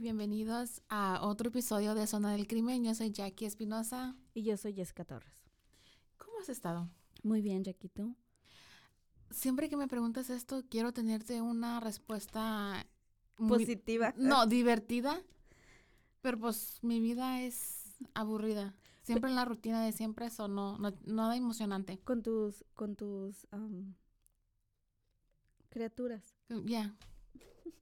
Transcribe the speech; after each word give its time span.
Bienvenidos 0.00 0.80
a 0.88 1.20
otro 1.22 1.48
episodio 1.48 1.94
de 1.94 2.06
Zona 2.06 2.32
del 2.32 2.46
Crimen. 2.46 2.82
Yo 2.82 2.94
soy 2.94 3.10
Jackie 3.10 3.44
Espinosa. 3.44 4.16
Y 4.32 4.42
yo 4.42 4.56
soy 4.56 4.72
Jessica 4.72 5.04
Torres. 5.04 5.30
¿Cómo 6.16 6.38
has 6.40 6.48
estado? 6.48 6.88
Muy 7.22 7.42
bien, 7.42 7.62
Jackie, 7.64 7.90
¿tú? 7.90 8.16
Siempre 9.30 9.68
que 9.68 9.76
me 9.76 9.88
preguntas 9.88 10.30
esto, 10.30 10.62
quiero 10.70 10.92
tenerte 10.94 11.42
una 11.42 11.80
respuesta 11.80 12.86
muy- 13.36 13.58
Positiva. 13.58 14.14
No, 14.16 14.46
divertida. 14.46 15.22
Pero 16.22 16.38
pues 16.38 16.78
mi 16.82 16.98
vida 17.00 17.42
es 17.42 17.98
aburrida. 18.14 18.74
Siempre 19.02 19.28
en 19.28 19.36
la 19.36 19.44
rutina 19.44 19.84
de 19.84 19.92
siempre 19.92 20.26
eso, 20.26 20.48
no, 20.48 20.78
no 20.78 20.94
nada 21.04 21.36
emocionante. 21.36 21.98
Con 21.98 22.22
tus, 22.22 22.64
con 22.74 22.96
tus 22.96 23.46
criaturas. 25.68 26.22
Ya, 26.64 26.96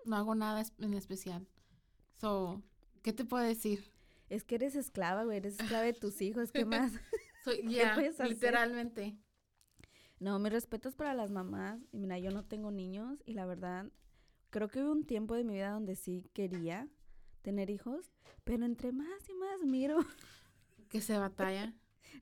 no 0.05 0.17
hago 0.17 0.35
nada 0.35 0.65
en 0.79 0.95
especial. 0.95 1.47
So, 2.21 2.63
¿qué 3.03 3.13
te 3.13 3.25
puedo 3.25 3.45
decir? 3.45 3.85
Es 4.29 4.45
que 4.45 4.57
eres 4.57 4.75
esclava, 4.77 5.25
güey. 5.25 5.39
Eres 5.39 5.59
esclava 5.59 5.85
de 5.85 5.93
tus 5.95 6.21
hijos. 6.21 6.53
¿Qué 6.53 6.65
más? 6.65 6.93
Soy, 7.45 7.63
¿Qué 7.69 7.75
ya, 7.75 7.95
puedes 7.95 8.15
hacer? 8.21 8.29
literalmente. 8.29 9.17
No, 10.21 10.39
mis 10.39 10.53
respetos 10.53 10.95
para 10.97 11.15
las 11.15 11.31
mamás. 11.31 11.81
Y 11.93 11.99
mira, 11.99 12.19
yo 12.19 12.31
no 12.31 12.45
tengo 12.45 12.71
niños 12.71 13.23
y 13.25 13.35
la 13.35 13.47
verdad, 13.47 13.91
creo 14.51 14.69
que 14.69 14.83
hubo 14.83 14.93
un 14.93 15.05
tiempo 15.05 15.35
de 15.35 15.45
mi 15.45 15.55
vida 15.55 15.71
donde 15.71 15.95
sí 15.95 16.29
quería 16.35 16.89
tener 17.43 17.71
hijos, 17.71 18.11
pero 18.45 18.65
entre 18.65 18.93
más 18.93 19.29
y 19.29 19.35
más 19.35 19.61
miro, 19.65 19.99
Que 20.89 21.01
se 21.03 21.17
batalla. 21.19 21.75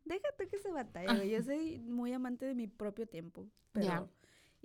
déjate 0.04 0.48
que 0.48 0.58
se 0.58 0.70
batalla, 0.72 1.14
güey. 1.14 1.30
Yo 1.30 1.42
soy 1.42 1.78
muy 1.78 2.12
amante 2.12 2.44
de 2.46 2.54
mi 2.54 2.66
propio 2.66 3.06
tiempo, 3.08 3.48
pero... 3.72 4.10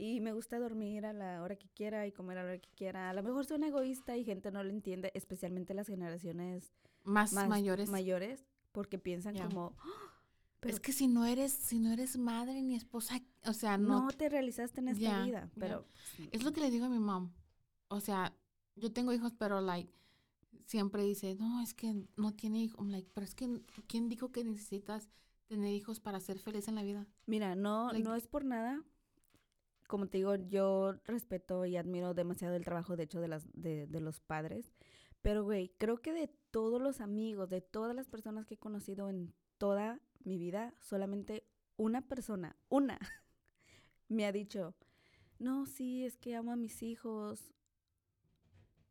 Y 0.02 0.20
me 0.20 0.34
gusta 0.34 0.58
dormir 0.58 1.06
a 1.06 1.14
la 1.14 1.44
hora 1.44 1.56
que 1.56 1.70
quiera 1.70 2.08
y 2.08 2.12
comer 2.12 2.40
a 2.40 2.44
la 2.44 2.50
hora 2.54 2.60
que 2.60 2.72
quiera. 2.76 3.12
A 3.12 3.14
lo 3.14 3.22
mejor 3.22 3.46
soy 3.46 3.58
una 3.58 3.68
egoísta 3.68 4.18
y 4.18 4.24
gente 4.24 4.50
no 4.52 4.64
lo 4.64 4.72
entiende, 4.72 5.12
especialmente 5.14 5.76
las 5.76 5.86
generaciones 5.86 6.74
Más, 7.04 7.34
más 7.34 7.48
mayores. 7.48 7.88
mayores, 7.88 8.44
porque 8.72 8.98
piensan 8.98 9.38
como, 9.38 9.76
"Ah, 9.78 10.12
pero 10.60 10.74
es 10.74 10.80
que 10.80 10.92
si 10.92 11.08
no 11.08 11.28
eres, 11.28 11.52
si 11.52 11.78
no 11.78 11.92
eres 11.92 12.18
madre 12.18 12.64
ni 12.64 12.74
esposa, 12.76 13.22
o 13.46 13.54
sea, 13.54 13.78
no, 13.78 14.06
no, 14.06 14.08
te 14.10 14.28
realizaste 14.28 14.80
en 14.80 14.88
esta 14.88 15.24
vida, 15.24 15.52
pero... 15.60 15.86
es 16.32 16.44
lo 16.44 16.52
que 16.52 16.62
le 16.62 16.72
digo 16.72 16.86
a 16.86 16.90
mi 16.90 16.98
mamá. 16.98 17.32
O 17.90 18.00
sea, 18.00 18.34
yo 18.76 18.92
tengo 18.92 19.14
hijos, 19.14 19.34
pero 19.38 19.62
like 19.62 19.94
siempre 20.66 21.04
dice, 21.04 21.36
"No, 21.36 21.62
es 21.62 21.76
que 21.76 22.08
no 22.18 22.34
tiene 22.34 22.58
hijos." 22.64 22.88
Like, 22.88 23.12
pero 23.14 23.24
es 23.24 23.36
que 23.36 23.62
quién 23.88 24.10
dijo 24.10 24.32
que 24.32 24.44
necesitas 24.44 25.10
tener 25.46 25.72
hijos 25.76 26.00
para 26.00 26.20
ser 26.20 26.40
feliz 26.40 26.68
en 26.68 26.74
la 26.74 26.82
vida? 26.82 27.06
Mira, 27.28 27.56
no, 27.56 27.92
Like- 27.92 28.04
no 28.04 28.16
es 28.16 28.26
por 28.26 28.46
nada. 28.46 28.84
Como 29.92 30.08
te 30.08 30.20
digo, 30.20 30.36
yo 30.36 30.94
respeto 31.04 31.66
y 31.66 31.76
admiro 31.76 32.14
demasiado 32.14 32.56
el 32.56 32.64
trabajo, 32.64 32.96
de 32.96 33.04
hecho, 33.04 33.20
de, 33.20 33.28
las, 33.28 33.46
de, 33.52 33.88
de 33.88 34.00
los 34.00 34.22
padres. 34.22 34.72
Pero, 35.22 35.44
güey, 35.44 35.74
creo 35.78 36.02
que 36.02 36.14
de 36.14 36.30
todos 36.50 36.82
los 36.82 37.02
amigos, 37.02 37.50
de 37.50 37.60
todas 37.60 37.94
las 37.94 38.08
personas 38.08 38.46
que 38.46 38.54
he 38.54 38.58
conocido 38.58 39.10
en 39.10 39.34
toda 39.58 40.00
mi 40.24 40.38
vida, 40.38 40.74
solamente 40.80 41.44
una 41.76 42.08
persona, 42.08 42.56
una, 42.70 43.00
me 44.08 44.26
ha 44.26 44.32
dicho, 44.32 44.76
no, 45.40 45.66
sí, 45.66 46.06
es 46.06 46.16
que 46.16 46.38
amo 46.38 46.54
a 46.54 46.56
mis 46.56 46.84
hijos. 46.84 47.52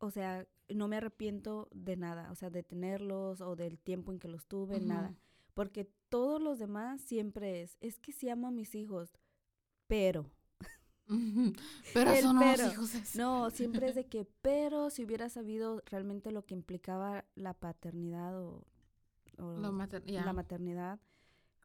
O 0.01 0.11
sea, 0.11 0.47
no 0.69 0.87
me 0.87 0.99
arrepiento 0.99 1.71
de 1.73 1.97
nada, 1.97 2.31
o 2.31 2.35
sea, 2.35 2.51
de 2.51 2.63
tenerlos 2.63 3.41
o 3.41 3.57
del 3.57 3.79
tiempo 3.79 4.13
en 4.13 4.19
que 4.19 4.29
los 4.29 4.47
tuve, 4.47 4.81
nada. 4.81 5.17
Porque 5.55 5.91
todos 6.11 6.43
los 6.43 6.59
demás 6.59 7.01
siempre 7.01 7.63
es, 7.63 7.79
es 7.81 7.99
que 7.99 8.13
sí 8.13 8.29
amo 8.29 8.49
a 8.49 8.51
mis 8.51 8.75
hijos, 8.75 9.19
pero, 9.87 10.31
pero 11.93 12.11
son 12.17 12.37
unos 12.37 12.61
hijos. 12.73 12.95
es- 12.95 13.17
no, 13.17 13.51
siempre 13.51 13.89
es 13.89 13.95
de 13.95 14.05
que, 14.09 14.27
pero 14.43 14.91
si 14.91 15.05
hubiera 15.05 15.29
sabido 15.29 15.83
realmente 15.87 16.31
lo 16.33 16.45
que 16.45 16.55
implicaba 16.55 17.25
la 17.35 17.55
paternidad 17.55 18.39
o, 18.39 18.65
mater- 19.73 20.03
la 20.11 20.33
maternidad, 20.33 21.01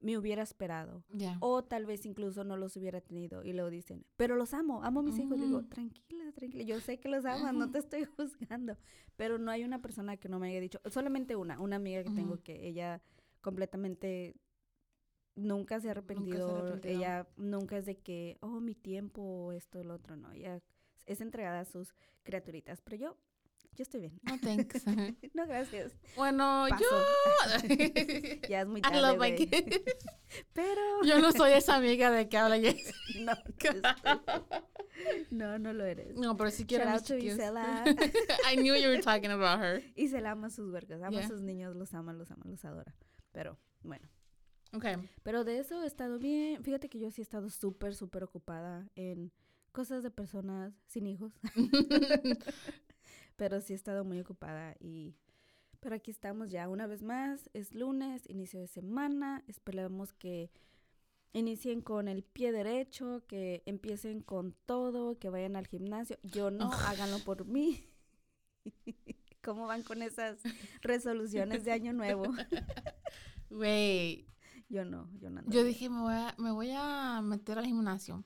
me 0.01 0.17
hubiera 0.17 0.44
esperado. 0.44 1.03
O 1.39 1.63
tal 1.63 1.85
vez 1.85 2.05
incluso 2.05 2.44
no 2.44 2.57
los 2.57 2.75
hubiera 2.78 3.01
tenido 3.01 3.44
y 3.44 3.53
luego 3.53 3.69
dicen, 3.69 4.05
pero 4.17 4.35
los 4.35 4.53
amo, 4.53 4.84
amo 4.84 5.00
a 5.00 5.03
mis 5.03 5.17
hijos. 5.19 5.39
Digo, 5.39 5.59
Ujú. 5.59 5.67
tranquila, 5.67 6.31
tranquila, 6.34 6.63
yo 6.63 6.79
sé 6.79 7.00
que 7.00 7.09
los 7.09 7.25
amas, 7.51 7.53
no 7.55 7.72
te 7.72 7.79
estoy 7.79 8.05
juzgando. 8.05 8.78
Pero 9.16 9.38
no 9.39 9.51
hay 9.51 9.63
una 9.63 9.81
persona 9.81 10.17
que 10.17 10.29
no 10.29 10.39
me 10.39 10.50
haya 10.50 10.59
dicho, 10.59 10.79
solamente 10.89 11.35
una, 11.35 11.59
una 11.59 11.78
amiga 11.78 12.03
que 12.03 12.09
tengo 12.11 12.41
que 12.44 12.67
ella 12.67 13.01
completamente 13.41 14.35
nunca 15.35 15.79
se 15.79 15.88
ha 15.88 15.91
arrepentido. 15.91 16.57
arrepentido. 16.57 16.97
Ella 16.97 17.28
nunca 17.38 17.78
es 17.78 17.85
de 17.85 17.97
que, 17.97 18.38
oh, 18.41 18.59
mi 18.59 18.75
tiempo, 18.75 19.51
esto, 19.53 19.84
lo 19.84 19.96
otro, 19.96 20.16
no. 20.16 20.31
Ella 20.31 20.62
es 21.06 21.22
entregada 21.22 21.62
a 21.62 21.66
sus 21.66 21.94
criaturitas. 22.23 22.81
Pero 22.81 22.97
yo, 22.97 23.18
yo 23.73 23.84
estoy 23.84 24.01
bien. 24.01 24.19
No, 24.23 24.40
thanks. 24.40 24.85
no, 25.34 25.46
gracias. 25.47 25.94
bueno, 26.16 26.66
Paso. 26.69 26.84
yo... 26.84 27.68
Ya 28.50 28.62
es 28.62 28.68
muy 28.68 28.79
I 28.79 28.84
tarde, 28.84 29.01
love 29.01 29.18
my 29.19 29.35
kids. 29.35 29.81
Pero... 30.53 31.03
Yo 31.03 31.19
no 31.19 31.31
soy 31.31 31.52
esa 31.52 31.75
amiga 31.75 32.09
de 32.12 32.29
que 32.29 32.38
habla 32.38 32.59
Jess. 32.59 32.94
No, 33.25 33.35
no, 35.29 35.59
no, 35.59 35.73
lo 35.73 35.84
eres. 35.85 36.16
No, 36.16 36.38
pero 36.38 36.52
si 36.52 36.66
quiero 36.66 36.90
a. 36.90 36.96
Isela. 36.96 37.84
I 38.50 38.56
knew 38.56 38.75
you 38.75 38.88
were 38.88 39.02
talking 39.02 39.29
about 39.29 39.59
her. 39.59 39.84
Y 39.94 40.07
se 40.07 40.22
la 40.22 40.31
ama 40.31 40.50
sus 40.50 40.72
vergas, 40.72 41.02
ama 41.02 41.12
Yeah. 41.12 41.25
a 41.25 41.28
sus 41.28 41.41
niños, 41.41 41.75
los 41.75 41.94
ama, 41.94 42.13
los 42.13 42.31
ama, 42.31 42.44
los 42.46 42.63
adora. 42.63 42.96
Pero, 43.34 43.57
bueno. 43.84 44.07
Okay. 44.75 44.96
Pero 45.24 45.44
de 45.44 45.59
eso 45.59 45.84
he 45.84 45.88
estado 45.88 46.19
bien. 46.19 46.63
Fíjate 46.63 46.90
que 46.90 47.00
yo 47.00 47.12
sí 47.12 47.22
he 47.22 47.24
estado 47.24 47.50
súper, 47.50 47.96
súper 47.96 48.24
ocupada 48.24 48.90
en 48.96 49.31
cosas 49.72 50.03
de 50.03 50.12
personas 50.12 50.74
sin 50.88 51.08
hijos. 51.08 51.34
Pero 53.35 53.62
sí 53.62 53.74
he 53.74 53.75
estado 53.75 54.03
muy 54.03 54.19
ocupada 54.19 54.75
y... 54.80 55.16
Pero 55.80 55.96
aquí 55.96 56.09
estamos 56.09 56.50
ya 56.50 56.68
una 56.68 56.88
vez 56.88 57.03
más. 57.03 57.50
Es 57.53 57.75
lunes, 57.75 58.24
inicio 58.28 58.59
de 58.59 58.68
semana. 58.68 59.44
Esperamos 59.47 60.14
que 60.14 60.50
inicien 61.31 61.81
con 61.81 62.08
el 62.08 62.24
pie 62.24 62.52
derecho, 62.52 63.23
que 63.28 63.61
empiecen 63.66 64.22
con 64.22 64.55
todo, 64.66 65.20
que 65.20 65.29
vayan 65.29 65.55
al 65.55 65.67
gimnasio. 65.67 66.17
Yo 66.23 66.49
no, 66.49 66.72
háganlo 66.88 67.20
por 67.20 67.46
mí. 67.46 67.88
¿Cómo 69.44 69.67
van 69.67 69.84
con 69.84 70.02
esas 70.02 70.40
resoluciones 70.82 71.66
de 71.66 71.72
año 71.72 71.94
nuevo? 71.94 72.34
Güey, 73.52 74.26
Yo 74.70 74.84
no, 74.85 75.09
yo 75.20 75.29
no. 75.29 75.41
yo 75.47 75.64
dije, 75.64 75.90
me 75.90 76.02
voy, 76.02 76.14
a, 76.14 76.35
me 76.38 76.52
voy 76.52 76.72
a 76.73 77.22
meter 77.23 77.58
al 77.59 77.66
gimnasio. 77.66 78.23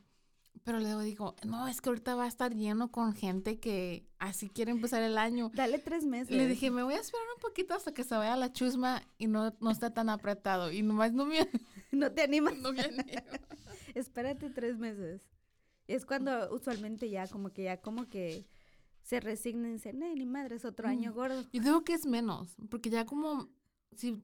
Pero 0.63 0.79
luego 0.79 1.01
digo, 1.01 1.35
no, 1.45 1.67
es 1.67 1.79
que 1.81 1.89
ahorita 1.89 2.15
va 2.15 2.25
a 2.25 2.27
estar 2.27 2.53
lleno 2.53 2.91
con 2.91 3.13
gente 3.13 3.59
que 3.59 4.05
así 4.19 4.49
quiere 4.49 4.71
empezar 4.71 5.01
el 5.01 5.17
año. 5.17 5.51
Dale 5.53 5.79
tres 5.79 6.05
meses. 6.05 6.35
Le 6.35 6.47
dije, 6.47 6.69
me 6.69 6.83
voy 6.83 6.95
a 6.95 6.99
esperar 6.99 7.25
un 7.35 7.41
poquito 7.41 7.73
hasta 7.73 7.93
que 7.93 8.03
se 8.03 8.15
vaya 8.15 8.35
la 8.35 8.51
chusma 8.51 9.01
y 9.17 9.27
no, 9.27 9.53
no 9.61 9.71
está 9.71 9.93
tan 9.93 10.09
apretado. 10.09 10.71
Y 10.71 10.81
nomás 10.81 11.13
no 11.13 11.25
me, 11.25 11.39
no 11.91 12.11
te 12.11 12.23
animas. 12.23 12.57
no 12.57 12.73
me 12.73 12.81
animo. 12.81 13.03
Espérate 13.95 14.49
tres 14.49 14.77
meses. 14.77 15.21
Es 15.87 16.05
cuando 16.05 16.53
usualmente 16.53 17.09
ya 17.09 17.27
como 17.27 17.51
que 17.51 17.63
ya 17.63 17.81
como 17.81 18.07
que 18.09 18.45
se 19.01 19.19
resignan 19.21 19.71
y 19.71 19.73
dicen, 19.73 20.03
"Eh, 20.03 20.13
ni 20.15 20.25
madre, 20.25 20.55
es 20.57 20.65
otro 20.65 20.87
año 20.87 21.11
Mm. 21.11 21.15
gordo. 21.15 21.41
Yo 21.51 21.61
digo 21.63 21.83
que 21.83 21.93
es 21.93 22.05
menos, 22.05 22.55
porque 22.69 22.89
ya 22.91 23.05
como, 23.05 23.49
si 23.95 24.21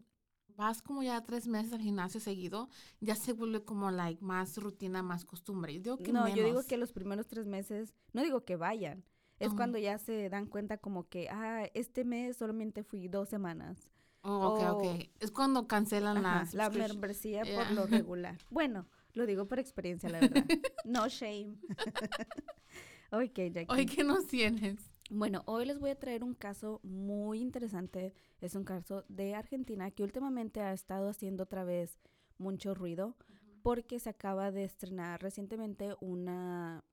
vas 0.56 0.81
como 0.81 1.04
ya 1.04 1.22
tres 1.24 1.48
meses 1.48 1.74
al 1.74 1.81
gimnasio 1.81 2.19
seguido, 2.19 2.69
ya 3.02 3.16
se 3.16 3.34
vuelve 3.34 3.63
como 3.63 3.92
like 3.92 4.24
más 4.24 4.57
rutina, 4.57 5.04
más 5.04 5.25
costumbre. 5.25 5.74
Yo 5.74 5.81
digo 5.81 5.98
que 5.98 6.12
no, 6.13 6.28
yo 6.30 6.44
digo 6.44 6.63
que 6.66 6.78
los 6.78 6.92
primeros 6.94 7.28
tres 7.28 7.46
meses, 7.46 7.94
no 8.13 8.24
digo 8.24 8.44
que 8.46 8.56
vayan, 8.56 9.04
es 9.40 9.54
cuando 9.54 9.78
ya 9.78 9.98
se 9.98 10.30
dan 10.30 10.46
cuenta 10.48 10.78
como 10.78 11.07
que, 11.10 11.28
ah, 11.30 11.69
este 11.74 12.06
mes 12.06 12.38
solamente 12.38 12.84
fui 12.84 13.07
dos 13.07 13.28
semanas. 13.30 13.90
Oh, 14.22 14.48
ok, 14.48 14.60
o- 14.60 14.72
ok. 14.74 15.10
Es 15.19 15.31
cuando 15.31 15.68
cancelan 15.68 16.18
Ajá, 16.25 16.40
las 16.40 16.54
la 16.54 16.66
subscription. 16.66 16.96
membresía 16.98 17.44
por 17.46 17.69
lo 17.72 17.86
regular. 17.88 18.38
Bueno, 18.50 18.88
lo 19.13 19.25
digo 19.25 19.48
por 19.48 19.60
experiencia, 19.60 20.10
la 20.10 20.19
verdad. 20.19 20.46
No 20.84 21.08
shame. 21.08 21.58
ok, 23.12 23.36
Jackie. 23.51 23.66
Hoy 23.69 23.86
que 23.86 24.04
nos 24.04 24.25
tienes. 24.28 24.80
Bueno, 25.10 25.44
hoy 25.46 25.66
les 25.66 25.80
voy 25.80 25.92
a 25.92 26.00
traer 26.00 26.24
un 26.24 26.34
caso 26.34 26.80
muy 26.84 27.40
interesante. 27.40 28.13
Es 28.42 28.56
un 28.56 28.63
caso 28.63 29.06
de 29.07 29.36
Argentina 29.36 29.92
que 29.92 30.04
últimamente 30.04 30.62
ha 30.62 30.74
estado 30.74 31.10
haciendo 31.10 31.44
otra 31.44 31.63
vez 31.63 32.00
mucho 32.38 32.74
ruido 32.74 33.16
porque 33.62 34.00
se 34.00 34.10
acaba 34.10 34.52
de 34.52 34.63
estrenar 34.63 35.22
recientemente 35.22 35.96
una 36.02 36.84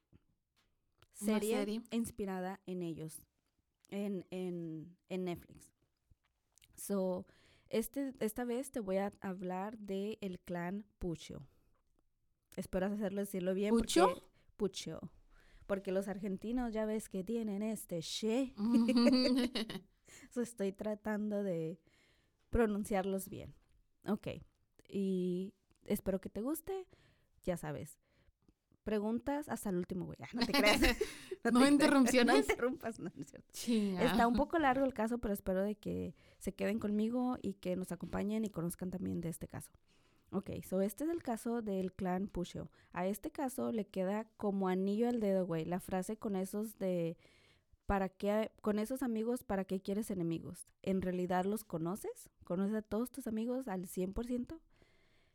Una 1.21 1.41
serie, 1.41 1.83
inspirada 1.91 2.61
en 2.67 2.83
ellos, 2.83 3.23
en, 3.89 4.27
en, 4.31 4.97
en 5.09 5.25
Netflix. 5.25 5.73
So, 6.77 7.27
este, 7.69 8.13
esta 8.21 8.45
vez 8.45 8.71
te 8.71 8.81
voy 8.81 8.97
a 8.99 9.11
hablar 9.21 9.79
de 9.79 10.19
el 10.21 10.39
clan 10.39 10.85
Pucho. 10.99 11.47
Espero 12.57 12.87
hacerlo 12.87 13.21
decirlo 13.21 13.55
bien. 13.55 13.71
¿Pucho? 13.71 14.23
Pucho. 14.57 15.01
Porque 15.73 15.91
los 15.91 16.07
argentinos 16.07 16.75
ya 16.75 16.85
ves 16.85 17.09
que 17.09 17.25
tienen 17.25 17.63
este 17.63 18.03
she. 18.03 18.53
So, 20.31 20.43
estoy 20.43 20.71
tratando 20.71 21.43
de 21.43 21.81
pronunciarlos 22.51 23.31
bien. 23.31 23.55
Ok. 24.07 24.29
Y 24.87 25.55
espero 25.87 26.21
que 26.21 26.29
te 26.29 26.43
guste. 26.43 26.87
Ya 27.45 27.57
sabes. 27.57 27.99
Preguntas 28.85 29.49
hasta 29.49 29.71
el 29.71 29.77
último, 29.77 30.05
güey. 30.05 30.19
Ah, 30.21 30.29
no 30.35 30.45
te 30.45 30.53
creas. 30.53 30.79
¿No 31.51 31.67
interrupciones? 31.67 32.35
No 32.35 32.41
interrumpas, 32.41 32.99
no, 32.99 33.11
no 33.15 33.23
es 33.23 33.31
cierto. 33.31 33.49
Chinga. 33.55 34.05
Está 34.05 34.27
un 34.27 34.35
poco 34.35 34.59
largo 34.59 34.85
el 34.85 34.93
caso, 34.93 35.21
pero 35.21 35.33
espero 35.33 35.63
de 35.63 35.77
que 35.77 36.15
se 36.37 36.53
queden 36.53 36.81
conmigo 36.81 37.39
y 37.41 37.55
que 37.55 37.77
nos 37.77 37.93
acompañen 37.93 38.45
y 38.45 38.51
conozcan 38.51 38.91
también 38.91 39.23
de 39.23 39.31
este 39.31 39.49
caso. 39.49 39.73
Ok, 40.33 40.51
so 40.67 40.81
este 40.81 41.05
es 41.05 41.11
el 41.11 41.23
caso 41.23 41.61
del 41.61 41.93
clan 41.93 42.27
Pushio. 42.27 42.71
A 42.93 43.07
este 43.07 43.31
caso 43.31 43.71
le 43.71 43.85
queda 43.85 44.25
como 44.39 44.69
anillo 44.69 45.07
al 45.07 45.21
dedo, 45.21 45.45
güey, 45.45 45.67
la 45.67 45.79
frase 45.79 46.17
con 46.17 46.37
esos 46.37 46.79
de 46.79 47.19
¿para 47.85 48.09
qué 48.09 48.51
con 48.63 48.79
esos 48.79 49.03
amigos 49.03 49.45
para 49.45 49.67
qué 49.67 49.83
quieres 49.83 50.11
enemigos? 50.11 50.69
¿En 50.81 51.03
realidad 51.03 51.45
los 51.45 51.65
conoces? 51.65 52.31
¿Conoces 52.45 52.75
a 52.77 52.83
todos 52.83 53.11
tus 53.11 53.27
amigos 53.27 53.69
al 53.69 53.87
100%? 53.87 54.59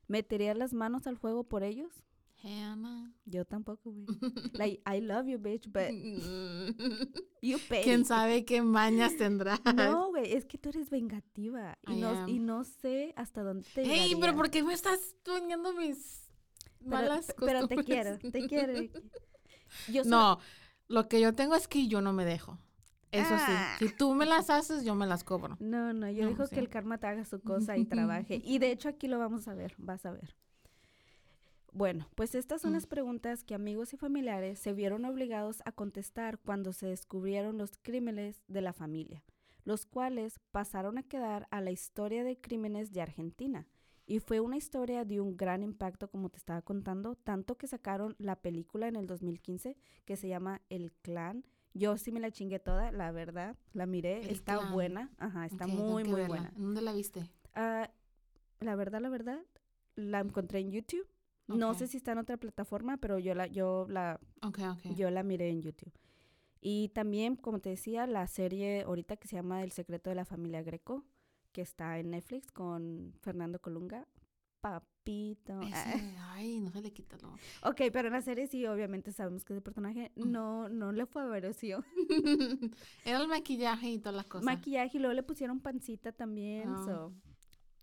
¿Meterías 0.08 0.58
las 0.58 0.74
manos 0.74 1.06
al 1.06 1.18
fuego 1.18 1.44
por 1.44 1.62
ellos? 1.62 2.07
Hannah. 2.44 3.14
Yo 3.26 3.46
tampoco, 3.46 3.92
güey. 3.92 4.06
like 4.54 4.82
I 4.86 5.00
love 5.02 5.28
you, 5.28 5.40
bitch, 5.40 5.68
but 5.72 5.90
you 7.42 7.58
pay. 7.70 7.84
¿Quién 7.84 8.06
sabe 8.06 8.46
qué 8.46 8.62
mañas 8.62 9.18
tendrás? 9.18 9.60
No, 9.76 10.10
güey, 10.10 10.34
es 10.34 10.46
que 10.46 10.58
tú 10.58 10.70
eres 10.70 10.90
vengativa 10.90 11.78
y 11.88 11.96
no, 11.96 12.28
y 12.28 12.40
no 12.40 12.64
sé 12.64 13.14
hasta 13.16 13.44
dónde 13.44 13.68
te 13.74 13.82
Ey, 13.84 14.16
pero. 14.20 14.36
¿por 14.36 14.50
qué 14.50 14.64
me 14.64 14.74
estás 14.74 15.16
poniendo 15.24 15.74
mis 15.74 16.30
Pero- 16.80 16.90
malas 16.92 17.34
pero 17.40 17.68
te 17.68 17.78
quiero, 17.84 18.18
te 18.20 18.48
quiero. 18.48 18.74
Yo 19.92 20.04
soy- 20.04 20.12
No, 20.12 20.40
lo 20.88 21.08
que 21.10 21.20
yo 21.20 21.34
tengo 21.34 21.56
es 21.56 21.68
que 21.68 21.88
yo 21.88 22.02
no 22.02 22.14
me 22.14 22.24
dejo. 22.24 22.58
Eso 23.12 23.30
Ah. 23.32 23.76
sí, 23.80 23.88
si 23.88 23.94
tú 23.96 24.14
me 24.14 24.26
las 24.26 24.50
haces, 24.50 24.84
yo 24.86 24.94
me 24.96 25.08
las 25.08 25.24
cobro. 25.24 25.58
No, 25.60 25.92
no, 25.94 26.10
yo 26.12 26.24
No, 26.24 26.30
digo 26.30 26.46
sí. 26.46 26.56
que 26.56 26.60
el 26.62 26.70
karma 26.70 26.98
te 26.98 27.08
haga 27.08 27.26
su 27.26 27.40
cosa 27.42 27.78
y 27.78 27.86
trabaje. 27.86 28.42
Y 28.46 28.60
de 28.60 28.72
hecho 28.72 28.90
aquí 28.90 29.08
lo 29.08 29.18
vamos 29.18 29.48
a 29.48 29.54
ver, 29.56 29.74
vas 29.78 30.06
a 30.06 30.12
ver. 30.12 30.36
Bueno, 31.74 32.08
pues 32.16 32.34
estas 32.36 32.62
son 32.62 32.72
Mm. 32.72 32.76
las 32.76 32.88
preguntas 32.88 33.44
que 33.44 33.54
amigos 33.56 33.94
y 33.94 33.98
familiares 33.98 34.60
se 34.60 34.74
vieron 34.74 35.06
obligados 35.06 35.62
a 35.66 35.72
contestar 35.72 36.40
cuando 36.40 36.74
se 36.74 36.88
descubrieron 36.88 37.58
los 37.58 37.72
crímenes 37.82 38.42
de 38.48 38.62
la 38.62 38.74
familia, 38.74 39.24
los 39.64 39.86
cuales 39.86 40.40
pasaron 40.52 40.98
a 40.98 41.04
quedar 41.04 41.48
a 41.52 41.62
la 41.62 41.72
historia 41.72 42.24
de 42.24 42.40
crímenes 42.40 42.92
de 42.92 43.02
Argentina. 43.02 43.68
Y 44.10 44.20
fue 44.20 44.40
una 44.40 44.56
historia 44.56 45.04
de 45.04 45.20
un 45.20 45.36
gran 45.36 45.62
impacto, 45.64 46.10
como 46.10 46.30
te 46.30 46.38
estaba 46.38 46.62
contando, 46.62 47.16
tanto 47.16 47.58
que 47.58 47.68
sacaron 47.68 48.16
la 48.20 48.38
película 48.38 48.88
en 48.88 48.96
el 48.96 49.06
2015 49.06 49.76
que 50.06 50.16
se 50.16 50.30
llama 50.30 50.62
El 50.70 50.94
Clan. 50.94 51.46
Yo 51.74 51.98
sí 51.98 52.14
me 52.14 52.22
la 52.22 52.32
chingué 52.32 52.58
toda, 52.60 52.92
la 52.94 53.12
verdad, 53.12 53.58
la 53.74 53.86
miré, 53.86 54.22
El 54.22 54.30
está 54.30 54.58
Clan. 54.58 54.72
buena, 54.74 55.12
ajá, 55.18 55.46
está 55.46 55.68
muy, 55.68 56.06
muy 56.06 56.14
verla. 56.22 56.28
buena. 56.28 56.54
¿En 56.56 56.64
¿Dónde 56.64 56.82
la 56.82 56.94
viste? 56.94 57.30
Ah, 57.54 57.92
la 58.62 58.76
verdad, 58.78 59.02
la 59.02 59.10
verdad, 59.10 59.44
la 59.96 60.22
encontré 60.22 60.60
en 60.60 60.72
YouTube. 60.72 61.06
No 61.48 61.74
sé 61.74 61.88
si 61.88 61.98
está 61.98 62.12
en 62.12 62.18
otra 62.20 62.38
plataforma, 62.38 62.98
pero 62.98 63.20
yo 63.20 63.34
la, 63.34 63.48
yo 63.48 63.86
la, 63.90 64.20
yo 64.96 65.10
la 65.10 65.24
miré 65.24 65.50
en 65.50 65.62
YouTube. 65.62 65.94
Y 66.60 66.90
también, 66.90 67.36
como 67.36 67.60
te 67.60 67.70
decía, 67.70 68.08
la 68.08 68.28
serie 68.28 68.82
ahorita 68.82 69.16
que 69.18 69.28
se 69.28 69.36
llama 69.36 69.64
El 69.64 69.72
secreto 69.72 70.10
de 70.10 70.16
la 70.16 70.26
familia 70.26 70.62
Greco, 70.64 71.06
que 71.52 71.62
está 71.62 72.00
en 72.00 72.10
Netflix 72.12 72.52
con 72.52 73.14
Fernando 73.22 73.60
Colunga. 73.60 74.08
Papito. 74.60 75.62
Ese- 75.62 75.72
ay, 76.32 76.60
no 76.60 76.72
se 76.72 76.82
le 76.82 76.92
quita 76.92 77.16
lo. 77.22 77.30
Ok, 77.70 77.82
pero 77.94 78.08
en 78.08 78.14
la 78.14 78.22
serie 78.22 78.48
sí, 78.48 78.66
obviamente 78.66 79.12
sabemos 79.12 79.46
que 79.46 79.54
ese 79.54 79.62
personaje 79.62 80.12
no, 80.16 80.68
no 80.68 80.92
le 80.92 81.06
fue 81.06 81.24
apareció. 81.24 81.84
Era 83.06 83.22
el 83.22 83.28
maquillaje 83.28 83.90
y 83.92 84.00
todas 84.00 84.16
las 84.16 84.26
cosas. 84.26 84.44
Maquillaje 84.46 84.98
y 84.98 85.00
luego 85.00 85.14
le 85.14 85.24
pusieron 85.24 85.60
pancita 85.60 86.12
también. 86.12 86.68
Ah. 86.70 86.84
so, 86.86 87.14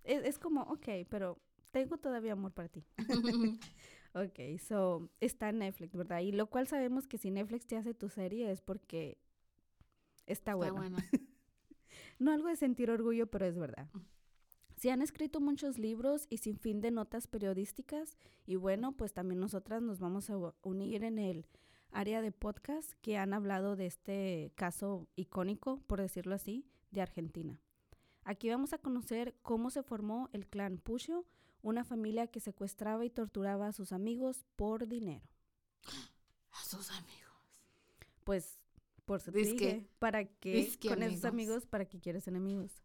es, 0.02 0.24
es 0.24 0.38
como, 0.38 0.62
ok, 0.62 0.88
pero 1.08 1.38
tengo 1.74 1.98
todavía 1.98 2.32
amor 2.32 2.52
para 2.52 2.68
ti. 2.68 2.84
Ok, 4.16 4.60
so 4.64 5.10
está 5.20 5.48
en 5.48 5.58
Netflix, 5.58 5.96
¿verdad? 5.96 6.20
Y 6.20 6.30
lo 6.30 6.46
cual 6.46 6.68
sabemos 6.68 7.08
que 7.08 7.18
si 7.18 7.32
Netflix 7.32 7.66
te 7.66 7.76
hace 7.76 7.94
tu 7.94 8.08
serie 8.08 8.48
es 8.48 8.60
porque 8.60 9.18
está, 10.24 10.52
Está 10.52 10.54
bueno. 10.54 10.74
buena. 10.76 10.98
No 12.20 12.30
algo 12.32 12.46
de 12.46 12.54
sentir 12.54 12.92
orgullo, 12.92 13.26
pero 13.26 13.44
es 13.44 13.58
verdad. 13.58 13.88
Mm. 13.92 13.98
Se 14.76 14.92
han 14.92 15.02
escrito 15.02 15.40
muchos 15.40 15.78
libros 15.78 16.28
y 16.30 16.38
sin 16.38 16.58
fin 16.58 16.80
de 16.80 16.92
notas 16.92 17.26
periodísticas 17.26 18.16
y 18.46 18.54
bueno, 18.54 18.92
pues 18.92 19.12
también 19.12 19.40
nosotras 19.40 19.82
nos 19.82 19.98
vamos 19.98 20.30
a 20.30 20.36
unir 20.62 21.02
en 21.02 21.18
el 21.18 21.44
área 21.90 22.22
de 22.22 22.30
podcast 22.30 22.92
que 23.00 23.18
han 23.18 23.34
hablado 23.34 23.74
de 23.74 23.86
este 23.86 24.52
caso 24.54 25.08
icónico, 25.16 25.80
por 25.88 26.00
decirlo 26.00 26.36
así, 26.36 26.64
de 26.92 27.00
Argentina. 27.00 27.60
Aquí 28.22 28.48
vamos 28.48 28.72
a 28.72 28.78
conocer 28.78 29.34
cómo 29.42 29.70
se 29.70 29.82
formó 29.82 30.28
el 30.32 30.46
clan 30.46 30.78
Pucho, 30.78 31.24
una 31.64 31.82
familia 31.82 32.26
que 32.26 32.40
secuestraba 32.40 33.04
y 33.04 33.10
torturaba 33.10 33.66
a 33.66 33.72
sus 33.72 33.92
amigos 33.92 34.44
por 34.54 34.86
dinero. 34.86 35.26
A 36.52 36.62
sus 36.64 36.90
amigos. 36.90 37.14
Pues, 38.22 38.60
por 39.06 39.20
su 39.20 39.32
dije, 39.32 39.88
¿para 39.98 40.26
qué 40.26 40.70
con 40.86 41.02
esos 41.02 41.24
amigos. 41.24 41.24
amigos, 41.24 41.66
para 41.66 41.86
qué 41.86 41.98
quieres 42.00 42.28
enemigos? 42.28 42.84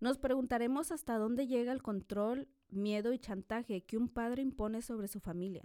Nos 0.00 0.18
preguntaremos 0.18 0.90
hasta 0.90 1.16
dónde 1.16 1.46
llega 1.46 1.72
el 1.72 1.80
control, 1.80 2.48
miedo 2.70 3.12
y 3.12 3.20
chantaje 3.20 3.84
que 3.84 3.96
un 3.96 4.08
padre 4.08 4.42
impone 4.42 4.82
sobre 4.82 5.06
su 5.06 5.20
familia, 5.20 5.62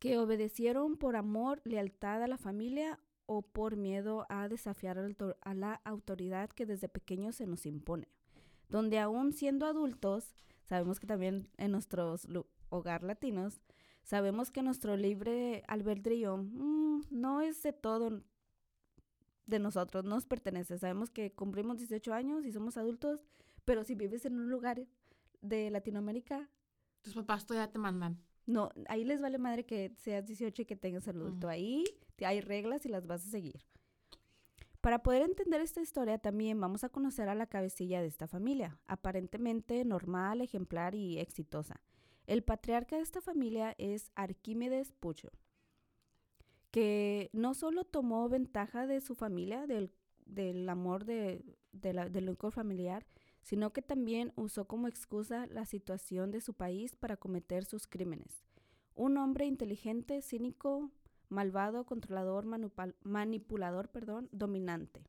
que 0.00 0.18
obedecieron 0.18 0.96
por 0.96 1.14
amor, 1.14 1.62
lealtad 1.64 2.24
a 2.24 2.26
la 2.26 2.38
familia 2.38 2.98
o 3.26 3.42
por 3.42 3.76
miedo 3.76 4.26
a 4.30 4.48
desafiar 4.48 4.98
a 4.98 5.54
la 5.54 5.74
autoridad 5.84 6.50
que 6.50 6.66
desde 6.66 6.88
pequeños 6.88 7.36
se 7.36 7.46
nos 7.46 7.66
impone, 7.66 8.08
donde 8.68 8.98
aún 8.98 9.32
siendo 9.32 9.64
adultos, 9.64 10.34
sabemos 10.68 11.00
que 11.00 11.06
también 11.06 11.48
en 11.56 11.72
nuestros 11.72 12.28
hogar 12.68 13.02
latinos, 13.02 13.60
sabemos 14.02 14.50
que 14.50 14.62
nuestro 14.62 14.96
libre 14.96 15.62
albedrío 15.68 16.36
mm, 16.36 17.06
no 17.10 17.40
es 17.40 17.62
de 17.62 17.72
todo 17.72 18.22
de 19.46 19.58
nosotros, 19.58 20.04
nos 20.04 20.26
pertenece. 20.26 20.78
Sabemos 20.78 21.10
que 21.10 21.32
cumplimos 21.32 21.78
18 21.78 22.12
años 22.12 22.44
y 22.44 22.52
somos 22.52 22.76
adultos, 22.76 23.24
pero 23.64 23.82
si 23.82 23.94
vives 23.94 24.26
en 24.26 24.34
un 24.34 24.50
lugar 24.50 24.86
de 25.40 25.70
Latinoamérica, 25.70 26.48
Tus 27.00 27.14
papás 27.14 27.46
todavía 27.46 27.72
te 27.72 27.78
mandan. 27.78 28.18
no, 28.44 28.70
ahí 28.88 29.04
les 29.04 29.20
vale 29.20 29.38
madre 29.38 29.64
que 29.64 29.94
seas 29.96 30.26
18 30.26 30.62
y 30.62 30.64
que 30.66 30.76
tengas 30.76 31.06
el 31.08 31.16
adulto. 31.20 31.48
Ahí 31.48 31.84
hay 32.24 32.40
reglas 32.40 32.84
y 32.84 32.88
las 32.90 33.06
vas 33.06 33.26
a 33.26 33.30
seguir. 33.30 33.64
Para 34.88 35.02
poder 35.02 35.20
entender 35.20 35.60
esta 35.60 35.82
historia 35.82 36.16
también 36.16 36.58
vamos 36.58 36.82
a 36.82 36.88
conocer 36.88 37.28
a 37.28 37.34
la 37.34 37.44
cabecilla 37.44 38.00
de 38.00 38.06
esta 38.06 38.26
familia, 38.26 38.78
aparentemente 38.86 39.84
normal, 39.84 40.40
ejemplar 40.40 40.94
y 40.94 41.18
exitosa. 41.18 41.82
El 42.26 42.42
patriarca 42.42 42.96
de 42.96 43.02
esta 43.02 43.20
familia 43.20 43.74
es 43.76 44.10
Arquímedes 44.14 44.92
Pucho, 44.92 45.28
que 46.70 47.28
no 47.34 47.52
solo 47.52 47.84
tomó 47.84 48.30
ventaja 48.30 48.86
de 48.86 49.02
su 49.02 49.14
familia, 49.14 49.66
del, 49.66 49.92
del 50.24 50.66
amor 50.70 51.04
de, 51.04 51.44
del 51.72 52.24
núcleo 52.24 52.50
familiar, 52.50 53.04
sino 53.42 53.74
que 53.74 53.82
también 53.82 54.32
usó 54.36 54.66
como 54.66 54.88
excusa 54.88 55.46
la 55.48 55.66
situación 55.66 56.30
de 56.30 56.40
su 56.40 56.54
país 56.54 56.96
para 56.96 57.18
cometer 57.18 57.66
sus 57.66 57.86
crímenes. 57.86 58.42
Un 58.94 59.18
hombre 59.18 59.44
inteligente, 59.44 60.22
cínico, 60.22 60.90
malvado, 61.28 61.84
controlador, 61.86 62.46
manipulador, 63.02 63.88
perdón, 63.88 64.28
dominante. 64.32 65.04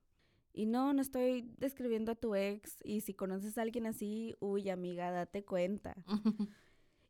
Y 0.52 0.66
no, 0.66 0.92
no 0.92 1.00
estoy 1.00 1.42
describiendo 1.58 2.12
a 2.12 2.16
tu 2.16 2.34
ex. 2.34 2.78
Y 2.84 3.02
si 3.02 3.14
conoces 3.14 3.56
a 3.56 3.62
alguien 3.62 3.86
así, 3.86 4.34
uy, 4.40 4.68
amiga, 4.70 5.10
date 5.10 5.44
cuenta. 5.44 5.94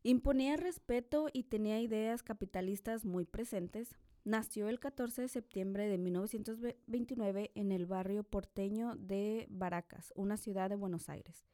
Imponía 0.03 0.57
respeto 0.57 1.27
y 1.31 1.43
tenía 1.43 1.79
ideas 1.79 2.23
capitalistas 2.23 3.05
muy 3.05 3.25
presentes. 3.25 3.95
Nació 4.23 4.67
el 4.69 4.79
14 4.79 5.23
de 5.23 5.27
septiembre 5.27 5.87
de 5.87 5.97
1929 5.97 7.51
en 7.55 7.71
el 7.71 7.85
barrio 7.85 8.23
porteño 8.23 8.95
de 8.95 9.47
Baracas, 9.49 10.11
una 10.15 10.37
ciudad 10.37 10.69
de 10.69 10.75
Buenos 10.75 11.09
Aires. 11.09 11.45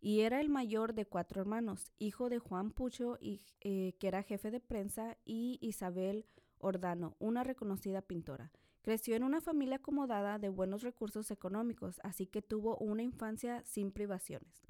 Y 0.00 0.20
era 0.20 0.40
el 0.40 0.48
mayor 0.48 0.94
de 0.94 1.06
cuatro 1.06 1.40
hermanos, 1.40 1.90
hijo 1.98 2.28
de 2.28 2.38
Juan 2.38 2.70
Pucho, 2.70 3.18
y, 3.20 3.40
eh, 3.60 3.94
que 3.98 4.08
era 4.08 4.22
jefe 4.22 4.50
de 4.50 4.60
prensa, 4.60 5.16
y 5.24 5.58
Isabel 5.60 6.26
Ordano, 6.66 7.16
una 7.18 7.44
reconocida 7.44 8.02
pintora. 8.02 8.52
Creció 8.82 9.16
en 9.16 9.24
una 9.24 9.40
familia 9.40 9.76
acomodada 9.76 10.38
de 10.38 10.48
buenos 10.48 10.82
recursos 10.82 11.30
económicos, 11.30 12.00
así 12.02 12.26
que 12.26 12.42
tuvo 12.42 12.76
una 12.78 13.02
infancia 13.02 13.62
sin 13.64 13.90
privaciones. 13.92 14.66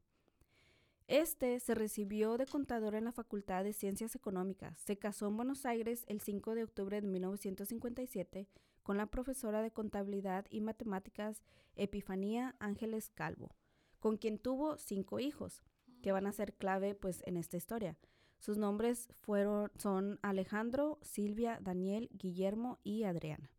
Este 1.09 1.61
se 1.61 1.75
recibió 1.75 2.37
de 2.37 2.47
contador 2.47 2.97
en 2.97 3.05
la 3.05 3.13
Facultad 3.13 3.63
de 3.63 3.73
Ciencias 3.73 4.15
Económicas. 4.15 4.79
Se 4.79 4.99
casó 4.99 5.29
en 5.29 5.37
Buenos 5.37 5.65
Aires 5.65 6.05
el 6.09 6.21
5 6.21 6.55
de 6.55 6.65
octubre 6.65 7.01
de 7.01 7.07
1957 7.07 8.49
con 8.83 8.97
la 8.97 9.07
profesora 9.07 9.63
de 9.63 9.71
contabilidad 9.71 10.47
y 10.51 10.61
matemáticas 10.61 11.43
Epifanía 11.77 12.57
Ángeles 12.59 13.11
Calvo, 13.11 13.55
con 14.01 14.17
quien 14.17 14.39
tuvo 14.39 14.79
cinco 14.79 15.21
hijos, 15.21 15.63
que 16.03 16.13
van 16.13 16.27
a 16.27 16.33
ser 16.33 16.55
clave 16.55 16.95
pues 16.95 17.23
en 17.27 17.37
esta 17.37 17.57
historia. 17.57 17.97
Sus 18.39 18.59
nombres 18.59 19.09
fueron, 19.13 19.71
son 19.77 20.19
Alejandro, 20.23 20.99
Silvia, 21.03 21.59
Daniel, 21.63 22.09
Guillermo 22.13 22.79
y 22.85 23.05
Adriana. 23.05 23.51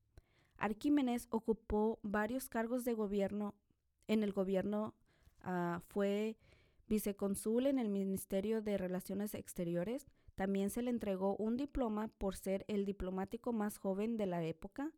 Arquímenes 0.58 1.28
ocupó 1.30 2.00
varios 2.04 2.50
cargos 2.50 2.84
de 2.84 2.94
gobierno. 2.94 3.54
En 4.08 4.24
el 4.24 4.34
gobierno 4.34 4.96
uh, 5.46 5.80
fue 5.88 6.38
vicecónsul 6.88 7.68
en 7.68 7.80
el 7.80 7.90
Ministerio 7.90 8.62
de 8.62 8.78
Relaciones 8.78 9.36
Exteriores. 9.36 10.08
También 10.36 10.70
se 10.70 10.82
le 10.82 10.90
entregó 10.90 11.36
un 11.36 11.58
diploma 11.58 12.08
por 12.08 12.36
ser 12.36 12.64
el 12.68 12.86
diplomático 12.86 13.54
más 13.54 13.78
joven 13.78 14.18
de 14.18 14.28
la 14.28 14.44
época. 14.44 14.92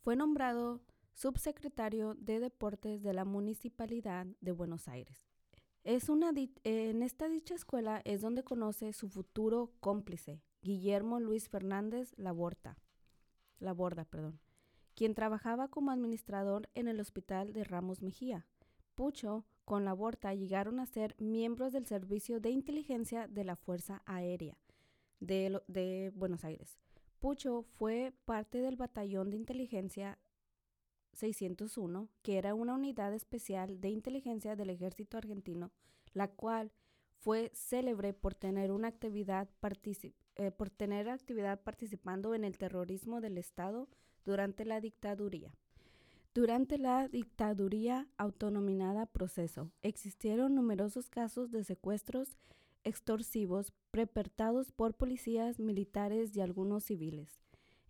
Fue 0.00 0.16
nombrado 0.16 0.80
subsecretario 1.12 2.14
de 2.14 2.40
Deportes 2.40 3.02
de 3.02 3.12
la 3.12 3.24
Municipalidad 3.24 4.26
de 4.40 4.52
Buenos 4.52 4.88
Aires. 4.88 5.27
Es 5.84 6.08
una 6.08 6.32
en 6.64 7.02
esta 7.02 7.28
dicha 7.28 7.54
escuela 7.54 8.02
es 8.04 8.20
donde 8.20 8.44
conoce 8.44 8.92
su 8.92 9.08
futuro 9.08 9.72
cómplice, 9.80 10.42
Guillermo 10.62 11.20
Luis 11.20 11.48
Fernández 11.48 12.12
Laborda, 12.16 12.78
Laborda, 13.58 14.04
perdón 14.04 14.40
quien 14.98 15.14
trabajaba 15.14 15.68
como 15.68 15.92
administrador 15.92 16.68
en 16.74 16.88
el 16.88 16.98
hospital 16.98 17.52
de 17.52 17.62
Ramos 17.62 18.02
Mejía. 18.02 18.48
Pucho 18.96 19.46
con 19.64 19.84
la 19.84 19.92
Borta 19.92 20.34
llegaron 20.34 20.80
a 20.80 20.86
ser 20.86 21.14
miembros 21.20 21.72
del 21.72 21.86
Servicio 21.86 22.40
de 22.40 22.50
Inteligencia 22.50 23.28
de 23.28 23.44
la 23.44 23.54
Fuerza 23.54 24.02
Aérea 24.06 24.58
de, 25.20 25.62
de 25.68 26.10
Buenos 26.16 26.44
Aires. 26.44 26.80
Pucho 27.20 27.62
fue 27.62 28.12
parte 28.24 28.58
del 28.58 28.74
Batallón 28.74 29.30
de 29.30 29.36
Inteligencia 29.36 30.18
601, 31.18 32.08
que 32.22 32.38
era 32.38 32.54
una 32.54 32.74
unidad 32.74 33.12
especial 33.12 33.80
de 33.80 33.90
inteligencia 33.90 34.56
del 34.56 34.70
ejército 34.70 35.16
argentino, 35.16 35.70
la 36.12 36.28
cual 36.28 36.72
fue 37.18 37.50
célebre 37.52 38.12
por 38.14 38.34
tener 38.34 38.70
una 38.70 38.88
actividad, 38.88 39.48
eh, 40.36 40.50
por 40.52 40.70
tener 40.70 41.08
actividad 41.08 41.60
participando 41.60 42.34
en 42.34 42.44
el 42.44 42.56
terrorismo 42.56 43.20
del 43.20 43.38
Estado 43.38 43.88
durante 44.24 44.64
la 44.64 44.80
dictaduría. 44.80 45.52
Durante 46.34 46.78
la 46.78 47.08
dictaduría 47.08 48.06
autonominada 48.16 49.06
proceso, 49.06 49.72
existieron 49.82 50.54
numerosos 50.54 51.10
casos 51.10 51.50
de 51.50 51.64
secuestros 51.64 52.38
extorsivos 52.84 53.72
perpetrados 53.90 54.70
por 54.70 54.94
policías 54.94 55.58
militares 55.58 56.36
y 56.36 56.40
algunos 56.40 56.84
civiles. 56.84 57.40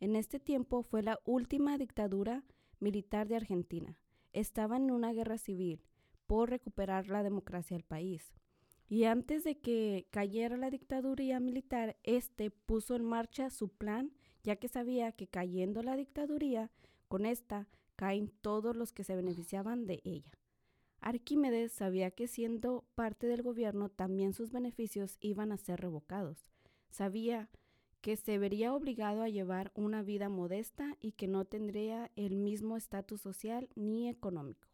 En 0.00 0.16
este 0.16 0.40
tiempo 0.40 0.82
fue 0.82 1.02
la 1.02 1.18
última 1.24 1.76
dictadura 1.76 2.44
militar 2.80 3.28
de 3.28 3.36
Argentina. 3.36 3.98
Estaba 4.32 4.76
en 4.76 4.90
una 4.90 5.12
guerra 5.12 5.38
civil 5.38 5.82
por 6.26 6.50
recuperar 6.50 7.08
la 7.08 7.22
democracia 7.22 7.76
del 7.76 7.84
país. 7.84 8.32
Y 8.88 9.04
antes 9.04 9.44
de 9.44 9.58
que 9.58 10.06
cayera 10.10 10.56
la 10.56 10.70
dictadura 10.70 11.40
militar, 11.40 11.96
este 12.04 12.50
puso 12.50 12.94
en 12.96 13.04
marcha 13.04 13.50
su 13.50 13.68
plan 13.68 14.12
ya 14.42 14.56
que 14.56 14.68
sabía 14.68 15.12
que 15.12 15.28
cayendo 15.28 15.82
la 15.82 15.96
dictadura, 15.96 16.70
con 17.08 17.26
esta 17.26 17.68
caen 17.96 18.32
todos 18.40 18.76
los 18.76 18.92
que 18.92 19.04
se 19.04 19.16
beneficiaban 19.16 19.86
de 19.86 20.00
ella. 20.04 20.32
Arquímedes 21.00 21.72
sabía 21.72 22.10
que 22.10 22.28
siendo 22.28 22.86
parte 22.94 23.26
del 23.26 23.42
gobierno 23.42 23.88
también 23.88 24.32
sus 24.32 24.50
beneficios 24.50 25.16
iban 25.20 25.52
a 25.52 25.58
ser 25.58 25.80
revocados. 25.80 26.46
Sabía 26.90 27.50
que 28.00 28.16
se 28.16 28.38
vería 28.38 28.74
obligado 28.74 29.22
a 29.22 29.28
llevar 29.28 29.72
una 29.74 30.02
vida 30.02 30.28
modesta 30.28 30.96
y 31.00 31.12
que 31.12 31.26
no 31.26 31.44
tendría 31.44 32.10
el 32.16 32.36
mismo 32.36 32.76
estatus 32.76 33.20
social 33.20 33.68
ni 33.74 34.08
económico. 34.08 34.68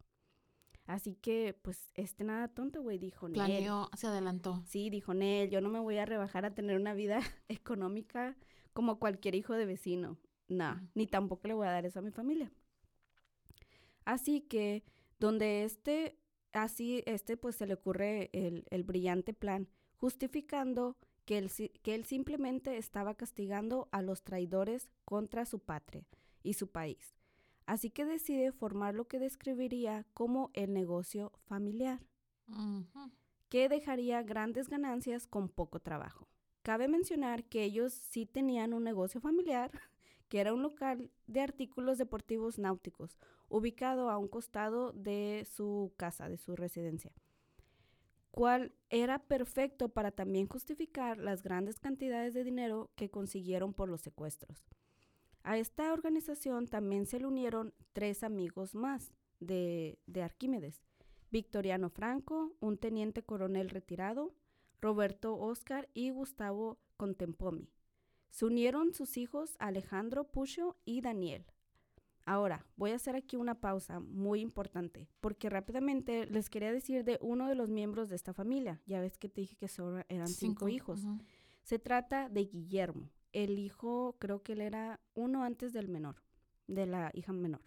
Así 0.86 1.14
que, 1.14 1.58
pues, 1.62 1.90
este 1.94 2.24
nada 2.24 2.48
tonto, 2.48 2.82
güey, 2.82 2.98
dijo 2.98 3.26
Nel. 3.26 3.34
Planeó, 3.34 3.88
se 3.96 4.06
adelantó. 4.06 4.62
Sí, 4.66 4.90
dijo 4.90 5.14
Nel, 5.14 5.48
yo 5.48 5.62
no 5.62 5.70
me 5.70 5.78
voy 5.78 5.96
a 5.96 6.04
rebajar 6.04 6.44
a 6.44 6.54
tener 6.54 6.76
una 6.76 6.92
vida 6.92 7.20
económica 7.48 8.36
como 8.74 8.98
cualquier 8.98 9.34
hijo 9.34 9.54
de 9.54 9.64
vecino. 9.64 10.18
No, 10.46 10.78
ni 10.94 11.06
tampoco 11.06 11.48
le 11.48 11.54
voy 11.54 11.66
a 11.66 11.70
dar 11.70 11.86
eso 11.86 12.00
a 12.00 12.02
mi 12.02 12.10
familia. 12.10 12.52
Así 14.04 14.42
que 14.42 14.84
donde 15.18 15.64
este, 15.64 16.18
así, 16.52 17.02
este 17.06 17.38
pues 17.38 17.56
se 17.56 17.66
le 17.66 17.72
ocurre 17.72 18.28
el, 18.34 18.66
el 18.68 18.82
brillante 18.84 19.32
plan, 19.32 19.68
justificando 19.96 20.98
que 21.24 21.38
él, 21.38 21.50
que 21.82 21.94
él 21.94 22.04
simplemente 22.04 22.76
estaba 22.76 23.14
castigando 23.14 23.88
a 23.92 24.02
los 24.02 24.22
traidores 24.22 24.90
contra 25.04 25.46
su 25.46 25.60
patria 25.60 26.06
y 26.42 26.54
su 26.54 26.70
país. 26.70 27.14
Así 27.66 27.90
que 27.90 28.04
decide 28.04 28.52
formar 28.52 28.94
lo 28.94 29.06
que 29.06 29.18
describiría 29.18 30.06
como 30.12 30.50
el 30.52 30.72
negocio 30.72 31.32
familiar, 31.46 32.00
que 33.48 33.68
dejaría 33.68 34.22
grandes 34.22 34.68
ganancias 34.68 35.26
con 35.26 35.48
poco 35.48 35.80
trabajo. 35.80 36.28
Cabe 36.62 36.88
mencionar 36.88 37.44
que 37.44 37.62
ellos 37.62 37.92
sí 37.92 38.26
tenían 38.26 38.74
un 38.74 38.84
negocio 38.84 39.20
familiar, 39.20 39.70
que 40.28 40.40
era 40.40 40.52
un 40.52 40.62
local 40.62 41.10
de 41.26 41.40
artículos 41.40 41.98
deportivos 41.98 42.58
náuticos, 42.58 43.18
ubicado 43.48 44.10
a 44.10 44.18
un 44.18 44.28
costado 44.28 44.92
de 44.92 45.46
su 45.50 45.92
casa, 45.96 46.28
de 46.28 46.36
su 46.36 46.56
residencia, 46.56 47.12
cual 48.34 48.72
era 48.90 49.20
perfecto 49.20 49.90
para 49.90 50.10
también 50.10 50.48
justificar 50.48 51.18
las 51.18 51.44
grandes 51.44 51.78
cantidades 51.78 52.34
de 52.34 52.42
dinero 52.42 52.90
que 52.96 53.08
consiguieron 53.08 53.72
por 53.72 53.88
los 53.88 54.00
secuestros. 54.00 54.66
A 55.44 55.56
esta 55.56 55.92
organización 55.92 56.66
también 56.66 57.06
se 57.06 57.20
le 57.20 57.26
unieron 57.26 57.72
tres 57.92 58.24
amigos 58.24 58.74
más 58.74 59.12
de, 59.38 60.00
de 60.06 60.22
Arquímedes, 60.24 60.82
Victoriano 61.30 61.90
Franco, 61.90 62.56
un 62.58 62.76
teniente 62.76 63.22
coronel 63.22 63.70
retirado, 63.70 64.34
Roberto 64.80 65.36
Oscar 65.36 65.88
y 65.94 66.10
Gustavo 66.10 66.80
Contempomi. 66.96 67.70
Se 68.30 68.46
unieron 68.46 68.94
sus 68.94 69.16
hijos 69.16 69.54
Alejandro 69.60 70.24
Pucho 70.24 70.76
y 70.84 71.02
Daniel. 71.02 71.46
Ahora, 72.26 72.64
voy 72.76 72.92
a 72.92 72.96
hacer 72.96 73.16
aquí 73.16 73.36
una 73.36 73.60
pausa 73.60 74.00
muy 74.00 74.40
importante, 74.40 75.08
porque 75.20 75.50
rápidamente 75.50 76.26
les 76.26 76.48
quería 76.48 76.72
decir 76.72 77.04
de 77.04 77.18
uno 77.20 77.48
de 77.48 77.54
los 77.54 77.68
miembros 77.68 78.08
de 78.08 78.16
esta 78.16 78.32
familia. 78.32 78.80
Ya 78.86 79.00
ves 79.00 79.18
que 79.18 79.28
te 79.28 79.42
dije 79.42 79.56
que 79.56 79.68
solo 79.68 80.02
eran 80.08 80.28
cinco, 80.28 80.68
hijos. 80.68 81.02
Se 81.62 81.78
trata 81.78 82.28
de 82.28 82.46
Guillermo. 82.46 83.10
El 83.32 83.58
hijo, 83.58 84.16
creo 84.18 84.42
que 84.42 84.52
él 84.52 84.62
era 84.62 85.00
uno 85.14 85.44
antes 85.44 85.72
del 85.72 85.88
menor, 85.88 86.22
de 86.66 86.86
la 86.86 87.10
hija 87.14 87.32
menor. 87.32 87.60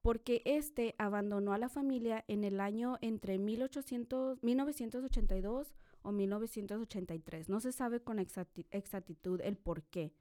Porque 0.00 0.42
este 0.44 0.94
abandonó 0.98 1.52
a 1.52 1.58
la 1.58 1.68
familia 1.68 2.24
en 2.28 2.44
el 2.44 2.60
año 2.60 2.98
entre 3.00 3.38
1800, 3.38 4.42
1982 4.42 5.74
o 6.02 6.12
1983. 6.12 7.48
No 7.48 7.60
se 7.60 7.72
sabe 7.72 8.00
con 8.00 8.18
exactitud 8.18 9.40
el 9.42 9.56
por 9.56 9.82
qué. 9.82 10.12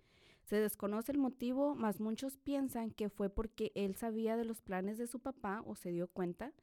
Se 0.43 0.57
desconoce 0.57 1.12
el 1.12 1.17
motivo, 1.17 1.75
mas 1.75 2.00
muchos 2.00 2.38
piensan 2.38 2.91
que 2.91 3.09
fue 3.09 3.29
porque 3.29 3.71
él 3.75 3.95
sabía 3.95 4.35
de 4.38 4.45
los 4.45 4.62
planes 4.62 4.97
de 4.97 5.07
su 5.07 5.19
papá 5.19 5.63
o 5.65 5.75
se 5.75 5.91
dio 5.91 6.07
cuenta 6.07 6.53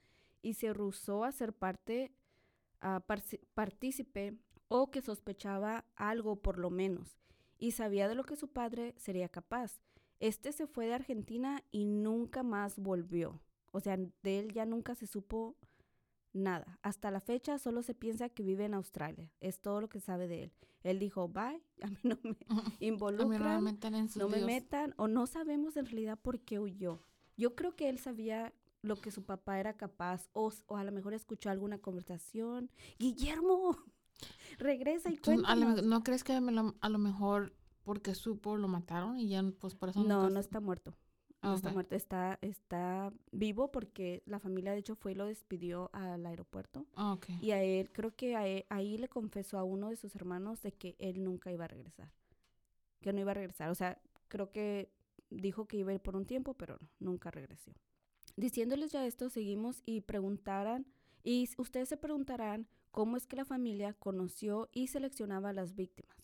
y 0.43 0.55
se 0.55 0.73
rehusó 0.73 1.25
a 1.25 1.33
ser 1.33 1.53
parte, 1.53 2.13
uh, 2.83 3.01
partícipe 3.55 4.37
o 4.69 4.91
que 4.91 5.03
sospechaba 5.03 5.85
algo 5.97 6.37
por 6.37 6.59
lo 6.59 6.71
menos 6.71 7.19
y 7.59 7.73
sabía 7.73 8.09
de 8.09 8.15
lo 8.15 8.25
que 8.25 8.37
su 8.37 8.49
padre 8.49 8.95
sería 8.97 9.29
capaz. 9.29 9.81
Este 10.19 10.53
se 10.53 10.67
fue 10.67 10.87
de 10.87 10.95
Argentina 10.95 11.63
y 11.71 11.87
nunca 11.87 12.43
más 12.43 12.79
volvió. 12.79 13.41
O 13.73 13.81
sea, 13.81 13.97
de 13.97 14.39
él 14.39 14.53
ya 14.53 14.67
nunca 14.67 14.95
se 14.95 15.07
supo 15.07 15.57
Nada. 16.33 16.79
Hasta 16.83 17.11
la 17.11 17.21
fecha 17.21 17.59
solo 17.59 17.83
se 17.83 17.95
piensa 17.95 18.29
que 18.29 18.43
vive 18.43 18.65
en 18.65 18.75
Australia. 18.75 19.33
Es 19.41 19.61
todo 19.61 19.81
lo 19.81 19.89
que 19.89 20.01
sabe 20.01 20.29
de 20.29 20.45
él. 20.45 20.53
Él 20.83 20.99
dijo, 20.99 21.29
bye, 21.29 21.63
a 21.83 21.87
mí 21.89 21.99
no 22.03 22.19
me 22.23 22.37
involucran, 22.81 23.65
no 24.17 24.29
me, 24.29 24.45
metan 24.45 24.95
o 24.97 25.09
no 25.09 25.27
sabemos 25.27 25.77
en 25.77 25.87
realidad 25.87 26.19
por 26.21 26.41
qué 26.41 26.59
huyó. 26.59 27.01
Yo 27.37 27.55
creo 27.55 27.75
que 27.77 27.89
él 27.89 27.99
sabía 27.99 28.53
lo 28.83 28.97
que 28.97 29.11
su 29.11 29.25
papá 29.25 29.59
era 29.61 29.77
capaz 29.77 30.29
o, 30.33 30.53
a 30.69 30.85
lo 30.85 30.93
mejor 30.93 31.15
escuchó 31.15 31.51
alguna 31.51 31.79
conversación. 31.79 32.71
Guillermo, 32.99 33.77
regresa 34.59 35.11
y 35.11 35.19
cuéntanos. 35.19 35.83
¿No 35.83 36.03
crees 36.03 36.25
que 36.25 36.33
a 36.33 36.41
lo, 36.41 36.75
a 36.81 36.89
lo 36.89 36.99
mejor 36.99 37.55
porque 37.83 38.15
supo 38.15 38.57
lo 38.57 38.69
mataron 38.69 39.19
y 39.19 39.29
ya 39.29 39.43
pues 39.59 39.75
por 39.75 39.89
eso 39.89 40.03
No, 40.03 40.23
nunca 40.23 40.35
no 40.35 40.41
está 40.41 40.61
muerto. 40.61 40.95
No 41.43 41.55
está 41.55 41.69
ok. 41.69 41.75
muerto, 41.75 41.95
está, 41.95 42.39
está 42.43 43.13
vivo 43.33 43.73
porque 43.73 44.23
la 44.27 44.39
familia 44.39 44.73
de 44.73 44.79
hecho 44.79 44.95
fue 44.95 45.13
y 45.13 45.15
lo 45.15 45.25
despidió 45.27 45.89
al 45.95 46.27
aeropuerto. 46.27 46.87
Ah. 46.97 47.19
Y 47.41 47.53
a 47.53 47.63
él, 47.63 47.91
creo 47.93 48.15
que 48.15 48.37
a 48.37 48.47
él- 48.47 48.67
ahí 48.69 48.99
le 48.99 49.09
confesó 49.09 49.59
a 49.59 49.65
uno 49.65 49.89
de 49.89 49.97
sus 49.97 50.15
hermanos 50.15 50.61
de 50.63 50.73
que 50.73 50.97
él 50.99 51.25
nunca 51.25 51.51
iba 51.51 51.65
a 51.65 51.69
regresar. 51.69 52.13
Que 53.01 53.13
no 53.15 53.21
iba 53.21 53.31
a 53.31 53.35
regresar. 53.35 53.71
O 53.71 53.75
sea, 53.75 53.99
creo 54.29 54.51
que 54.53 54.93
dijo 55.31 55.67
que 55.67 55.79
iba 55.79 55.93
a 55.93 55.95
ir 55.95 56.01
por 56.01 56.15
un 56.15 56.27
tiempo, 56.27 56.55
pero 56.55 56.77
no, 56.81 56.89
nunca 56.99 57.31
regresó. 57.31 57.73
Diciéndoles 58.37 58.93
ya 58.93 59.07
esto, 59.07 59.31
seguimos 59.31 59.83
y 59.87 60.03
preguntaran, 60.03 60.87
y 61.25 61.49
ustedes 61.59 61.89
se 61.89 61.97
preguntarán 61.97 62.67
cómo 62.91 63.17
es 63.17 63.27
que 63.27 63.37
la 63.37 63.45
familia 63.45 63.95
conoció 63.95 64.69
y 64.73 64.89
seleccionaba 64.89 65.51
a 65.51 65.53
las 65.53 65.75
víctimas. 65.75 66.17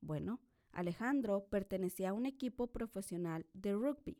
Bueno, 0.00 0.40
Alejandro 0.72 1.46
pertenecía 1.46 2.10
a 2.10 2.12
un 2.12 2.26
equipo 2.26 2.66
profesional 2.68 3.46
de 3.54 3.72
rugby. 3.74 4.16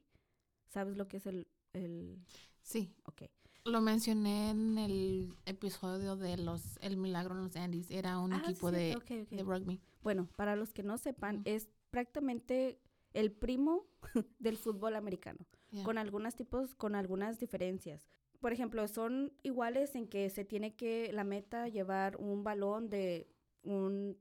¿Sabes 0.71 0.97
lo 0.97 1.07
que 1.09 1.19
es 1.19 1.27
el... 1.27 1.47
el... 1.75 2.19
Sí, 2.63 2.95
Ok. 3.05 3.23
lo 3.65 3.81
mencioné 3.81 4.51
en 4.51 4.79
el 4.79 5.35
episodio 5.47 6.17
de 6.17 6.37
los 6.39 6.79
El 6.81 6.97
Milagro 6.97 7.35
en 7.35 7.43
los 7.45 7.57
Andes. 7.57 7.91
Era 7.91 8.19
un 8.19 8.33
Ah, 8.33 8.43
equipo 8.45 8.71
sí, 8.71 8.77
de, 8.77 9.27
de 9.31 9.43
rugby. 9.43 9.81
Bueno, 10.03 10.29
para 10.37 10.57
los 10.57 10.73
que 10.73 10.83
no 10.83 10.97
sepan, 10.99 11.43
es 11.45 11.69
prácticamente 11.91 12.81
el 13.13 13.33
primo 13.33 13.87
del 14.39 14.57
fútbol 14.57 14.97
americano, 14.97 15.39
Yeah. 15.73 15.85
con 15.85 15.99
algunos 15.99 16.35
tipos, 16.35 16.75
con 16.75 16.95
algunas 16.97 17.39
diferencias. 17.39 18.09
Por 18.41 18.53
ejemplo, 18.53 18.89
son 18.89 19.33
iguales 19.45 19.95
en 19.95 20.09
que 20.09 20.29
se 20.31 20.45
tiene 20.45 20.75
que 20.75 21.13
la 21.13 21.23
meta 21.23 21.69
llevar 21.69 22.17
un 22.17 22.43
balón 22.43 22.89
de 22.89 23.29
un, 23.63 24.17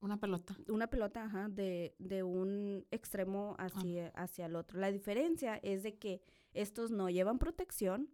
Una 0.00 0.18
pelota. 0.20 0.56
una 0.68 0.88
pelota 0.88 1.24
ajá, 1.24 1.48
de, 1.48 1.94
de 1.98 2.22
un 2.22 2.86
extremo 2.90 3.56
hacia, 3.58 4.08
hacia 4.08 4.46
el 4.46 4.56
otro. 4.56 4.78
La 4.78 4.92
diferencia 4.92 5.56
es 5.56 5.82
de 5.82 5.96
que 5.96 6.20
estos 6.52 6.90
no 6.90 7.08
llevan 7.08 7.38
protección, 7.38 8.10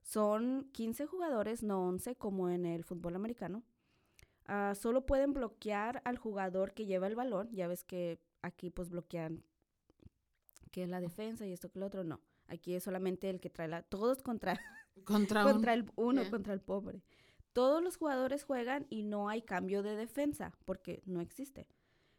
son 0.00 0.70
15 0.72 1.06
jugadores, 1.06 1.62
no 1.62 1.86
11 1.86 2.16
como 2.16 2.48
en 2.48 2.64
el 2.64 2.84
fútbol 2.84 3.16
americano. 3.16 3.62
Ah, 4.46 4.74
solo 4.74 5.04
pueden 5.04 5.34
bloquear 5.34 6.00
al 6.04 6.16
jugador 6.16 6.72
que 6.72 6.86
lleva 6.86 7.06
el 7.06 7.14
balón. 7.14 7.50
Ya 7.52 7.68
ves 7.68 7.84
que 7.84 8.18
aquí 8.40 8.70
pues 8.70 8.88
bloquean 8.88 9.44
que 10.70 10.84
es 10.84 10.88
la 10.88 11.00
defensa 11.00 11.46
y 11.46 11.52
esto 11.52 11.70
que 11.70 11.78
lo 11.78 11.86
otro. 11.86 12.04
No, 12.04 12.20
aquí 12.46 12.74
es 12.74 12.84
solamente 12.84 13.28
el 13.28 13.40
que 13.40 13.50
trae 13.50 13.68
la... 13.68 13.82
Todos 13.82 14.22
contra, 14.22 14.58
Contra, 15.04 15.44
contra 15.44 15.74
un, 15.74 15.80
el 15.80 15.92
uno, 15.96 16.22
yeah. 16.22 16.30
contra 16.30 16.54
el 16.54 16.60
pobre. 16.60 17.02
Todos 17.52 17.82
los 17.82 17.96
jugadores 17.96 18.44
juegan 18.44 18.86
y 18.88 19.02
no 19.02 19.28
hay 19.28 19.42
cambio 19.42 19.82
de 19.82 19.96
defensa 19.96 20.56
porque 20.64 21.02
no 21.06 21.20
existe. 21.20 21.66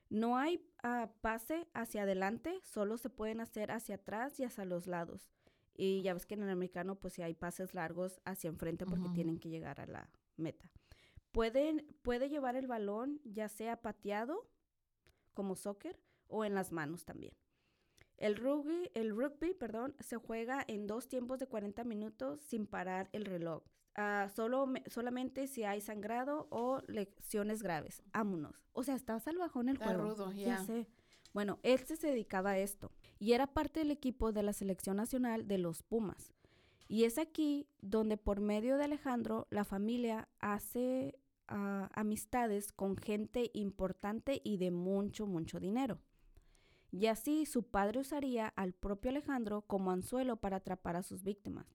No 0.09 0.37
hay 0.37 0.65
ah, 0.81 1.11
pase 1.21 1.67
hacia 1.73 2.03
adelante, 2.03 2.59
solo 2.63 2.97
se 2.97 3.09
pueden 3.09 3.41
hacer 3.41 3.71
hacia 3.71 3.95
atrás 3.95 4.39
y 4.39 4.43
hacia 4.43 4.65
los 4.65 4.87
lados. 4.87 5.31
Y 5.75 6.01
ya 6.01 6.13
ves 6.13 6.25
que 6.25 6.33
en 6.33 6.43
el 6.43 6.49
americano 6.49 6.95
pues 6.95 7.13
sí 7.13 7.21
hay 7.21 7.35
pases 7.35 7.73
largos 7.73 8.19
hacia 8.25 8.49
enfrente 8.49 8.85
porque 8.85 9.09
tienen 9.09 9.39
que 9.39 9.49
llegar 9.49 9.79
a 9.79 9.85
la 9.85 10.09
meta. 10.35 10.71
Pueden, 11.31 11.85
puede 12.01 12.29
llevar 12.29 12.55
el 12.55 12.67
balón 12.67 13.21
ya 13.23 13.49
sea 13.49 13.81
pateado 13.81 14.49
como 15.33 15.55
soccer 15.55 15.99
o 16.27 16.43
en 16.43 16.55
las 16.55 16.71
manos 16.71 17.05
también. 17.05 17.33
El 18.17 18.35
rugby, 18.35 18.91
el 18.95 19.15
rugby, 19.15 19.53
perdón, 19.53 19.95
se 20.01 20.17
juega 20.17 20.65
en 20.67 20.87
dos 20.87 21.07
tiempos 21.07 21.39
de 21.39 21.47
40 21.47 21.85
minutos 21.85 22.41
sin 22.41 22.67
parar 22.67 23.09
el 23.13 23.23
reloj. 23.23 23.63
Ah, 24.01 24.29
solo, 24.33 24.65
me- 24.65 24.83
solamente 24.87 25.45
si 25.47 25.65
hay 25.65 25.81
sangrado 25.81 26.47
o 26.51 26.81
lesiones 26.87 27.61
graves. 27.61 28.01
Vámonos. 28.13 28.55
O 28.71 28.83
sea, 28.83 28.95
está 28.95 29.19
salvajón 29.19 29.67
el 29.67 29.75
Está 29.75 29.87
juego. 29.87 30.03
rudo, 30.11 30.31
Ya 30.31 30.45
ya. 30.47 30.63
sé. 30.63 30.87
Bueno, 31.33 31.59
él 31.63 31.79
se 31.79 31.95
dedicaba 32.07 32.51
a 32.51 32.57
esto 32.59 32.91
y 33.19 33.33
era 33.33 33.45
parte 33.47 33.81
del 33.81 33.91
equipo 33.91 34.31
de 34.31 34.41
la 34.41 34.53
selección 34.53 34.95
nacional 34.97 35.47
de 35.49 35.57
los 35.57 35.83
Pumas. 35.83 36.33
Y 36.87 37.03
es 37.03 37.17
aquí 37.17 37.67
donde 37.81 38.15
por 38.15 38.39
medio 38.39 38.77
de 38.77 38.85
Alejandro 38.85 39.47
la 39.51 39.65
familia 39.65 40.29
hace 40.39 41.19
ah, 41.49 41.89
amistades 41.93 42.71
con 42.71 42.95
gente 42.95 43.51
importante 43.53 44.39
y 44.43 44.57
de 44.57 44.71
mucho, 44.71 45.27
mucho 45.27 45.59
dinero. 45.59 45.99
Y 46.91 47.05
así 47.07 47.45
su 47.45 47.63
padre 47.63 47.99
usaría 47.99 48.47
al 48.47 48.73
propio 48.73 49.11
Alejandro 49.11 49.61
como 49.63 49.91
anzuelo 49.91 50.37
para 50.37 50.57
atrapar 50.57 50.95
a 50.95 51.03
sus 51.03 51.23
víctimas. 51.23 51.67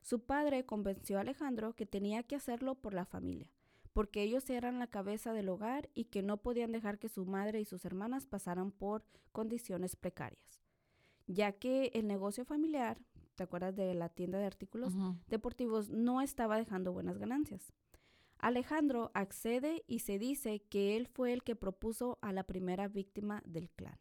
Su 0.00 0.20
padre 0.20 0.64
convenció 0.64 1.18
a 1.18 1.20
Alejandro 1.22 1.74
que 1.74 1.86
tenía 1.86 2.22
que 2.22 2.36
hacerlo 2.36 2.74
por 2.74 2.94
la 2.94 3.04
familia, 3.04 3.50
porque 3.92 4.22
ellos 4.22 4.48
eran 4.50 4.78
la 4.78 4.86
cabeza 4.86 5.32
del 5.32 5.48
hogar 5.48 5.88
y 5.94 6.04
que 6.04 6.22
no 6.22 6.38
podían 6.38 6.72
dejar 6.72 6.98
que 6.98 7.08
su 7.08 7.26
madre 7.26 7.60
y 7.60 7.64
sus 7.64 7.84
hermanas 7.84 8.26
pasaran 8.26 8.70
por 8.72 9.04
condiciones 9.32 9.96
precarias. 9.96 10.62
Ya 11.26 11.52
que 11.52 11.90
el 11.94 12.06
negocio 12.08 12.44
familiar, 12.44 12.98
¿te 13.36 13.44
acuerdas 13.44 13.76
de 13.76 13.94
la 13.94 14.08
tienda 14.08 14.38
de 14.38 14.46
artículos 14.46 14.94
deportivos, 15.28 15.90
no 15.90 16.20
estaba 16.22 16.56
dejando 16.56 16.92
buenas 16.92 17.18
ganancias? 17.18 17.72
Alejandro 18.38 19.10
accede 19.14 19.84
y 19.86 19.98
se 19.98 20.18
dice 20.18 20.60
que 20.70 20.96
él 20.96 21.06
fue 21.06 21.32
el 21.34 21.42
que 21.42 21.56
propuso 21.56 22.18
a 22.22 22.32
la 22.32 22.44
primera 22.44 22.88
víctima 22.88 23.42
del 23.44 23.68
clan. 23.70 23.98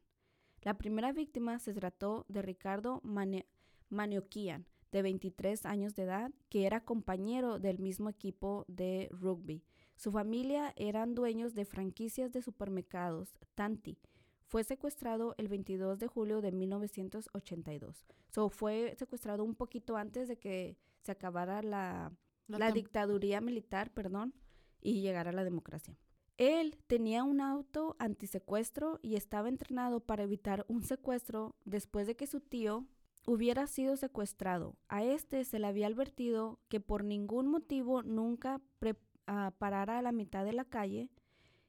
La 0.61 0.77
primera 0.77 1.11
víctima 1.11 1.59
se 1.59 1.73
trató 1.73 2.25
de 2.29 2.41
Ricardo 2.41 3.01
Mane- 3.03 3.45
Manioquian, 3.89 4.65
de 4.91 5.01
23 5.01 5.65
años 5.65 5.95
de 5.95 6.03
edad, 6.03 6.31
que 6.49 6.65
era 6.65 6.83
compañero 6.83 7.59
del 7.59 7.79
mismo 7.79 8.09
equipo 8.09 8.65
de 8.67 9.09
rugby. 9.11 9.63
Su 9.95 10.11
familia 10.11 10.73
eran 10.77 11.13
dueños 11.13 11.53
de 11.53 11.65
franquicias 11.65 12.31
de 12.31 12.41
supermercados, 12.41 13.37
Tanti. 13.55 13.99
Fue 14.45 14.63
secuestrado 14.63 15.35
el 15.37 15.47
22 15.47 15.99
de 15.99 16.07
julio 16.07 16.41
de 16.41 16.51
1982. 16.51 18.05
So, 18.29 18.49
fue 18.49 18.95
secuestrado 18.97 19.43
un 19.43 19.55
poquito 19.55 19.97
antes 19.97 20.27
de 20.27 20.37
que 20.37 20.77
se 21.01 21.11
acabara 21.11 21.61
la, 21.61 22.11
la 22.47 22.71
dictaduría 22.71 23.41
militar, 23.41 23.91
perdón, 23.93 24.33
y 24.81 25.01
llegara 25.01 25.31
la 25.31 25.43
democracia. 25.43 25.97
Él 26.37 26.77
tenía 26.87 27.25
un 27.25 27.41
auto 27.41 27.97
antisecuestro 27.99 28.99
y 29.01 29.15
estaba 29.17 29.49
entrenado 29.49 29.99
para 29.99 30.23
evitar 30.23 30.65
un 30.69 30.83
secuestro 30.83 31.57
después 31.65 32.07
de 32.07 32.15
que 32.15 32.27
su 32.27 32.39
tío 32.39 32.87
hubiera 33.29 33.67
sido 33.67 33.95
secuestrado. 33.95 34.75
A 34.87 35.03
este 35.03 35.43
se 35.45 35.59
le 35.59 35.67
había 35.67 35.87
advertido 35.87 36.59
que 36.67 36.79
por 36.79 37.03
ningún 37.03 37.47
motivo 37.47 38.01
nunca 38.01 38.59
pre- 38.79 38.97
ah, 39.27 39.53
parara 39.57 39.99
a 39.99 40.01
la 40.01 40.11
mitad 40.11 40.43
de 40.45 40.53
la 40.53 40.65
calle 40.65 41.09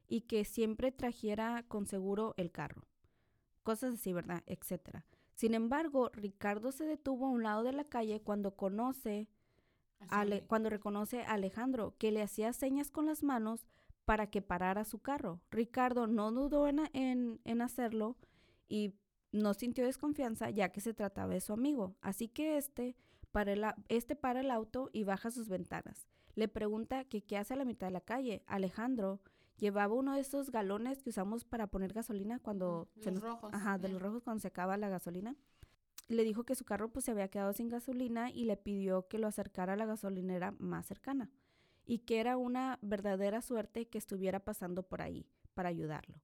y 0.07 0.21
que 0.21 0.43
siempre 0.43 0.91
trajera 0.91 1.63
con 1.67 1.85
seguro 1.85 2.33
el 2.37 2.51
carro. 2.51 2.87
Cosas 3.63 3.93
así, 3.93 4.11
¿verdad? 4.11 4.41
Etcétera. 4.47 5.05
Sin 5.35 5.53
embargo, 5.53 6.09
Ricardo 6.13 6.71
se 6.71 6.85
detuvo 6.85 7.27
a 7.27 7.29
un 7.29 7.43
lado 7.43 7.61
de 7.63 7.73
la 7.73 7.83
calle 7.85 8.21
cuando 8.21 8.55
conoce 8.55 9.29
Ale- 10.09 10.43
cuando 10.47 10.71
reconoce 10.71 11.21
a 11.21 11.33
Alejandro, 11.33 11.93
que 11.99 12.11
le 12.11 12.23
hacía 12.23 12.53
señas 12.53 12.89
con 12.89 13.05
las 13.05 13.21
manos 13.21 13.67
para 14.03 14.31
que 14.31 14.41
parara 14.41 14.83
su 14.83 14.97
carro. 14.97 15.41
Ricardo 15.51 16.07
no 16.07 16.31
dudó 16.31 16.67
en, 16.67 16.79
en- 16.93 17.39
en 17.43 17.61
hacerlo 17.61 18.17
y 18.67 18.95
no 19.31 19.53
sintió 19.53 19.85
desconfianza 19.85 20.49
ya 20.49 20.69
que 20.69 20.81
se 20.81 20.93
trataba 20.93 21.33
de 21.33 21.41
su 21.41 21.53
amigo. 21.53 21.95
Así 22.01 22.27
que 22.27 22.57
este 22.57 22.95
para, 23.31 23.53
el, 23.53 23.63
este 23.89 24.15
para 24.15 24.41
el 24.41 24.51
auto 24.51 24.89
y 24.91 25.03
baja 25.03 25.31
sus 25.31 25.47
ventanas. 25.47 26.07
Le 26.35 26.47
pregunta 26.47 27.05
que 27.05 27.21
qué 27.23 27.37
hace 27.37 27.53
a 27.53 27.57
la 27.57 27.65
mitad 27.65 27.87
de 27.87 27.91
la 27.91 28.01
calle. 28.01 28.43
Alejandro 28.47 29.21
llevaba 29.57 29.93
uno 29.93 30.15
de 30.15 30.21
esos 30.21 30.49
galones 30.49 31.01
que 31.01 31.09
usamos 31.11 31.45
para 31.45 31.67
poner 31.67 31.93
gasolina 31.93 32.39
cuando 32.39 32.89
se 32.99 33.11
los 33.11 33.21
nos- 33.21 33.23
rojos, 33.31 33.53
Ajá, 33.53 33.77
de 33.77 33.89
los 33.89 34.01
rojos 34.01 34.23
cuando 34.23 34.39
se 34.41 34.47
acaba 34.47 34.75
la 34.77 34.89
gasolina 34.89 35.35
le 36.07 36.23
dijo 36.25 36.43
que 36.43 36.55
su 36.55 36.65
carro 36.65 36.91
pues 36.91 37.05
se 37.05 37.11
había 37.11 37.29
quedado 37.29 37.53
sin 37.53 37.69
gasolina 37.69 38.29
y 38.31 38.43
le 38.43 38.57
pidió 38.57 39.07
que 39.07 39.17
lo 39.17 39.27
acercara 39.27 39.73
a 39.73 39.75
la 39.77 39.85
gasolinera 39.85 40.51
más 40.59 40.85
cercana 40.87 41.29
y 41.85 41.99
que 41.99 42.19
era 42.19 42.35
una 42.35 42.79
verdadera 42.81 43.41
suerte 43.41 43.85
que 43.87 43.97
estuviera 43.97 44.41
pasando 44.41 44.83
por 44.83 45.01
ahí 45.01 45.25
para 45.53 45.69
ayudarlo. 45.69 46.15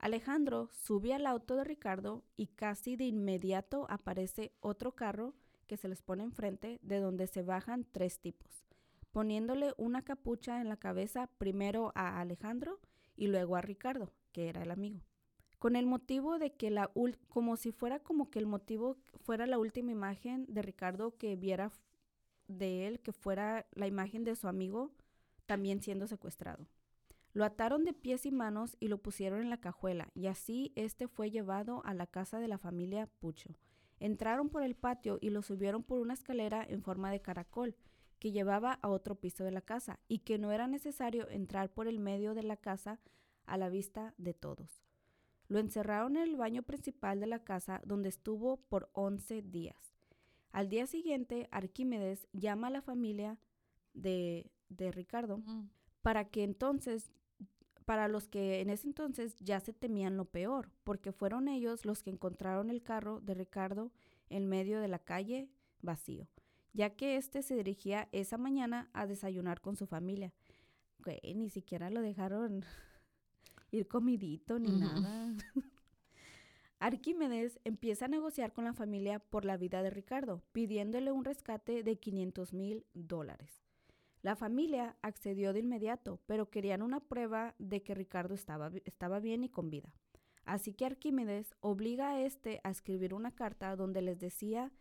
Alejandro 0.00 0.70
sube 0.72 1.12
al 1.12 1.26
auto 1.26 1.56
de 1.56 1.64
Ricardo 1.64 2.24
y 2.36 2.46
casi 2.46 2.96
de 2.96 3.04
inmediato 3.04 3.86
aparece 3.90 4.52
otro 4.60 4.96
carro 4.96 5.34
que 5.66 5.76
se 5.76 5.88
les 5.88 6.00
pone 6.00 6.24
enfrente 6.24 6.80
de 6.82 7.00
donde 7.00 7.26
se 7.26 7.42
bajan 7.42 7.86
tres 7.92 8.18
tipos, 8.18 8.66
poniéndole 9.12 9.74
una 9.76 10.02
capucha 10.02 10.62
en 10.62 10.70
la 10.70 10.78
cabeza 10.78 11.28
primero 11.36 11.92
a 11.94 12.18
Alejandro 12.18 12.80
y 13.14 13.26
luego 13.26 13.56
a 13.56 13.60
Ricardo, 13.60 14.10
que 14.32 14.48
era 14.48 14.62
el 14.62 14.70
amigo 14.70 15.00
con 15.58 15.76
el 15.76 15.84
motivo 15.84 16.38
de 16.38 16.54
que 16.54 16.70
la 16.70 16.90
como 17.28 17.58
si 17.58 17.70
fuera 17.70 17.98
como 17.98 18.30
que 18.30 18.38
el 18.38 18.46
motivo 18.46 18.96
fuera 19.20 19.46
la 19.46 19.58
última 19.58 19.92
imagen 19.92 20.46
de 20.48 20.62
Ricardo 20.62 21.18
que 21.18 21.36
viera 21.36 21.70
de 22.48 22.86
él, 22.86 23.00
que 23.00 23.12
fuera 23.12 23.66
la 23.72 23.86
imagen 23.86 24.24
de 24.24 24.36
su 24.36 24.48
amigo 24.48 24.90
también 25.44 25.82
siendo 25.82 26.06
secuestrado. 26.06 26.66
Lo 27.32 27.44
ataron 27.44 27.84
de 27.84 27.92
pies 27.92 28.26
y 28.26 28.32
manos 28.32 28.76
y 28.80 28.88
lo 28.88 28.98
pusieron 28.98 29.40
en 29.40 29.50
la 29.50 29.60
cajuela, 29.60 30.10
y 30.14 30.26
así 30.26 30.72
este 30.74 31.06
fue 31.08 31.30
llevado 31.30 31.82
a 31.84 31.94
la 31.94 32.06
casa 32.06 32.40
de 32.40 32.48
la 32.48 32.58
familia 32.58 33.06
Pucho. 33.20 33.56
Entraron 34.00 34.48
por 34.48 34.62
el 34.62 34.74
patio 34.74 35.18
y 35.20 35.30
lo 35.30 35.42
subieron 35.42 35.82
por 35.82 36.00
una 36.00 36.14
escalera 36.14 36.64
en 36.68 36.82
forma 36.82 37.10
de 37.10 37.20
caracol 37.20 37.76
que 38.18 38.32
llevaba 38.32 38.78
a 38.82 38.88
otro 38.88 39.14
piso 39.14 39.44
de 39.44 39.50
la 39.50 39.60
casa 39.60 40.00
y 40.08 40.20
que 40.20 40.38
no 40.38 40.52
era 40.52 40.66
necesario 40.66 41.28
entrar 41.30 41.72
por 41.72 41.86
el 41.86 41.98
medio 42.00 42.34
de 42.34 42.42
la 42.42 42.56
casa 42.56 42.98
a 43.46 43.56
la 43.56 43.68
vista 43.68 44.14
de 44.18 44.34
todos. 44.34 44.82
Lo 45.48 45.58
encerraron 45.58 46.16
en 46.16 46.22
el 46.22 46.36
baño 46.36 46.62
principal 46.62 47.20
de 47.20 47.26
la 47.26 47.44
casa 47.44 47.80
donde 47.84 48.08
estuvo 48.08 48.58
por 48.68 48.88
11 48.92 49.42
días. 49.42 49.94
Al 50.52 50.68
día 50.68 50.86
siguiente, 50.86 51.48
Arquímedes 51.50 52.28
llama 52.32 52.68
a 52.68 52.70
la 52.70 52.82
familia 52.82 53.38
de, 53.94 54.50
de 54.68 54.92
Ricardo 54.92 55.38
Mm. 55.38 55.68
para 56.02 56.24
que 56.30 56.42
entonces, 56.44 57.10
para 57.84 58.08
los 58.08 58.28
que 58.28 58.60
en 58.60 58.70
ese 58.70 58.86
entonces 58.86 59.36
ya 59.40 59.60
se 59.60 59.72
temían 59.72 60.16
lo 60.16 60.24
peor, 60.24 60.70
porque 60.84 61.12
fueron 61.12 61.48
ellos 61.48 61.84
los 61.84 62.02
que 62.02 62.10
encontraron 62.10 62.70
el 62.70 62.82
carro 62.82 63.20
de 63.20 63.34
Ricardo 63.34 63.92
en 64.28 64.46
medio 64.46 64.80
de 64.80 64.88
la 64.88 64.98
calle 64.98 65.48
vacío, 65.82 66.28
ya 66.72 66.90
que 66.90 67.16
éste 67.16 67.42
se 67.42 67.56
dirigía 67.56 68.08
esa 68.12 68.38
mañana 68.38 68.88
a 68.92 69.06
desayunar 69.06 69.60
con 69.60 69.76
su 69.76 69.86
familia. 69.86 70.32
Güey, 71.04 71.34
ni 71.34 71.50
siquiera 71.50 71.90
lo 71.90 72.02
dejaron 72.02 72.64
ir 73.70 73.88
comidito 73.88 74.58
ni 74.58 74.70
nada. 74.78 75.34
Arquímedes 76.78 77.60
empieza 77.64 78.06
a 78.06 78.08
negociar 78.08 78.52
con 78.52 78.64
la 78.64 78.72
familia 78.72 79.18
por 79.18 79.44
la 79.44 79.58
vida 79.58 79.82
de 79.82 79.90
Ricardo, 79.90 80.42
pidiéndole 80.52 81.12
un 81.12 81.24
rescate 81.24 81.82
de 81.82 81.98
500 81.98 82.54
mil 82.54 82.86
dólares. 82.94 83.69
La 84.22 84.36
familia 84.36 84.96
accedió 85.02 85.52
de 85.52 85.60
inmediato, 85.60 86.20
pero 86.26 86.50
querían 86.50 86.82
una 86.82 87.00
prueba 87.00 87.54
de 87.58 87.82
que 87.82 87.94
Ricardo 87.94 88.34
estaba, 88.34 88.70
estaba 88.84 89.18
bien 89.18 89.44
y 89.44 89.48
con 89.48 89.70
vida. 89.70 89.92
Así 90.44 90.72
que 90.72 90.84
Arquímedes 90.84 91.54
obliga 91.60 92.10
a 92.10 92.20
este 92.20 92.60
a 92.64 92.70
escribir 92.70 93.14
una 93.14 93.34
carta 93.34 93.76
donde 93.76 94.02
les 94.02 94.18
decía 94.18 94.72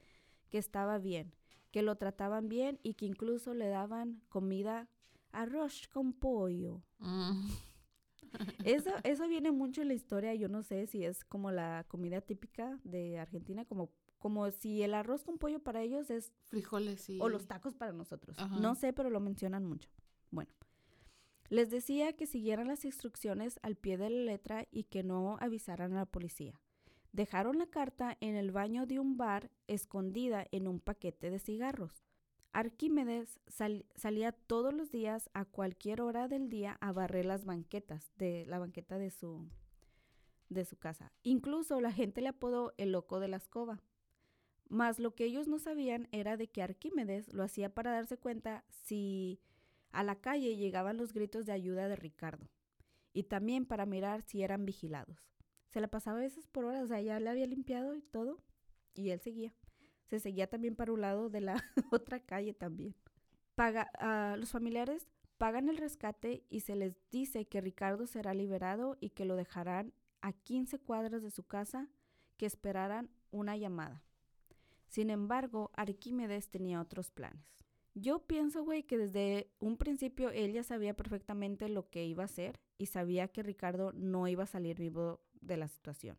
que 0.50 0.58
estaba 0.58 0.98
bien, 0.98 1.34
que 1.72 1.84
lo 1.84 1.96
trataban 1.96 2.50
bien 2.50 2.80
y 2.84 2.96
que 2.96 3.06
incluso 3.06 3.54
le 3.54 3.68
daban 3.68 4.22
comida, 4.30 4.90
arroz 5.32 5.88
con 5.88 6.14
pollo. 6.14 6.82
Mm. 6.98 7.50
Eso, 8.64 8.92
eso 9.04 9.28
viene 9.28 9.52
mucho 9.52 9.82
en 9.82 9.88
la 9.88 9.96
historia, 9.96 10.36
yo 10.36 10.50
no 10.50 10.62
sé 10.62 10.86
si 10.86 11.04
es 11.04 11.26
como 11.26 11.52
la 11.52 11.86
comida 11.88 12.22
típica 12.22 12.80
de 12.84 13.18
Argentina, 13.18 13.66
como, 13.66 13.90
como 14.20 14.52
si 14.52 14.84
el 14.84 14.94
arroz 14.94 15.24
con 15.24 15.38
pollo 15.38 15.60
para 15.60 15.82
ellos 15.82 16.10
es 16.10 16.32
Frijoles 16.46 17.10
y... 17.10 17.20
o 17.20 17.30
los 17.30 17.48
tacos 17.48 17.74
para 17.76 17.92
nosotros. 17.94 18.38
Ajá. 18.38 18.60
No 18.60 18.76
sé, 18.76 18.94
pero 18.94 19.10
lo 19.10 19.20
mencionan 19.20 19.66
mucho. 19.66 19.90
Bueno, 20.32 20.52
les 21.50 21.70
decía 21.72 22.14
que 22.14 22.28
siguieran 22.28 22.68
las 22.68 22.86
instrucciones 22.86 23.60
al 23.64 23.76
pie 23.76 23.98
de 23.98 24.10
la 24.12 24.24
letra 24.32 24.68
y 24.72 24.84
que 24.84 25.02
no 25.04 25.38
avisaran 25.40 25.94
a 25.94 26.00
la 26.02 26.06
policía. 26.06 26.60
Dejaron 27.12 27.58
la 27.58 27.66
carta 27.66 28.18
en 28.20 28.36
el 28.36 28.52
baño 28.52 28.86
de 28.86 29.00
un 29.00 29.18
bar 29.18 29.50
escondida 29.68 30.46
en 30.52 30.68
un 30.68 30.80
paquete 30.80 31.32
de 31.32 31.40
cigarros. 31.40 32.04
Arquímedes 32.52 33.40
sal- 33.48 33.86
salía 33.96 34.32
todos 34.32 34.74
los 34.74 34.92
días 34.92 35.30
a 35.34 35.46
cualquier 35.46 36.02
hora 36.02 36.28
del 36.28 36.50
día 36.50 36.78
a 36.82 36.92
barrer 36.92 37.26
las 37.26 37.46
banquetas 37.46 38.12
de 38.18 38.46
la 38.48 38.60
banqueta 38.60 38.98
de 39.00 39.10
su 39.12 39.48
de 40.50 40.66
su 40.66 40.78
casa. 40.78 41.12
Incluso 41.22 41.80
la 41.80 41.92
gente 41.92 42.22
le 42.22 42.30
apodó 42.30 42.74
el 42.78 42.92
loco 42.92 43.20
de 43.20 43.28
la 43.28 43.38
escoba. 43.38 43.82
Mas 44.70 45.00
lo 45.00 45.16
que 45.16 45.26
ellos 45.26 45.48
no 45.48 45.60
sabían 45.60 46.08
era 46.12 46.38
de 46.38 46.48
que 46.48 46.62
Arquímedes 46.62 47.34
lo 47.34 47.44
hacía 47.44 47.74
para 47.74 47.92
darse 47.92 48.18
cuenta 48.18 48.64
si 48.84 49.42
a 49.92 50.04
la 50.04 50.16
calle 50.16 50.56
llegaban 50.56 50.98
los 50.98 51.12
gritos 51.12 51.46
de 51.46 51.52
ayuda 51.52 51.88
de 51.88 51.96
Ricardo 51.96 52.48
y 53.12 53.24
también 53.24 53.66
para 53.66 53.88
mirar 53.88 54.22
si 54.22 54.44
eran 54.44 54.66
vigilados. 54.66 55.28
Se 55.70 55.82
la 55.82 55.88
pasaba 55.88 56.20
a 56.20 56.22
veces 56.22 56.48
por 56.48 56.66
horas, 56.66 56.84
o 56.84 56.88
sea, 56.88 57.02
ya 57.02 57.20
le 57.20 57.30
había 57.30 57.48
limpiado 57.48 57.96
y 57.96 58.02
todo 58.02 58.40
y 58.94 59.10
él 59.10 59.20
seguía. 59.20 59.54
Se 60.08 60.20
seguía 60.20 60.48
también 60.48 60.76
para 60.76 60.92
un 60.92 61.02
lado 61.02 61.30
de 61.30 61.42
la 61.42 61.64
otra 61.92 62.20
calle 62.20 62.54
también. 62.54 62.96
Paga, 63.56 63.90
ah, 64.00 64.36
los 64.38 64.52
familiares 64.52 65.08
pagan 65.38 65.70
el 65.70 65.78
rescate 65.78 66.46
y 66.50 66.60
se 66.60 66.76
les 66.76 66.96
dice 67.10 67.48
que 67.48 67.62
Ricardo 67.62 68.08
será 68.08 68.34
liberado 68.34 68.98
y 69.00 69.12
que 69.12 69.26
lo 69.26 69.36
dejarán 69.36 69.94
a 70.22 70.34
15 70.34 70.80
cuadras 70.80 71.24
de 71.24 71.32
su 71.32 71.44
casa, 71.44 71.88
que 72.38 72.46
esperaran 72.46 73.10
una 73.32 73.56
llamada. 73.56 74.04
Sin 74.90 75.12
embargo, 75.12 75.72
Arquímedes 75.76 76.50
tenía 76.50 76.82
otros 76.82 77.12
planes. 77.12 77.46
Yo 77.94 78.26
pienso, 78.26 78.64
güey, 78.64 78.84
que 78.84 78.98
desde 78.98 79.52
un 79.60 79.78
principio 79.78 80.32
él 80.32 80.52
ya 80.52 80.64
sabía 80.64 80.96
perfectamente 80.96 81.70
lo 81.70 81.90
que 81.90 82.06
iba 82.06 82.24
a 82.24 82.26
hacer 82.26 82.60
y 82.78 82.88
sabía 82.88 83.28
que 83.28 83.44
Ricardo 83.44 83.92
no 83.94 84.28
iba 84.28 84.44
a 84.44 84.48
salir 84.48 84.80
vivo 84.80 85.22
de 85.42 85.58
la 85.58 85.68
situación. 85.68 86.18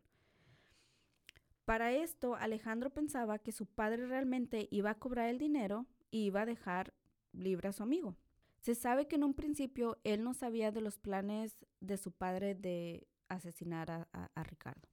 Para 1.65 1.91
esto, 1.91 2.35
Alejandro 2.35 2.89
pensaba 2.89 3.39
que 3.39 3.51
su 3.51 3.65
padre 3.65 4.07
realmente 4.07 4.67
iba 4.71 4.91
a 4.91 4.99
cobrar 4.99 5.29
el 5.29 5.37
dinero 5.37 5.85
y 6.09 6.25
iba 6.25 6.41
a 6.41 6.45
dejar 6.45 6.93
libre 7.33 7.69
a 7.69 7.73
su 7.73 7.83
amigo. 7.83 8.15
Se 8.59 8.75
sabe 8.75 9.07
que 9.07 9.15
en 9.15 9.23
un 9.23 9.33
principio 9.33 9.97
él 10.03 10.23
no 10.23 10.33
sabía 10.33 10.71
de 10.71 10.81
los 10.81 10.97
planes 10.97 11.57
de 11.79 11.97
su 11.97 12.11
padre 12.11 12.55
de 12.55 13.07
asesinar 13.27 14.07
a 14.11 14.43
Ricardo. 14.43 14.90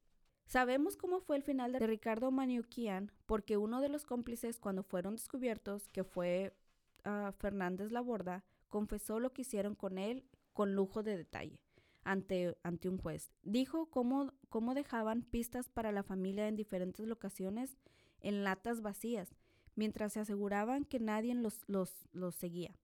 Sabemos 0.48 0.96
cómo 0.96 1.20
fue 1.20 1.36
el 1.36 1.42
final 1.42 1.72
de 1.72 1.86
Ricardo 1.86 2.30
Maniuquian 2.30 3.12
porque 3.26 3.58
uno 3.58 3.82
de 3.82 3.90
los 3.90 4.06
cómplices 4.06 4.58
cuando 4.58 4.82
fueron 4.82 5.16
descubiertos, 5.16 5.88
que 5.88 6.04
fue 6.04 6.56
ah, 7.04 7.32
Fernández 7.36 7.92
Laborda, 7.92 8.46
confesó 8.68 9.20
lo 9.20 9.34
que 9.34 9.42
hicieron 9.42 9.74
con 9.74 9.98
él 9.98 10.24
con 10.54 10.74
lujo 10.74 11.02
de 11.02 11.18
detalle 11.18 11.60
ante, 12.02 12.56
ante 12.62 12.88
un 12.88 12.96
juez. 12.96 13.30
Dijo 13.42 13.90
cómo, 13.90 14.32
cómo 14.48 14.72
dejaban 14.72 15.20
pistas 15.20 15.68
para 15.68 15.92
la 15.92 16.02
familia 16.02 16.48
en 16.48 16.56
diferentes 16.56 17.06
locaciones 17.06 17.76
en 18.22 18.42
latas 18.42 18.80
vacías, 18.80 19.36
mientras 19.74 20.14
se 20.14 20.20
aseguraban 20.20 20.86
que 20.86 20.98
nadie 20.98 21.34
los, 21.34 21.60
los, 21.66 22.08
los 22.12 22.34
seguía 22.34 22.74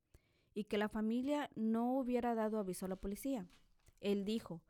y 0.52 0.64
que 0.64 0.76
la 0.76 0.90
familia 0.90 1.48
no 1.54 1.96
hubiera 1.96 2.34
dado 2.34 2.58
aviso 2.58 2.84
a 2.84 2.90
la 2.90 2.96
policía. 2.96 3.46
Él 4.02 4.26
dijo, 4.26 4.60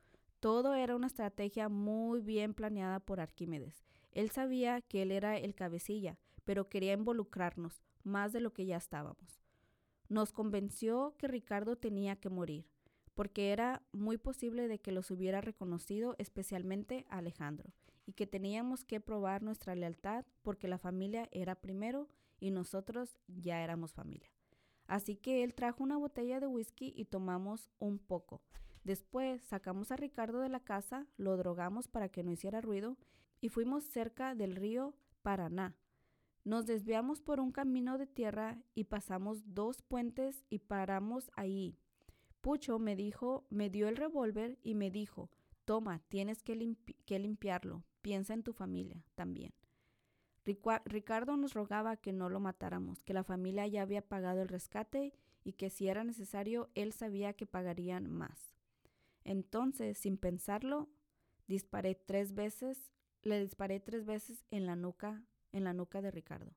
todo 0.44 0.74
era 0.74 0.94
una 0.94 1.06
estrategia 1.06 1.70
muy 1.70 2.20
bien 2.20 2.52
planeada 2.52 3.00
por 3.00 3.18
Arquímedes. 3.18 3.82
Él 4.12 4.30
sabía 4.30 4.82
que 4.82 5.00
él 5.00 5.10
era 5.10 5.38
el 5.38 5.54
cabecilla, 5.54 6.18
pero 6.44 6.68
quería 6.68 6.92
involucrarnos 6.92 7.80
más 8.02 8.34
de 8.34 8.40
lo 8.40 8.52
que 8.52 8.66
ya 8.66 8.76
estábamos. 8.76 9.40
Nos 10.10 10.32
convenció 10.32 11.14
que 11.16 11.28
Ricardo 11.28 11.76
tenía 11.76 12.16
que 12.16 12.28
morir, 12.28 12.66
porque 13.14 13.52
era 13.52 13.80
muy 13.92 14.18
posible 14.18 14.68
de 14.68 14.78
que 14.78 14.92
los 14.92 15.10
hubiera 15.10 15.40
reconocido, 15.40 16.14
especialmente 16.18 17.06
a 17.08 17.16
Alejandro, 17.16 17.72
y 18.04 18.12
que 18.12 18.26
teníamos 18.26 18.84
que 18.84 19.00
probar 19.00 19.42
nuestra 19.42 19.74
lealtad 19.74 20.26
porque 20.42 20.68
la 20.68 20.76
familia 20.76 21.26
era 21.32 21.54
primero 21.54 22.06
y 22.38 22.50
nosotros 22.50 23.16
ya 23.28 23.64
éramos 23.64 23.94
familia. 23.94 24.30
Así 24.88 25.16
que 25.16 25.42
él 25.42 25.54
trajo 25.54 25.82
una 25.82 25.96
botella 25.96 26.38
de 26.38 26.48
whisky 26.48 26.92
y 26.94 27.06
tomamos 27.06 27.70
un 27.78 27.98
poco. 27.98 28.42
Después 28.84 29.42
sacamos 29.42 29.90
a 29.90 29.96
Ricardo 29.96 30.40
de 30.40 30.50
la 30.50 30.60
casa, 30.60 31.06
lo 31.16 31.36
drogamos 31.38 31.88
para 31.88 32.10
que 32.10 32.22
no 32.22 32.30
hiciera 32.30 32.60
ruido 32.60 32.98
y 33.40 33.48
fuimos 33.48 33.84
cerca 33.84 34.34
del 34.34 34.54
río 34.54 34.94
Paraná. 35.22 35.76
Nos 36.44 36.66
desviamos 36.66 37.22
por 37.22 37.40
un 37.40 37.50
camino 37.50 37.96
de 37.96 38.06
tierra 38.06 38.62
y 38.74 38.84
pasamos 38.84 39.54
dos 39.54 39.80
puentes 39.80 40.44
y 40.50 40.58
paramos 40.58 41.30
ahí. 41.34 41.78
Pucho 42.42 42.78
me 42.78 42.94
dijo, 42.94 43.46
me 43.48 43.70
dio 43.70 43.88
el 43.88 43.96
revólver 43.96 44.58
y 44.62 44.74
me 44.74 44.90
dijo, 44.90 45.30
toma, 45.64 46.02
tienes 46.08 46.42
que, 46.42 46.76
que 47.06 47.18
limpiarlo, 47.18 47.84
piensa 48.02 48.34
en 48.34 48.42
tu 48.42 48.52
familia 48.52 49.02
también. 49.14 49.54
Ricardo 50.84 51.38
nos 51.38 51.54
rogaba 51.54 51.96
que 51.96 52.12
no 52.12 52.28
lo 52.28 52.38
matáramos, 52.38 53.02
que 53.02 53.14
la 53.14 53.24
familia 53.24 53.66
ya 53.66 53.80
había 53.80 54.06
pagado 54.06 54.42
el 54.42 54.48
rescate 54.48 55.14
y 55.42 55.54
que 55.54 55.70
si 55.70 55.88
era 55.88 56.04
necesario 56.04 56.68
él 56.74 56.92
sabía 56.92 57.32
que 57.32 57.46
pagarían 57.46 58.10
más. 58.10 58.53
Entonces, 59.24 59.98
sin 59.98 60.18
pensarlo, 60.18 60.88
disparé 61.46 61.94
tres 61.94 62.34
veces, 62.34 62.92
le 63.22 63.40
disparé 63.40 63.80
tres 63.80 64.04
veces 64.04 64.44
en 64.50 64.66
la 64.66 64.76
nuca, 64.76 65.24
en 65.52 65.64
la 65.64 65.72
nuca 65.72 66.02
de 66.02 66.10
Ricardo. 66.10 66.52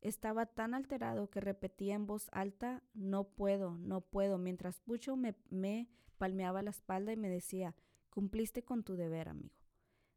Estaba 0.00 0.46
tan 0.46 0.74
alterado 0.74 1.28
que 1.28 1.40
repetía 1.40 1.94
en 1.94 2.06
voz 2.06 2.28
alta, 2.32 2.82
no 2.94 3.24
puedo, 3.24 3.76
no 3.78 4.00
puedo, 4.00 4.38
mientras 4.38 4.80
Pucho 4.80 5.16
me, 5.16 5.34
me 5.50 5.88
palmeaba 6.18 6.62
la 6.62 6.70
espalda 6.70 7.12
y 7.12 7.16
me 7.16 7.28
decía, 7.28 7.74
cumpliste 8.10 8.62
con 8.62 8.84
tu 8.84 8.94
deber, 8.94 9.28
amigo. 9.28 9.56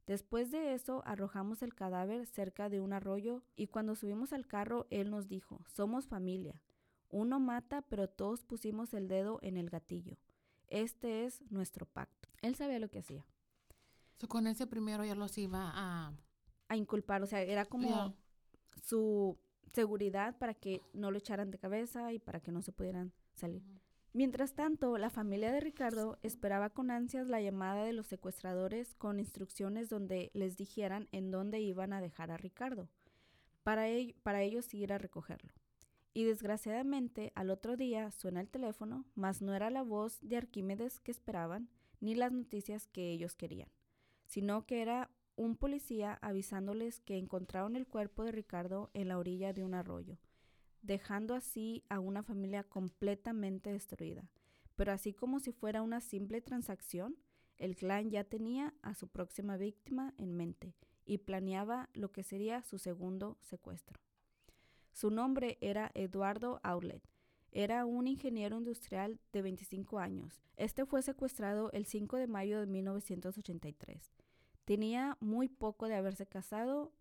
Después 0.08 0.52
de 0.52 0.74
eso, 0.74 1.04
arrojamos 1.06 1.62
el 1.62 1.74
cadáver 1.74 2.26
cerca 2.26 2.70
de 2.70 2.80
un 2.80 2.94
arroyo 2.94 3.44
y 3.56 3.68
cuando 3.68 3.96
subimos 3.96 4.34
al 4.34 4.48
carro, 4.48 4.88
él 4.90 5.10
nos 5.10 5.28
dijo, 5.28 5.64
somos 5.68 6.08
familia. 6.08 6.62
Uno 7.10 7.40
mata, 7.40 7.82
pero 7.84 8.08
todos 8.08 8.44
pusimos 8.44 8.94
el 8.94 9.08
dedo 9.08 9.40
en 9.42 9.58
el 9.58 9.70
gatillo. 9.70 10.18
Este 10.72 11.26
es 11.26 11.42
nuestro 11.52 11.86
pacto. 11.86 12.30
Él 12.42 12.56
sabía 12.56 12.80
lo 12.80 12.90
que 12.90 13.00
hacía. 13.00 13.24
So, 14.18 14.28
con 14.28 14.48
ese 14.48 14.66
primero 14.66 15.06
ya 15.06 15.14
los 15.14 15.38
iba 15.38 15.72
a... 15.74 16.14
A 16.70 16.76
inculpar, 16.76 17.22
o 17.22 17.28
sea, 17.28 17.42
era 17.42 17.66
como 17.66 18.16
su 18.82 19.38
seguridad 19.74 20.38
para 20.38 20.54
que 20.54 20.82
no 20.94 21.12
lo 21.12 21.18
echaran 21.18 21.52
de 21.52 21.60
cabeza 21.60 22.14
y 22.14 22.20
para 22.20 22.40
que 22.40 22.52
no 22.52 22.62
se 22.62 22.72
pudieran 22.72 23.14
salir. 23.34 23.62
Mientras 24.14 24.54
tanto, 24.54 24.98
la 24.98 25.10
familia 25.10 25.52
de 25.52 25.60
Ricardo 25.60 26.18
esperaba 26.24 26.70
con 26.70 26.90
ansias 26.92 27.28
la 27.28 27.42
llamada 27.42 27.84
de 27.84 27.94
los 27.94 28.08
secuestradores 28.08 28.96
con 28.96 29.20
instrucciones 29.20 29.90
donde 29.90 30.32
les 30.34 30.58
dijeran 30.58 31.08
en 31.12 31.32
dónde 31.32 31.60
iban 31.60 31.94
a 31.94 32.02
dejar 32.02 32.32
a 32.32 32.38
Ricardo. 32.38 32.90
para, 33.64 33.86
para 34.24 34.42
ellos 34.42 34.74
ir 34.74 34.94
a 34.94 34.98
recogerlo. 34.98 35.54
Y 36.14 36.26
desgraciadamente 36.26 37.32
al 37.36 37.50
otro 37.50 37.78
día 37.78 38.12
suena 38.12 38.42
el 38.42 38.50
teléfono, 38.50 39.06
mas 39.16 39.42
no 39.42 39.54
era 39.54 39.70
la 39.70 39.82
voz 39.82 40.20
de 40.22 40.38
Arquímedes 40.38 41.00
que 41.00 41.12
esperaban, 41.12 41.70
ni 42.02 42.16
las 42.16 42.32
noticias 42.34 42.88
que 42.88 43.12
ellos 43.12 43.36
querían, 43.36 43.70
sino 44.26 44.66
que 44.66 44.82
era 44.82 45.10
un 45.36 45.56
policía 45.56 46.20
avisándoles 46.22 47.00
que 47.00 47.18
encontraron 47.18 47.76
el 47.76 47.88
cuerpo 47.88 48.24
de 48.24 48.32
Ricardo 48.32 48.90
en 48.94 49.08
la 49.08 49.18
orilla 49.18 49.54
de 49.54 49.64
un 49.64 49.74
arroyo, 49.74 50.18
dejando 50.82 51.34
así 51.34 51.84
a 51.90 52.00
una 52.00 52.24
familia 52.24 52.64
completamente 52.64 53.72
destruida. 53.72 54.30
Pero 54.76 54.92
así 54.92 55.14
como 55.14 55.40
si 55.40 55.52
fuera 55.52 55.82
una 55.82 56.02
simple 56.02 56.42
transacción, 56.42 57.16
el 57.58 57.76
clan 57.76 58.10
ya 58.10 58.24
tenía 58.24 58.74
a 58.82 58.96
su 58.96 59.08
próxima 59.08 59.56
víctima 59.56 60.14
en 60.18 60.36
mente 60.36 60.76
y 61.06 61.20
planeaba 61.20 61.90
lo 61.94 62.12
que 62.12 62.24
sería 62.24 62.64
su 62.64 62.80
segundo 62.80 63.38
secuestro. 63.42 64.00
Su 64.92 65.10
nombre 65.10 65.58
era 65.62 65.92
Eduardo 65.94 66.60
Aulet. 66.64 67.02
Era 67.52 67.86
un 67.86 68.08
ingeniero 68.08 68.58
industrial 68.58 69.20
de 69.34 69.42
25 69.42 70.00
años. 70.00 70.42
Este 70.56 70.86
fue 70.86 71.02
secuestrado 71.02 71.72
el 71.72 71.86
5 71.86 72.18
de 72.18 72.28
mayo 72.28 72.60
de 72.60 72.68
1983. 72.68 74.14
Tenía 74.66 75.18
muy 75.20 75.50
poco 75.50 75.88
de 75.88 75.96
haberse 75.96 76.26
casado 76.28 76.94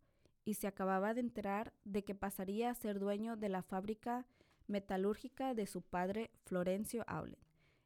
y 0.44 0.54
se 0.54 0.66
acababa 0.66 1.14
de 1.14 1.20
enterar 1.20 1.72
de 1.84 2.02
que 2.02 2.14
pasaría 2.14 2.70
a 2.70 2.74
ser 2.74 2.98
dueño 2.98 3.36
de 3.36 3.48
la 3.48 3.62
fábrica 3.62 4.26
metalúrgica 4.66 5.54
de 5.54 5.66
su 5.66 5.82
padre 5.82 6.30
Florencio 6.44 7.04
Aulet. 7.06 7.38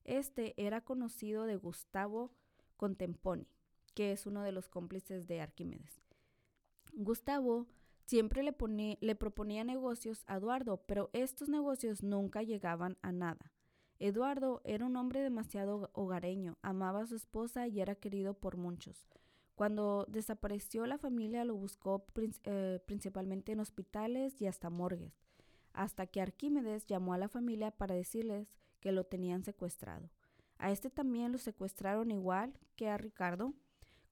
Este 0.04 0.54
era 0.56 0.82
conocido 0.82 1.44
de 1.44 1.56
Gustavo 1.56 2.30
Contemponi, 2.76 3.48
que 3.94 4.12
es 4.12 4.26
uno 4.26 4.42
de 4.42 4.52
los 4.52 4.68
cómplices 4.68 5.26
de 5.26 5.40
Arquímedes. 5.40 6.02
Gustavo 6.92 7.66
siempre 8.06 8.42
le, 8.42 8.54
le 9.00 9.14
proponía 9.14 9.64
negocios 9.64 10.24
a 10.26 10.36
Eduardo, 10.36 10.82
pero 10.86 11.10
estos 11.12 11.48
negocios 11.48 12.02
nunca 12.02 12.42
llegaban 12.42 12.96
a 13.02 13.12
nada. 13.12 13.52
Eduardo 13.98 14.60
era 14.64 14.86
un 14.86 14.96
hombre 14.96 15.20
demasiado 15.20 15.90
hogareño, 15.92 16.58
amaba 16.62 17.02
a 17.02 17.06
su 17.06 17.16
esposa 17.16 17.68
y 17.68 17.80
era 17.80 17.94
querido 17.94 18.34
por 18.34 18.56
muchos. 18.56 19.06
Cuando 19.54 20.04
desapareció 20.08 20.84
la 20.86 20.98
familia 20.98 21.44
lo 21.44 21.54
buscó 21.54 22.04
eh, 22.44 22.80
principalmente 22.86 23.52
en 23.52 23.60
hospitales 23.60 24.40
y 24.42 24.46
hasta 24.46 24.68
morgues, 24.68 25.14
hasta 25.72 26.06
que 26.06 26.20
Arquímedes 26.20 26.86
llamó 26.86 27.14
a 27.14 27.18
la 27.18 27.28
familia 27.28 27.70
para 27.70 27.94
decirles 27.94 28.58
que 28.80 28.90
lo 28.90 29.04
tenían 29.04 29.44
secuestrado. 29.44 30.10
A 30.58 30.72
este 30.72 30.90
también 30.90 31.30
lo 31.30 31.38
secuestraron 31.38 32.10
igual 32.10 32.58
que 32.74 32.88
a 32.88 32.96
Ricardo, 32.96 33.54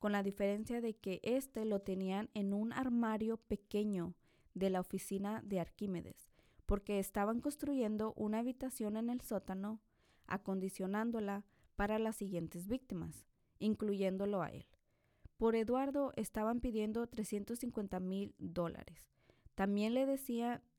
con 0.03 0.11
la 0.11 0.25
diferencia 0.25 0.81
de 0.81 0.97
que 0.97 1.21
este 1.23 1.65
lo 1.65 1.79
tenían 1.79 2.29
en 2.35 2.55
un 2.55 2.73
armario 2.73 3.37
pequeño 3.37 4.17
de 4.53 4.69
la 4.69 4.81
oficina 4.81 5.43
de 5.45 5.61
Arquímedes, 5.61 6.29
porque 6.67 6.99
estaban 6.99 7.41
construyendo 7.41 8.13
una 8.17 8.41
habitación 8.41 8.97
en 8.97 9.11
el 9.11 9.21
sótano, 9.21 9.81
acondicionándola 10.27 11.45
para 11.77 12.01
las 12.01 12.17
siguientes 12.17 12.67
víctimas, 12.67 13.29
incluyéndolo 13.61 14.43
a 14.43 14.49
él. 14.49 14.67
Por 15.37 15.55
Eduardo 15.55 16.13
estaban 16.17 16.59
pidiendo 16.59 17.07
350 17.07 18.01
mil 18.01 18.35
dólares. 18.39 19.09
También 19.55 19.95
le 19.95 20.05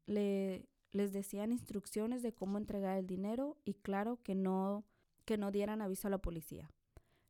le, 0.05 0.67
les 0.91 1.13
decían 1.13 1.53
instrucciones 1.53 2.23
de 2.23 2.33
cómo 2.33 2.57
entregar 2.57 2.97
el 2.97 3.07
dinero 3.07 3.57
y 3.63 3.75
claro 3.75 4.19
que 4.21 4.35
no, 4.35 4.83
que 5.23 5.37
no 5.37 5.49
dieran 5.49 5.81
aviso 5.81 6.09
a 6.09 6.11
la 6.11 6.17
policía. 6.17 6.72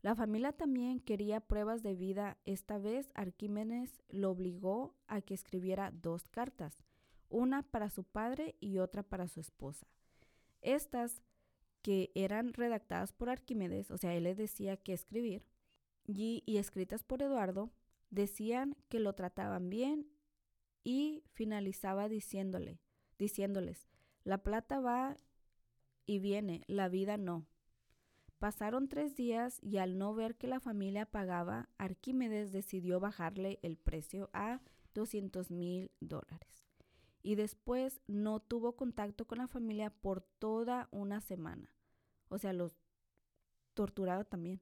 La 0.03 0.15
familia 0.15 0.51
también 0.51 0.99
quería 0.99 1.39
pruebas 1.39 1.81
de 1.81 1.95
vida. 1.95 2.37
Esta 2.43 2.77
vez 2.77 3.09
Arquímedes 3.15 4.03
lo 4.09 4.31
obligó 4.31 4.93
a 5.07 5.21
que 5.21 5.33
escribiera 5.33 5.91
dos 5.91 6.27
cartas, 6.27 6.77
una 7.29 7.63
para 7.63 7.89
su 7.89 8.03
padre 8.03 8.55
y 8.59 8.79
otra 8.79 9.01
para 9.01 9.29
su 9.29 9.39
esposa. 9.39 9.87
Estas, 10.61 11.23
que 11.81 12.11
eran 12.15 12.51
redactadas 12.51 13.13
por 13.13 13.29
Arquímedes, 13.29 13.91
o 13.91 13.97
sea, 13.97 14.13
él 14.13 14.25
les 14.25 14.35
decía 14.35 14.75
qué 14.75 14.91
escribir, 14.91 15.45
y, 16.05 16.43
y 16.45 16.57
escritas 16.57 17.01
por 17.01 17.21
Eduardo, 17.21 17.71
decían 18.09 18.75
que 18.89 18.99
lo 18.99 19.13
trataban 19.13 19.69
bien 19.69 20.09
y 20.83 21.23
finalizaba 21.31 22.09
diciéndole, 22.09 22.81
diciéndoles, 23.17 23.87
la 24.25 24.43
plata 24.43 24.81
va 24.81 25.15
y 26.05 26.19
viene, 26.19 26.65
la 26.67 26.89
vida 26.89 27.15
no. 27.15 27.47
Pasaron 28.39 28.89
tres 28.89 29.15
días 29.15 29.59
y 29.61 29.77
al 29.77 29.97
no 29.97 30.13
ver 30.13 30.35
que 30.35 30.47
la 30.47 30.59
familia 30.59 31.05
pagaba, 31.05 31.69
Arquímedes 31.77 32.51
decidió 32.51 32.99
bajarle 32.99 33.59
el 33.61 33.77
precio 33.77 34.29
a 34.33 34.61
200 34.93 35.49
mil 35.51 35.91
dólares. 35.99 36.65
Y 37.21 37.35
después 37.35 38.01
no 38.07 38.41
tuvo 38.41 38.75
contacto 38.75 39.25
con 39.25 39.37
la 39.37 39.47
familia 39.47 39.89
por 39.89 40.21
toda 40.21 40.89
una 40.91 41.21
semana. 41.21 41.69
O 42.27 42.37
sea, 42.37 42.51
los 42.51 42.73
torturaba 43.73 44.25
también. 44.25 44.61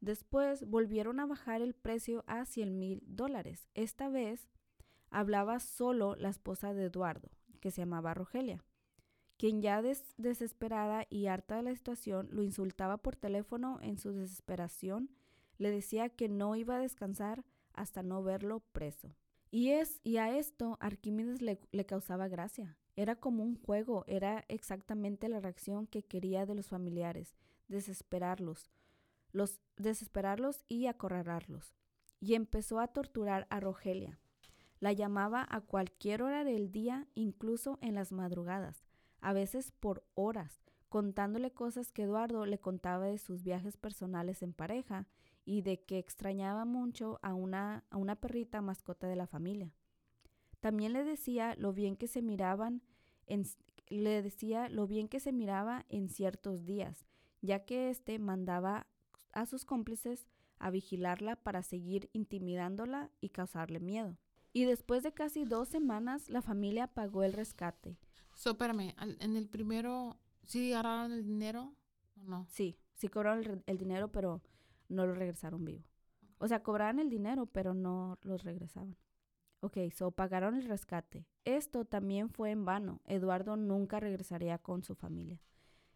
Después 0.00 0.66
volvieron 0.66 1.20
a 1.20 1.26
bajar 1.26 1.62
el 1.62 1.74
precio 1.74 2.24
a 2.26 2.44
100 2.44 2.78
mil 2.78 3.02
dólares. 3.06 3.68
Esta 3.74 4.08
vez 4.08 4.48
hablaba 5.10 5.60
solo 5.60 6.16
la 6.16 6.30
esposa 6.30 6.72
de 6.72 6.84
Eduardo, 6.84 7.30
que 7.60 7.70
se 7.70 7.82
llamaba 7.82 8.14
Rogelia, 8.14 8.64
quien 9.40 9.62
ya 9.62 9.80
desesperada 9.80 11.06
y 11.08 11.28
harta 11.28 11.56
de 11.56 11.62
la 11.62 11.74
situación 11.74 12.28
lo 12.30 12.42
insultaba 12.42 12.98
por 12.98 13.16
teléfono 13.16 13.78
en 13.80 13.96
su 13.96 14.12
desesperación, 14.12 15.08
le 15.56 15.70
decía 15.70 16.10
que 16.10 16.28
no 16.28 16.56
iba 16.56 16.76
a 16.76 16.80
descansar 16.80 17.42
hasta 17.72 18.02
no 18.02 18.22
verlo 18.22 18.60
preso. 18.72 19.16
Y, 19.50 19.70
es, 19.70 19.98
y 20.04 20.18
a 20.18 20.36
esto 20.36 20.76
Arquímedes 20.78 21.40
le, 21.40 21.86
causaba 21.86 22.28
gracia. 22.28 22.76
Era 22.96 23.16
como 23.16 23.42
un 23.42 23.56
juego, 23.56 24.04
era 24.06 24.44
exactamente 24.48 25.26
la 25.30 25.40
reacción 25.40 25.86
que 25.86 26.02
quería 26.02 26.44
de 26.44 26.54
los 26.54 26.68
familiares, 26.68 27.34
desesperarlos, 27.66 28.70
los 29.32 29.58
desesperarlos 29.78 30.66
y 30.68 30.84
acorralarlos. 30.84 31.72
Y 32.20 32.34
empezó 32.34 32.78
a 32.78 32.88
torturar 32.88 33.46
a 33.48 33.58
Rogelia. 33.58 34.20
La 34.80 34.92
llamaba 34.92 35.46
a 35.48 35.62
cualquier 35.62 36.20
hora 36.20 36.44
del 36.44 36.70
día, 36.70 37.08
incluso 37.14 37.78
en 37.80 37.94
las 37.94 38.12
madrugadas, 38.12 38.84
a 39.20 39.32
veces 39.32 39.72
por 39.72 40.04
horas, 40.14 40.62
contándole 40.88 41.52
cosas 41.52 41.92
que 41.92 42.02
Eduardo 42.02 42.46
le 42.46 42.58
contaba 42.58 43.06
de 43.06 43.18
sus 43.18 43.42
viajes 43.42 43.76
personales 43.76 44.42
en 44.42 44.52
pareja 44.52 45.06
y 45.44 45.62
de 45.62 45.82
que 45.82 45.98
extrañaba 45.98 46.64
mucho 46.64 47.18
a 47.22 47.34
una, 47.34 47.84
a 47.90 47.96
una 47.96 48.16
perrita 48.16 48.60
mascota 48.60 49.06
de 49.06 49.16
la 49.16 49.26
familia. 49.26 49.72
También 50.60 50.92
le 50.92 51.04
decía 51.04 51.54
lo 51.56 51.72
bien 51.72 51.96
que 51.96 52.06
se 52.06 52.22
miraban 52.22 52.82
le 53.88 54.22
decía 54.22 54.68
lo 54.68 54.86
bien 54.86 55.08
que 55.08 55.20
se 55.20 55.32
miraba 55.32 55.84
en 55.88 56.08
ciertos 56.08 56.64
días, 56.64 57.06
ya 57.42 57.64
que 57.64 57.90
éste 57.90 58.18
mandaba 58.18 58.86
a 59.32 59.46
sus 59.46 59.64
cómplices 59.64 60.26
a 60.58 60.70
vigilarla 60.70 61.36
para 61.36 61.62
seguir 61.62 62.10
intimidándola 62.12 63.10
y 63.20 63.30
causarle 63.30 63.80
miedo. 63.80 64.16
Y 64.52 64.64
después 64.64 65.02
de 65.02 65.12
casi 65.12 65.44
dos 65.44 65.68
semanas, 65.68 66.28
la 66.28 66.42
familia 66.42 66.88
pagó 66.88 67.22
el 67.22 67.32
rescate. 67.32 67.96
So, 68.40 68.52
espérame, 68.52 68.94
en 68.98 69.36
el 69.36 69.48
primero, 69.48 70.16
¿sí 70.46 70.72
agarraron 70.72 71.12
el 71.12 71.26
dinero 71.26 71.74
o 72.16 72.24
no? 72.24 72.46
Sí, 72.48 72.78
sí 72.94 73.08
cobraron 73.08 73.62
el, 73.66 73.76
dinero, 73.76 74.10
pero 74.10 74.40
no 74.88 75.04
lo 75.04 75.12
regresaron 75.12 75.62
vivo. 75.62 75.84
O 76.38 76.48
sea, 76.48 76.62
cobraron 76.62 77.00
el 77.00 77.10
dinero, 77.10 77.44
pero 77.44 77.74
no 77.74 78.18
los 78.22 78.42
regresaban. 78.42 78.96
Ok, 79.60 79.76
so 79.94 80.10
pagaron 80.10 80.54
el 80.56 80.64
rescate. 80.64 81.26
Esto 81.44 81.84
también 81.84 82.30
fue 82.30 82.50
en 82.50 82.64
vano. 82.64 83.02
Eduardo 83.04 83.58
nunca 83.58 84.00
regresaría 84.00 84.56
con 84.56 84.84
su 84.84 84.94
familia. 84.94 85.38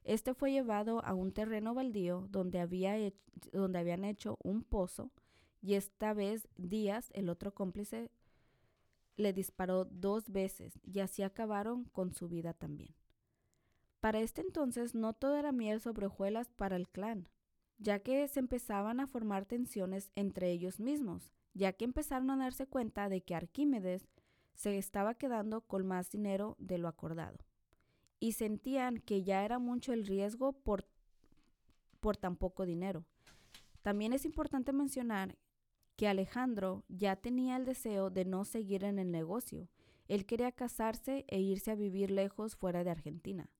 Este 0.02 0.34
fue 0.34 0.52
llevado 0.52 1.02
a 1.02 1.14
un 1.14 1.32
terreno 1.32 1.72
baldío 1.72 2.26
donde, 2.28 2.60
había 2.60 2.94
donde 3.54 3.78
habían 3.78 4.04
hecho 4.04 4.36
un 4.42 4.64
pozo 4.64 5.10
y 5.62 5.76
esta 5.76 6.12
vez 6.12 6.46
Díaz, 6.58 7.08
el 7.14 7.30
otro 7.30 7.54
cómplice, 7.54 8.10
le 9.16 9.32
disparó 9.32 9.84
dos 9.84 10.30
veces 10.30 10.78
y 10.82 11.00
así 11.00 11.22
acabaron 11.22 11.84
con 11.84 12.12
su 12.12 12.28
vida 12.28 12.52
también. 12.52 12.94
Para 14.00 14.20
este 14.20 14.42
entonces 14.42 14.94
no 14.94 15.12
todo 15.14 15.36
era 15.36 15.52
miel 15.52 15.80
sobre 15.80 16.06
hojuelas 16.06 16.50
para 16.50 16.76
el 16.76 16.88
clan, 16.88 17.28
ya 17.78 18.00
que 18.00 18.28
se 18.28 18.40
empezaban 18.40 19.00
a 19.00 19.06
formar 19.06 19.46
tensiones 19.46 20.10
entre 20.14 20.50
ellos 20.50 20.80
mismos, 20.80 21.32
ya 21.54 21.72
que 21.72 21.84
empezaron 21.84 22.30
a 22.30 22.36
darse 22.36 22.66
cuenta 22.66 23.08
de 23.08 23.22
que 23.22 23.34
Arquímedes 23.34 24.06
se 24.54 24.78
estaba 24.78 25.14
quedando 25.14 25.62
con 25.62 25.86
más 25.86 26.10
dinero 26.10 26.56
de 26.58 26.78
lo 26.78 26.88
acordado 26.88 27.38
y 28.20 28.32
sentían 28.32 28.98
que 28.98 29.22
ya 29.22 29.44
era 29.44 29.58
mucho 29.58 29.92
el 29.92 30.06
riesgo 30.06 30.52
por, 30.52 30.86
por 32.00 32.16
tan 32.16 32.36
poco 32.36 32.64
dinero. 32.64 33.04
También 33.82 34.12
es 34.12 34.24
importante 34.24 34.72
mencionar 34.72 35.36
que 35.96 36.08
Alejandro 36.08 36.84
ya 36.88 37.16
tenía 37.16 37.56
el 37.56 37.64
deseo 37.64 38.10
de 38.10 38.24
no 38.24 38.44
seguir 38.44 38.84
en 38.84 38.98
el 38.98 39.10
negocio. 39.10 39.68
Él 40.08 40.26
quería 40.26 40.52
casarse 40.52 41.24
e 41.28 41.40
irse 41.40 41.70
a 41.70 41.76
vivir 41.76 42.10
lejos 42.10 42.56
fuera 42.56 42.84
de 42.84 42.90
Argentina. 42.90 43.50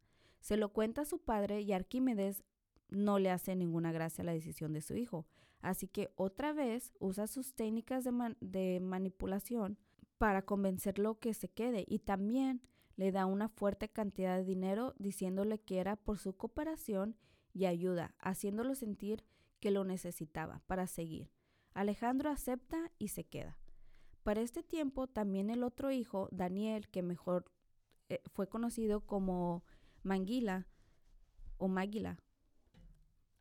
Se 0.40 0.56
lo 0.56 0.72
cuenta 0.72 1.02
a 1.02 1.06
su 1.06 1.18
padre 1.18 1.62
y 1.62 1.72
Arquímedes 1.72 2.44
no 2.90 3.18
le 3.18 3.30
hace 3.30 3.56
ninguna 3.56 3.92
gracia 3.92 4.24
la 4.24 4.32
decisión 4.32 4.72
de 4.72 4.82
su 4.82 4.94
hijo. 4.94 5.26
Así 5.60 5.88
que 5.88 6.12
otra 6.16 6.52
vez 6.52 6.92
usa 6.98 7.26
sus 7.26 7.54
técnicas 7.54 8.04
de, 8.04 8.36
de 8.40 8.80
manipulación 8.80 9.78
para 10.18 10.42
convencerlo 10.42 11.18
que 11.18 11.32
se 11.32 11.48
quede 11.48 11.84
y 11.88 12.00
también 12.00 12.60
le 12.96 13.10
da 13.10 13.26
una 13.26 13.48
fuerte 13.48 13.88
cantidad 13.88 14.36
de 14.36 14.44
dinero 14.44 14.94
diciéndole 14.98 15.58
que 15.58 15.78
era 15.78 15.96
por 15.96 16.18
su 16.18 16.36
cooperación 16.36 17.16
y 17.54 17.64
ayuda, 17.64 18.14
haciéndolo 18.18 18.74
sentir 18.74 19.24
que 19.60 19.70
lo 19.70 19.84
necesitaba 19.84 20.60
para 20.66 20.86
seguir. 20.86 21.30
Alejandro 21.74 22.30
acepta 22.30 22.90
y 22.98 23.08
se 23.08 23.24
queda. 23.24 23.58
Para 24.22 24.40
este 24.40 24.62
tiempo 24.62 25.06
también 25.06 25.50
el 25.50 25.62
otro 25.62 25.90
hijo, 25.90 26.28
Daniel, 26.32 26.88
que 26.88 27.02
mejor 27.02 27.52
eh, 28.08 28.22
fue 28.32 28.48
conocido 28.48 29.00
como 29.02 29.64
Manguila 30.02 30.66
o 31.58 31.68
Maguila, 31.68 32.18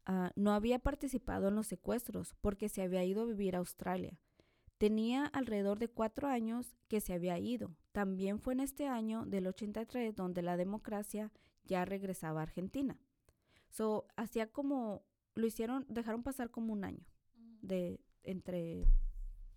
ah, 0.06 0.32
no 0.36 0.52
había 0.52 0.80
participado 0.80 1.48
en 1.48 1.56
los 1.56 1.68
secuestros 1.68 2.36
porque 2.42 2.70
se 2.70 2.82
había 2.82 3.04
ido 3.06 3.22
a 3.22 3.26
vivir 3.26 3.56
a 3.56 3.60
Australia. 3.60 4.20
Tenía 4.78 5.26
alrededor 5.28 5.80
de 5.80 5.88
cuatro 5.88 6.28
años 6.28 6.76
que 6.90 7.00
se 7.00 7.14
había 7.14 7.40
ido. 7.40 7.76
También 7.94 8.40
fue 8.40 8.54
en 8.54 8.60
este 8.60 8.88
año 8.88 9.26
del 9.26 9.48
83 9.48 10.16
donde 10.16 10.42
la 10.42 10.58
democracia 10.58 11.32
ya 11.64 11.86
regresaba 11.86 12.42
a 12.42 12.44
Argentina. 12.44 13.00
So, 13.70 14.06
hacía 14.18 14.52
como, 14.52 15.06
lo 15.36 15.48
hicieron, 15.48 15.86
dejaron 15.88 16.24
pasar 16.24 16.52
como 16.52 16.74
un 16.74 16.84
año 16.84 17.06
de 17.62 18.02
entre, 18.24 18.88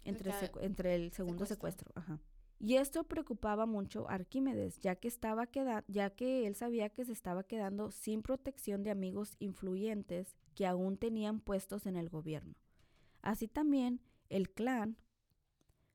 entre, 0.04 0.32
entre 0.60 0.94
el 0.94 1.12
segundo 1.12 1.46
secuestro. 1.46 1.90
Ajá. 1.94 2.20
Y 2.58 2.76
esto 2.76 3.04
preocupaba 3.04 3.66
mucho 3.66 4.08
a 4.08 4.14
Arquímedes, 4.14 4.78
ya 4.80 4.96
que, 4.96 5.08
estaba 5.08 5.46
queda 5.46 5.84
ya 5.88 6.10
que 6.10 6.46
él 6.46 6.54
sabía 6.54 6.88
que 6.88 7.04
se 7.04 7.12
estaba 7.12 7.44
quedando 7.44 7.90
sin 7.90 8.22
protección 8.22 8.82
de 8.82 8.90
amigos 8.90 9.36
influyentes 9.38 10.36
que 10.54 10.66
aún 10.66 10.96
tenían 10.96 11.40
puestos 11.40 11.84
en 11.86 11.96
el 11.96 12.08
gobierno. 12.08 12.54
Así 13.20 13.46
también, 13.46 14.00
el 14.30 14.50
clan 14.50 14.96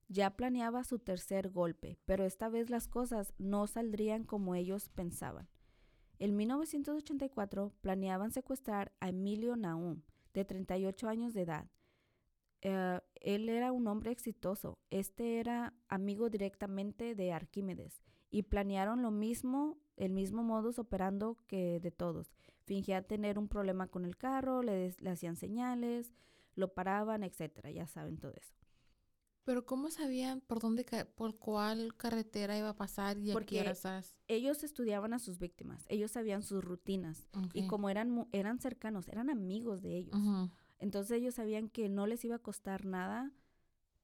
ya 0.08 0.36
planeaba 0.36 0.84
su 0.84 1.00
tercer 1.00 1.50
golpe, 1.50 1.98
pero 2.06 2.26
esta 2.26 2.50
vez 2.50 2.70
las 2.70 2.88
cosas 2.88 3.34
no 3.38 3.66
saldrían 3.66 4.24
como 4.24 4.54
ellos 4.54 4.90
pensaban. 4.90 5.48
En 6.20 6.36
1984 6.36 7.74
planeaban 7.82 8.32
secuestrar 8.32 8.92
a 9.00 9.10
Emilio 9.10 9.56
Naum, 9.56 10.04
de 10.34 10.46
38 10.46 11.10
años 11.10 11.34
de 11.34 11.42
edad. 11.42 11.68
Eh, 12.62 13.00
él 13.16 13.50
era 13.50 13.72
un 13.72 13.88
hombre 13.88 14.12
exitoso. 14.12 14.80
Este 14.90 15.40
era 15.40 15.74
amigo 15.88 16.30
directamente 16.30 17.16
de 17.16 17.34
Arquímedes 17.34 18.02
y 18.30 18.44
planearon 18.44 19.02
lo 19.02 19.12
mismo, 19.12 19.78
el 19.98 20.14
mismo 20.14 20.44
modus 20.44 20.80
operando 20.80 21.38
que 21.48 21.80
de 21.80 21.92
todos. 21.92 22.32
Fingía 22.64 23.02
tener 23.02 23.38
un 23.38 23.48
problema 23.48 23.88
con 23.88 24.06
el 24.06 24.18
carro, 24.18 24.62
le, 24.64 24.96
le 25.00 25.10
hacían 25.10 25.36
señales, 25.36 26.14
lo 26.56 26.74
paraban, 26.74 27.24
etcétera. 27.24 27.72
Ya 27.72 27.88
saben 27.88 28.18
todo 28.18 28.34
eso. 28.36 28.56
Pero 29.44 29.66
¿cómo 29.66 29.90
sabían 29.90 30.42
por 30.42 30.60
dónde, 30.60 30.86
por 31.16 31.38
cuál 31.38 31.96
carretera 31.98 32.58
iba 32.58 32.70
a 32.70 32.76
pasar 32.76 33.18
y 33.18 33.32
Porque 33.32 33.60
ellos 34.28 34.64
estudiaban 34.64 35.14
a 35.14 35.20
sus 35.20 35.40
víctimas, 35.40 35.84
ellos 35.90 36.12
sabían 36.12 36.44
sus 36.44 36.64
rutinas 36.64 37.28
y 37.54 37.66
como 37.68 37.90
eran 37.90 38.28
eran 38.32 38.60
cercanos, 38.60 39.08
eran 39.08 39.30
amigos 39.30 39.82
de 39.82 39.98
ellos. 39.98 40.16
Entonces 40.82 41.18
ellos 41.18 41.36
sabían 41.36 41.70
que 41.70 41.88
no 41.88 42.08
les 42.08 42.26
iba 42.26 42.36
a 42.36 42.40
costar 42.40 42.86
nada 42.86 43.32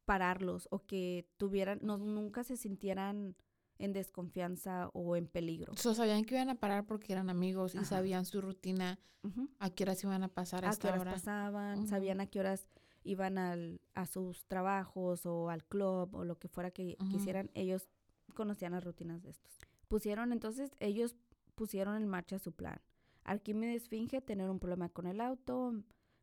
pararlos 0.05 0.69
o 0.71 0.85
que 0.85 1.27
tuvieran, 1.35 1.79
no, 1.81 1.97
nunca 1.97 2.43
se 2.45 2.55
sintieran 2.55 3.35
en 3.79 3.93
desconfianza 3.93 4.89
o 4.93 5.15
en 5.15 5.27
peligro. 5.27 5.75
So, 5.75 5.93
sabían 5.93 6.23
que 6.23 6.35
iban 6.35 6.49
a 6.49 6.55
parar 6.55 6.85
porque 6.85 7.11
eran 7.11 7.29
amigos 7.29 7.75
y 7.75 7.83
sabían 7.83 8.25
su 8.25 8.39
rutina, 8.41 8.99
a 9.59 9.69
qué 9.69 9.83
horas 9.83 10.01
iban 10.03 10.23
a 10.23 10.29
pasar 10.29 10.65
a 10.65 10.73
qué 10.75 10.87
horas 10.87 11.03
pasaban, 11.03 11.87
sabían 11.87 12.21
a 12.21 12.27
qué 12.27 12.39
horas 12.39 12.67
iban 13.03 13.37
al, 13.37 13.81
a 13.93 14.05
sus 14.05 14.45
trabajos 14.45 15.25
o 15.25 15.49
al 15.49 15.65
club 15.65 16.15
o 16.15 16.23
lo 16.23 16.39
que 16.39 16.47
fuera 16.47 16.71
que 16.71 16.95
quisieran, 17.11 17.51
ellos 17.53 17.89
conocían 18.33 18.71
las 18.71 18.83
rutinas 18.83 19.21
de 19.23 19.31
estos. 19.31 19.57
Pusieron 19.87 20.31
entonces, 20.31 20.71
ellos 20.79 21.15
pusieron 21.55 21.95
en 21.95 22.07
marcha 22.07 22.39
su 22.39 22.53
plan. 22.53 22.79
Arquímedes 23.23 23.89
finge 23.89 24.21
tener 24.21 24.49
un 24.49 24.59
problema 24.59 24.87
con 24.89 25.07
el 25.07 25.19
auto, 25.19 25.73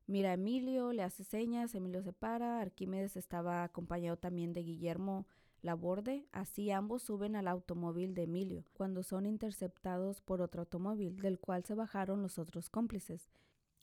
mira 0.07 0.31
a 0.31 0.35
Emilio, 0.35 0.93
le 0.93 1.03
hace 1.03 1.25
señas, 1.25 1.75
Emilio 1.75 2.03
se 2.03 2.13
para, 2.13 2.61
Arquímedes 2.61 3.17
estaba 3.17 3.65
acompañado 3.65 4.17
también 4.17 4.53
de 4.53 4.63
Guillermo 4.63 5.27
Laborde, 5.63 6.27
así 6.33 6.71
ambos 6.71 7.03
suben 7.03 7.37
al 7.37 7.49
automóvil 7.49 8.15
de 8.15 8.25
Emilio, 8.25 8.65
cuando 8.75 9.03
son 9.03 9.25
interceptados 9.25 10.21
por 10.21 10.43
otro 10.43 10.63
automóvil, 10.63 11.17
del 11.17 11.39
cual 11.39 11.65
se 11.65 11.75
bajaron 11.75 12.21
los 12.21 12.39
otros 12.39 12.69
cómplices. 12.69 13.31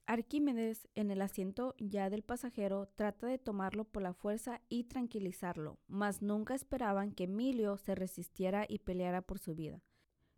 Arquímedes, 0.05 0.87
en 0.93 1.09
el 1.09 1.21
asiento 1.21 1.73
ya 1.79 2.09
del 2.09 2.21
pasajero, 2.21 2.87
trata 2.95 3.27
de 3.27 3.37
tomarlo 3.37 3.85
por 3.85 4.03
la 4.03 4.13
fuerza 4.13 4.61
y 4.69 4.83
tranquilizarlo, 4.83 5.79
mas 5.87 6.21
nunca 6.21 6.53
esperaban 6.53 7.13
que 7.13 7.23
Emilio 7.23 7.77
se 7.77 7.95
resistiera 7.95 8.65
y 8.67 8.79
peleara 8.79 9.21
por 9.21 9.39
su 9.39 9.55
vida, 9.55 9.81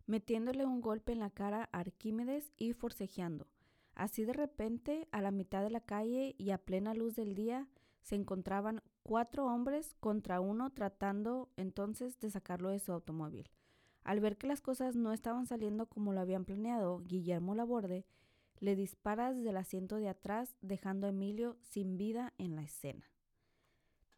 metiéndole 0.06 0.64
un 0.64 0.80
golpe 0.80 1.12
en 1.12 1.18
la 1.18 1.30
cara 1.30 1.68
a 1.72 1.80
Arquímedes 1.80 2.52
y 2.56 2.72
forcejeando. 2.72 3.48
Así 3.94 4.24
de 4.24 4.32
repente, 4.32 5.08
a 5.12 5.22
la 5.22 5.30
mitad 5.30 5.62
de 5.62 5.70
la 5.70 5.80
calle 5.80 6.34
y 6.38 6.50
a 6.50 6.58
plena 6.58 6.94
luz 6.94 7.14
del 7.14 7.34
día, 7.34 7.68
se 8.02 8.16
encontraban 8.16 8.82
cuatro 9.02 9.46
hombres 9.46 9.94
contra 10.00 10.40
uno 10.40 10.70
tratando 10.70 11.50
entonces 11.56 12.18
de 12.20 12.30
sacarlo 12.30 12.70
de 12.70 12.80
su 12.80 12.92
automóvil. 12.92 13.50
Al 14.02 14.20
ver 14.20 14.36
que 14.36 14.46
las 14.46 14.60
cosas 14.60 14.96
no 14.96 15.12
estaban 15.12 15.46
saliendo 15.46 15.86
como 15.86 16.12
lo 16.12 16.20
habían 16.20 16.44
planeado, 16.44 17.00
Guillermo 17.00 17.54
Laborde 17.54 18.04
le 18.60 18.76
dispara 18.76 19.32
desde 19.32 19.50
el 19.50 19.56
asiento 19.56 19.96
de 19.96 20.08
atrás, 20.08 20.56
dejando 20.60 21.06
a 21.06 21.10
Emilio 21.10 21.56
sin 21.62 21.96
vida 21.96 22.32
en 22.38 22.56
la 22.56 22.62
escena. 22.62 23.10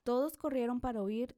Todos 0.03 0.37
corrieron 0.37 0.81
para 0.81 1.03
huir, 1.03 1.37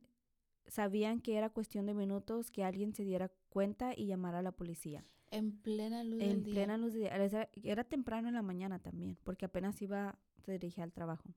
sabían 0.69 1.21
que 1.21 1.37
era 1.37 1.51
cuestión 1.51 1.87
de 1.87 1.95
minutos 1.95 2.51
que 2.51 2.65
alguien 2.65 2.95
se 2.95 3.05
diera 3.05 3.31
cuenta 3.49 3.93
y 3.97 4.07
llamara 4.07 4.39
a 4.39 4.43
la 4.43 4.53
policía. 4.53 5.05
En 5.31 5.53
plena 5.59 6.05
luz 6.05 6.21
en 6.23 6.29
del 6.29 6.45
día. 6.45 6.51
En 6.51 6.55
plena 6.55 6.79
luz 6.79 6.93
del 6.95 7.03
día. 7.03 7.49
Era, 7.65 7.85
temprano 7.85 8.29
en 8.29 8.35
la 8.35 8.43
mañana 8.43 8.79
también, 8.79 9.19
porque 9.25 9.45
apenas 9.47 9.81
iba, 9.83 10.19
se 10.45 10.53
dirigía 10.53 10.85
al 10.85 10.93
trabajo. 10.93 11.35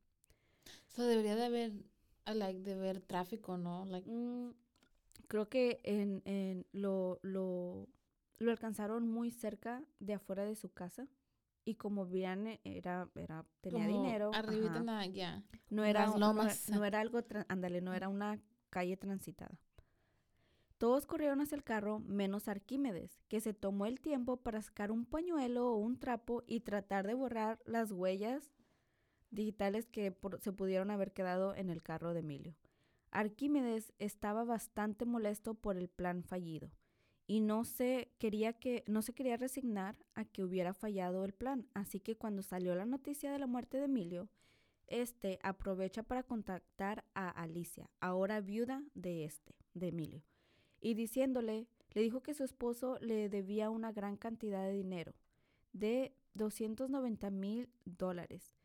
So 0.88 1.04
debería 1.04 1.36
de 1.36 1.46
haber, 1.46 1.72
like, 2.26 2.60
de 2.62 2.74
haber 2.74 3.02
tráfico, 3.02 3.58
¿no? 3.58 3.86
Like, 3.86 4.10
mm, 4.10 4.54
creo 5.28 5.50
que 5.50 5.82
en, 5.84 6.22
en 6.26 6.66
lo, 6.72 7.20
lo, 7.22 7.90
lo 8.38 8.52
alcanzaron 8.52 9.10
muy 9.10 9.32
cerca 9.32 9.84
de 10.00 10.14
afuera 10.14 10.46
de 10.46 10.56
su 10.56 10.72
casa 10.72 11.08
y 11.64 11.76
como 11.76 12.06
Vian 12.06 12.60
era, 12.64 13.10
era 13.16 13.46
tenía 13.62 13.88
dinero. 13.88 14.32
Arriba 14.34 15.06
ya. 15.08 15.44
No 15.70 15.86
era, 15.86 16.08
no, 16.08 16.86
era 16.86 17.00
algo, 17.00 17.20
ándale, 17.48 17.82
no 17.82 17.94
era 17.94 18.10
una 18.10 18.40
calle 18.72 18.98
transitada. 18.98 19.60
Todos 20.80 21.06
corrieron 21.06 21.42
hacia 21.42 21.56
el 21.58 21.64
carro, 21.64 22.00
menos 22.00 22.48
Arquímedes, 22.48 23.20
que 23.28 23.40
se 23.40 23.54
tomó 23.54 23.86
el 23.86 24.00
tiempo 24.00 24.38
para 24.38 24.64
sacar 24.64 24.92
un 24.92 25.06
pañuelo 25.06 25.70
o 25.72 25.76
un 25.76 26.00
trapo 26.00 26.42
y 26.48 26.62
tratar 26.62 27.06
de 27.06 27.14
borrar 27.14 27.60
las 27.66 27.92
huellas 27.92 28.50
digitales 29.30 29.88
que 29.88 30.18
se 30.40 30.52
pudieron 30.52 30.90
haber 30.90 31.14
quedado 31.14 31.54
en 31.54 31.70
el 31.70 31.84
carro 31.84 32.16
de 32.16 32.22
Emilio. 32.22 32.56
Arquímedes 33.12 33.94
estaba 34.00 34.44
bastante 34.44 35.06
molesto 35.06 35.54
por 35.54 35.78
el 35.78 35.88
plan 35.88 36.24
fallido 36.24 36.72
y 37.28 37.42
no 37.42 37.64
se 37.64 38.12
quería 38.18 38.54
que 38.54 38.84
no 38.88 39.02
se 39.02 39.14
quería 39.14 39.38
resignar 39.38 39.98
a 40.16 40.26
que 40.26 40.44
hubiera 40.44 40.74
fallado 40.74 41.24
el 41.26 41.34
plan, 41.34 41.68
así 41.74 42.00
que 42.00 42.18
cuando 42.18 42.42
salió 42.42 42.74
la 42.74 42.86
noticia 42.86 43.32
de 43.32 43.40
la 43.40 43.48
muerte 43.48 43.78
de 43.78 43.86
Emilio, 43.86 44.30
este 44.92 45.40
aprovecha 45.42 46.04
para 46.04 46.24
contactar 46.24 47.04
a 47.14 47.30
Alicia, 47.30 47.90
ahora 48.00 48.42
viuda 48.42 48.84
de 48.94 49.26
este, 49.26 49.56
de 49.74 49.88
Emilio, 49.88 50.24
y 50.80 50.94
diciéndole, 50.94 51.68
le 51.94 52.02
dijo 52.02 52.22
que 52.22 52.34
su 52.34 52.44
esposo 52.44 52.98
le 53.02 53.30
debía 53.30 53.70
una 53.70 53.92
gran 53.92 54.18
cantidad 54.18 54.66
de 54.66 54.74
dinero, 54.74 55.14
de 55.74 56.14
290 56.34 57.30
mil 57.30 57.70
dólares, 57.86 58.56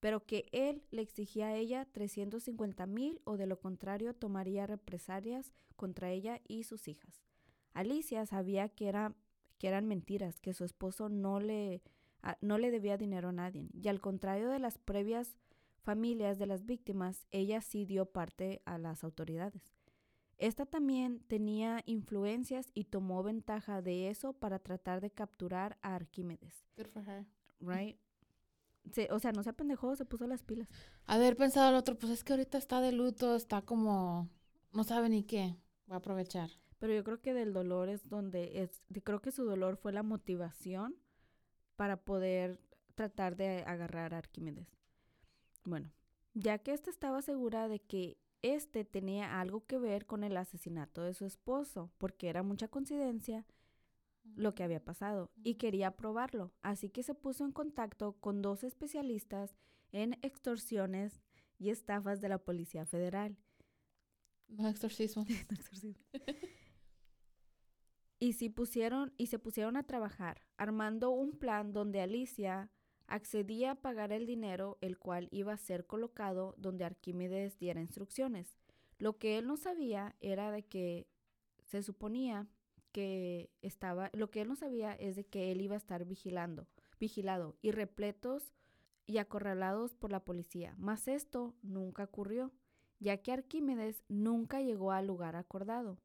pero 0.00 0.26
que 0.26 0.46
él 0.52 0.82
le 0.90 1.02
exigía 1.02 1.46
a 1.46 1.56
ella 1.56 1.86
350 1.92 2.86
mil 2.86 3.20
o 3.24 3.36
de 3.36 3.46
lo 3.46 3.60
contrario 3.60 4.14
tomaría 4.14 4.66
represalias 4.66 5.52
contra 5.76 6.10
ella 6.10 6.40
y 6.48 6.64
sus 6.64 6.88
hijas. 6.88 7.22
Alicia 7.72 8.26
sabía 8.26 8.68
que, 8.68 8.88
era, 8.88 9.14
que 9.58 9.68
eran 9.68 9.86
mentiras, 9.86 10.40
que 10.40 10.54
su 10.54 10.64
esposo 10.64 11.08
no 11.08 11.38
le, 11.38 11.82
no 12.40 12.58
le 12.58 12.70
debía 12.70 12.96
dinero 12.96 13.28
a 13.28 13.32
nadie. 13.32 13.68
Y 13.72 13.88
al 13.88 14.00
contrario 14.00 14.50
de 14.50 14.58
las 14.58 14.78
previas 14.78 15.36
familias 15.82 16.38
de 16.38 16.46
las 16.46 16.64
víctimas, 16.64 17.26
ella 17.30 17.60
sí 17.60 17.84
dio 17.84 18.06
parte 18.06 18.62
a 18.64 18.78
las 18.78 19.04
autoridades. 19.04 19.74
Esta 20.38 20.66
también 20.66 21.20
tenía 21.20 21.82
influencias 21.86 22.70
y 22.74 22.84
tomó 22.84 23.22
ventaja 23.22 23.82
de 23.82 24.08
eso 24.08 24.32
para 24.32 24.58
tratar 24.58 25.00
de 25.00 25.10
capturar 25.10 25.78
a 25.82 25.94
Arquímedes. 25.94 26.64
Good 26.76 26.88
for 26.88 27.08
her. 27.08 27.26
Right? 27.60 27.96
o 29.10 29.18
sea, 29.20 29.32
no 29.32 29.42
se 29.42 29.50
apendejó, 29.50 29.94
se 29.94 30.04
puso 30.04 30.26
las 30.26 30.42
pilas. 30.42 30.68
Haber 31.06 31.36
pensado 31.36 31.68
al 31.68 31.76
otro, 31.76 31.96
pues 31.96 32.10
es 32.12 32.24
que 32.24 32.32
ahorita 32.32 32.58
está 32.58 32.80
de 32.80 32.90
luto, 32.90 33.36
está 33.36 33.62
como, 33.62 34.28
no 34.72 34.82
sabe 34.82 35.08
ni 35.08 35.22
qué, 35.22 35.56
va 35.88 35.94
a 35.94 35.98
aprovechar. 35.98 36.50
Pero 36.78 36.92
yo 36.92 37.04
creo 37.04 37.20
que 37.20 37.32
del 37.32 37.52
dolor 37.52 37.88
es 37.88 38.08
donde 38.08 38.62
es, 38.62 38.82
creo 39.04 39.22
que 39.22 39.30
su 39.30 39.44
dolor 39.44 39.76
fue 39.76 39.92
la 39.92 40.02
motivación 40.02 40.96
para 41.76 41.96
poder 42.04 42.60
tratar 42.96 43.36
de 43.36 43.62
agarrar 43.64 44.14
a 44.14 44.18
Arquímedes. 44.18 44.66
Bueno, 45.64 45.92
ya 46.34 46.58
que 46.58 46.72
ésta 46.72 46.90
estaba 46.90 47.22
segura 47.22 47.68
de 47.68 47.80
que 47.80 48.18
este 48.42 48.84
tenía 48.84 49.40
algo 49.40 49.64
que 49.66 49.78
ver 49.78 50.06
con 50.06 50.24
el 50.24 50.36
asesinato 50.36 51.02
de 51.02 51.14
su 51.14 51.24
esposo, 51.24 51.92
porque 51.98 52.28
era 52.28 52.42
mucha 52.42 52.68
coincidencia 52.68 53.46
lo 54.24 54.54
que 54.54 54.62
había 54.62 54.84
pasado 54.84 55.30
y 55.42 55.54
quería 55.54 55.96
probarlo. 55.96 56.52
Así 56.62 56.90
que 56.90 57.02
se 57.02 57.14
puso 57.14 57.44
en 57.44 57.52
contacto 57.52 58.14
con 58.20 58.42
dos 58.42 58.64
especialistas 58.64 59.56
en 59.92 60.14
extorsiones 60.22 61.20
y 61.58 61.70
estafas 61.70 62.20
de 62.20 62.28
la 62.28 62.38
Policía 62.38 62.86
Federal. 62.86 63.36
No 64.48 64.68
exorcismo. 64.68 65.24
y, 68.18 68.32
si 68.32 68.48
pusieron, 68.48 69.12
y 69.16 69.26
se 69.26 69.38
pusieron 69.38 69.76
a 69.76 69.84
trabajar, 69.84 70.42
armando 70.56 71.10
un 71.10 71.38
plan 71.38 71.72
donde 71.72 72.00
Alicia 72.00 72.70
accedía 73.12 73.72
a 73.72 73.74
pagar 73.74 74.10
el 74.10 74.26
dinero, 74.26 74.78
el 74.80 74.98
cual 74.98 75.28
iba 75.30 75.52
a 75.52 75.58
ser 75.58 75.86
colocado 75.86 76.54
donde 76.56 76.86
Arquímedes 76.86 77.58
diera 77.58 77.82
instrucciones. 77.82 78.56
Lo 78.96 79.18
que 79.18 79.36
él 79.36 79.46
no 79.46 79.58
sabía 79.58 80.16
era 80.20 80.50
de 80.50 80.62
que 80.62 81.06
se 81.66 81.82
suponía 81.82 82.48
que 82.90 83.50
estaba, 83.60 84.10
lo 84.14 84.30
que 84.30 84.40
él 84.40 84.48
no 84.48 84.56
sabía 84.56 84.94
es 84.94 85.16
de 85.16 85.24
que 85.24 85.52
él 85.52 85.60
iba 85.60 85.74
a 85.74 85.78
estar 85.78 86.06
vigilando, 86.06 86.66
vigilado 86.98 87.54
y 87.60 87.70
repletos 87.70 88.54
y 89.06 89.18
acorralados 89.18 89.94
por 89.94 90.10
la 90.10 90.24
policía. 90.24 90.74
Mas 90.78 91.06
esto 91.06 91.54
nunca 91.60 92.04
ocurrió, 92.04 92.50
ya 92.98 93.18
que 93.18 93.32
Arquímedes 93.32 94.04
nunca 94.08 94.62
llegó 94.62 94.90
al 94.90 95.06
lugar 95.06 95.36
acordado. 95.36 95.98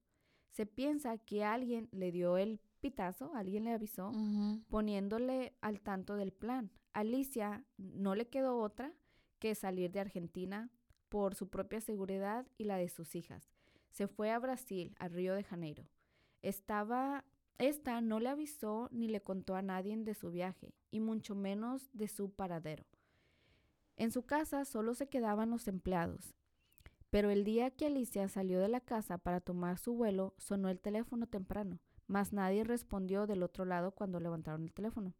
Se 0.49 0.65
piensa 0.65 1.17
que 1.17 1.45
alguien 1.45 1.87
le 1.91 2.11
dio 2.11 2.37
el 2.37 2.59
pitazo, 2.77 3.33
alguien 3.35 3.63
le 3.63 3.71
avisó, 3.71 4.11
poniéndole 4.69 5.55
al 5.61 5.81
tanto 5.81 6.15
del 6.15 6.31
plan. 6.31 6.71
Alicia 6.93 7.65
no 7.77 8.15
le 8.15 8.27
quedó 8.27 8.57
otra 8.57 8.93
que 9.39 9.55
salir 9.55 9.91
de 9.91 9.99
Argentina 9.99 10.71
por 11.09 11.35
su 11.35 11.49
propia 11.49 11.81
seguridad 11.81 12.47
y 12.57 12.65
la 12.65 12.77
de 12.77 12.89
sus 12.89 13.15
hijas. 13.15 13.51
Se 13.91 14.07
fue 14.07 14.31
a 14.31 14.39
Brasil, 14.39 14.95
al 14.99 15.11
Río 15.11 15.33
de 15.33 15.43
Janeiro. 15.43 15.87
Estaba, 16.41 17.25
esta 17.57 18.01
no 18.01 18.19
le 18.19 18.29
avisó 18.29 18.89
ni 18.91 19.07
le 19.07 19.21
contó 19.21 19.55
a 19.55 19.61
nadie 19.61 19.95
de 19.97 20.13
su 20.13 20.31
viaje, 20.31 20.73
y 20.91 20.99
mucho 20.99 21.35
menos 21.35 21.89
de 21.93 22.07
su 22.07 22.31
paradero. 22.31 22.85
En 23.95 24.11
su 24.11 24.23
casa 24.23 24.65
solo 24.65 24.93
se 24.93 25.07
quedaban 25.07 25.49
los 25.49 25.67
empleados, 25.67 26.35
pero 27.09 27.31
el 27.31 27.43
día 27.43 27.71
que 27.71 27.87
Alicia 27.87 28.27
salió 28.27 28.59
de 28.59 28.67
la 28.67 28.81
casa 28.81 29.17
para 29.17 29.39
tomar 29.39 29.79
su 29.79 29.93
vuelo, 29.93 30.35
sonó 30.37 30.69
el 30.69 30.79
teléfono 30.79 31.25
temprano, 31.25 31.79
mas 32.07 32.33
nadie 32.33 32.63
respondió 32.63 33.27
del 33.27 33.43
otro 33.43 33.65
lado 33.65 33.91
cuando 33.91 34.19
levantaron 34.19 34.63
el 34.63 34.73
teléfono. 34.73 35.13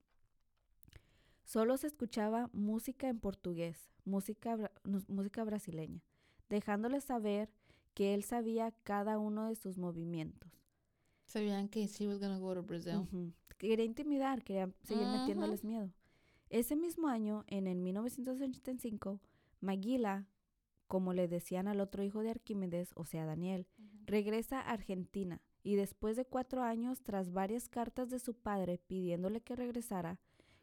Solo 1.44 1.78
se 1.78 1.88
escuchaba 1.88 2.50
música 2.54 3.08
en 3.08 3.20
portugués, 3.20 3.90
música, 4.04 4.72
música 5.08 5.44
brasileña, 5.44 6.02
dejándole 6.50 7.00
saber 7.02 7.50
que 7.94 8.14
él 8.14 8.24
sabía 8.24 8.72
cada 8.84 9.18
uno 9.18 9.48
de 9.48 9.56
sus 9.56 9.78
movimientos. 9.78 10.52
Sabían 11.26 11.68
que 11.68 11.88
she 11.88 12.08
was 12.08 12.20
gonna 12.20 12.40
go 12.40 12.54
to 12.54 12.64
Brazil. 12.64 13.34
Quería 13.58 13.86
intimidar, 13.86 14.44
quería 14.44 14.72
seguir 14.84 15.08
metiéndoles 15.08 15.64
miedo. 15.64 15.92
Ese 16.50 16.76
mismo 16.76 17.08
año, 17.08 17.44
en 17.48 17.68
el 17.68 17.80
1985, 17.80 19.20
Maguila, 19.60 20.28
como 20.88 21.14
le 21.14 21.28
decían 21.28 21.68
al 21.68 21.82
otro 21.82 22.04
hijo 22.04 22.22
de 22.22 22.30
Arquímedes, 22.30 22.92
o 22.96 23.06
sea, 23.06 23.26
Daniel, 23.26 23.68
regresa 24.06 24.62
a 24.62 24.72
Argentina 24.72 25.42
y 25.68 25.76
después 25.76 26.16
de 26.16 26.24
cuatro 26.24 26.64
años, 26.64 27.02
tras 27.02 27.34
varias 27.34 27.68
cartas 27.68 28.10
de 28.10 28.20
su 28.20 28.34
padre 28.34 28.78
pidiéndole 28.78 29.42
que 29.42 29.54
regresara, 29.54 30.18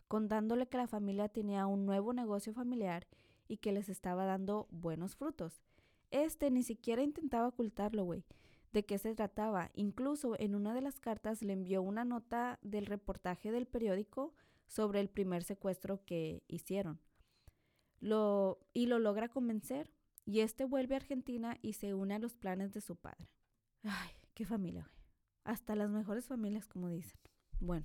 contándole 0.09 0.67
que 0.67 0.79
la 0.79 0.87
familia 0.87 1.29
tenía 1.29 1.67
un 1.67 1.85
nuevo 1.85 2.15
negocio 2.15 2.55
familiar 2.55 3.07
y 3.47 3.59
que 3.59 3.73
les 3.73 3.91
estaba 3.91 4.25
dando 4.25 4.67
buenos 4.71 5.15
frutos. 5.15 5.61
Este 6.11 6.51
ni 6.51 6.63
siquiera 6.63 7.03
intentaba 7.03 7.49
ocultarlo, 7.49 8.05
güey 8.05 8.25
de 8.73 8.87
qué 8.87 8.97
se 8.97 9.15
trataba. 9.15 9.71
Incluso 9.75 10.41
en 10.41 10.55
una 10.55 10.73
de 10.73 10.81
las 10.81 10.99
cartas 11.01 11.43
le 11.43 11.53
envió 11.53 11.83
una 11.83 12.07
nota 12.07 12.59
del 12.63 12.87
reportaje 12.87 13.53
del 13.53 13.67
periódico 13.67 14.33
sobre 14.67 15.01
el 15.01 15.11
primer 15.11 15.45
secuestro 15.45 16.03
que 16.07 16.43
hicieron. 16.49 16.99
Lo, 18.01 18.59
y 18.73 18.87
lo 18.87 18.99
logra 18.99 19.29
convencer. 19.29 19.93
Y 20.25 20.41
este 20.41 20.65
vuelve 20.65 20.95
a 20.95 20.97
Argentina 20.97 21.59
y 21.61 21.75
se 21.75 21.93
une 21.93 22.15
a 22.15 22.19
los 22.19 22.35
planes 22.35 22.73
de 22.73 22.81
su 22.81 22.97
padre. 22.97 23.29
Ay, 23.83 24.11
qué 24.33 24.47
familia, 24.47 24.83
güey. 24.83 24.94
Hasta 25.45 25.77
las 25.77 25.91
mejores 25.91 26.27
familias, 26.27 26.67
como 26.67 26.89
dicen. 26.89 27.19
Bueno, 27.61 27.85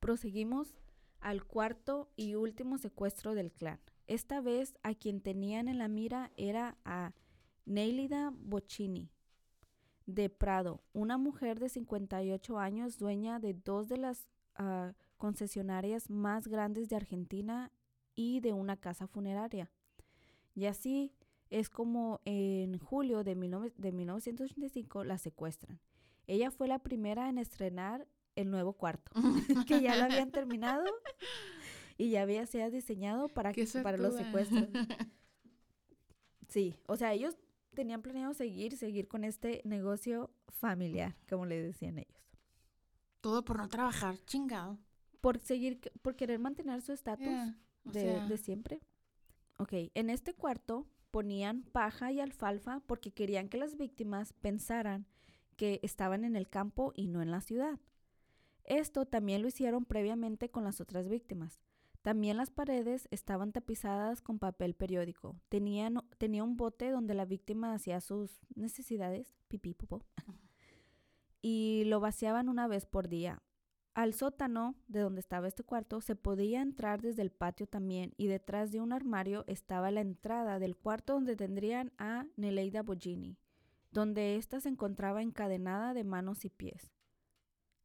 proseguimos 0.00 0.76
al 1.20 1.44
cuarto 1.44 2.10
y 2.16 2.34
último 2.34 2.78
secuestro 2.78 3.34
del 3.34 3.52
clan. 3.52 3.80
Esta 4.06 4.40
vez 4.40 4.74
a 4.82 4.94
quien 4.94 5.20
tenían 5.20 5.68
en 5.68 5.78
la 5.78 5.88
mira 5.88 6.32
era 6.36 6.76
a 6.84 7.14
Neilida 7.64 8.32
Bocchini, 8.36 9.08
de 10.06 10.28
Prado, 10.28 10.82
una 10.92 11.16
mujer 11.16 11.60
de 11.60 11.68
58 11.68 12.58
años, 12.58 12.98
dueña 12.98 13.38
de 13.38 13.54
dos 13.54 13.88
de 13.88 13.98
las 13.98 14.26
ah, 14.56 14.94
concesionarias 15.16 16.10
más 16.10 16.48
grandes 16.48 16.88
de 16.88 16.96
Argentina 16.96 17.70
y 18.14 18.40
de 18.40 18.52
una 18.52 18.76
casa 18.76 19.06
funeraria. 19.06 19.70
Y 20.54 20.66
así 20.66 21.14
es 21.50 21.70
como 21.70 22.20
en 22.24 22.78
julio 22.78 23.22
de, 23.24 23.34
de 23.76 23.92
1985 23.92 25.04
la 25.04 25.18
secuestran. 25.18 25.80
Ella 26.26 26.50
fue 26.50 26.68
la 26.68 26.78
primera 26.78 27.28
en 27.28 27.38
estrenar 27.38 28.06
el 28.36 28.50
nuevo 28.50 28.72
cuarto, 28.72 29.10
que 29.66 29.80
ya 29.80 29.96
lo 29.96 30.04
habían 30.04 30.30
terminado 30.30 30.84
y 31.98 32.10
ya 32.10 32.22
había 32.22 32.46
sido 32.46 32.70
diseñado 32.70 33.28
para, 33.28 33.52
para 33.82 33.96
los 33.96 34.16
secuestros. 34.16 34.68
Sí, 36.48 36.78
o 36.86 36.96
sea, 36.96 37.14
ellos 37.14 37.34
tenían 37.72 38.02
planeado 38.02 38.34
seguir, 38.34 38.76
seguir 38.76 39.08
con 39.08 39.24
este 39.24 39.62
negocio 39.64 40.30
familiar, 40.48 41.16
como 41.26 41.46
le 41.46 41.62
decían 41.62 41.96
ellos. 41.96 42.22
Todo 43.22 43.42
por 43.42 43.56
no 43.56 43.70
trabajar, 43.70 44.18
chingado. 44.26 44.78
Por 45.22 45.38
seguir, 45.38 45.80
por 46.02 46.14
querer 46.14 46.38
mantener 46.38 46.82
su 46.82 46.92
estatus 46.92 47.54
de, 47.84 48.20
de 48.28 48.36
siempre. 48.36 48.82
Ok, 49.56 49.72
en 49.94 50.10
este 50.10 50.34
cuarto 50.34 50.86
ponían 51.10 51.62
paja 51.62 52.12
y 52.12 52.20
alfalfa 52.20 52.80
porque 52.86 53.12
querían 53.12 53.48
que 53.48 53.56
las 53.56 53.78
víctimas 53.78 54.34
pensaran 54.34 55.06
que 55.56 55.80
estaban 55.82 56.24
en 56.24 56.36
el 56.36 56.48
campo 56.48 56.92
y 56.94 57.08
no 57.08 57.22
en 57.22 57.30
la 57.30 57.40
ciudad. 57.40 57.78
Esto 58.64 59.06
también 59.06 59.42
lo 59.42 59.48
hicieron 59.48 59.84
previamente 59.84 60.50
con 60.50 60.64
las 60.64 60.80
otras 60.80 61.08
víctimas. 61.08 61.60
También 62.02 62.36
las 62.36 62.50
paredes 62.50 63.06
estaban 63.12 63.52
tapizadas 63.52 64.22
con 64.22 64.40
papel 64.40 64.74
periódico. 64.74 65.36
Tenían, 65.48 66.02
tenía 66.18 66.42
un 66.42 66.56
bote 66.56 66.90
donde 66.90 67.14
la 67.14 67.24
víctima 67.24 67.74
hacía 67.74 68.00
sus 68.00 68.40
necesidades, 68.56 69.36
pipí, 69.48 69.72
popó, 69.72 70.04
y 71.42 71.84
lo 71.86 72.00
vaciaban 72.00 72.48
una 72.48 72.66
vez 72.66 72.86
por 72.86 73.08
día. 73.08 73.40
Al 73.94 74.14
sótano 74.14 74.74
de 74.88 75.00
donde 75.00 75.20
estaba 75.20 75.46
este 75.46 75.64
cuarto 75.64 76.00
se 76.00 76.16
podía 76.16 76.62
entrar 76.62 77.02
desde 77.02 77.22
el 77.22 77.30
patio 77.30 77.66
también 77.66 78.14
y 78.16 78.26
detrás 78.26 78.72
de 78.72 78.80
un 78.80 78.92
armario 78.92 79.44
estaba 79.46 79.90
la 79.90 80.00
entrada 80.00 80.58
del 80.58 80.76
cuarto 80.76 81.12
donde 81.12 81.36
tendrían 81.36 81.92
a 81.98 82.26
Neleida 82.36 82.82
Bogini, 82.82 83.36
donde 83.92 84.36
ésta 84.36 84.60
se 84.60 84.68
encontraba 84.68 85.22
encadenada 85.22 85.94
de 85.94 86.04
manos 86.04 86.44
y 86.44 86.50
pies. 86.50 86.90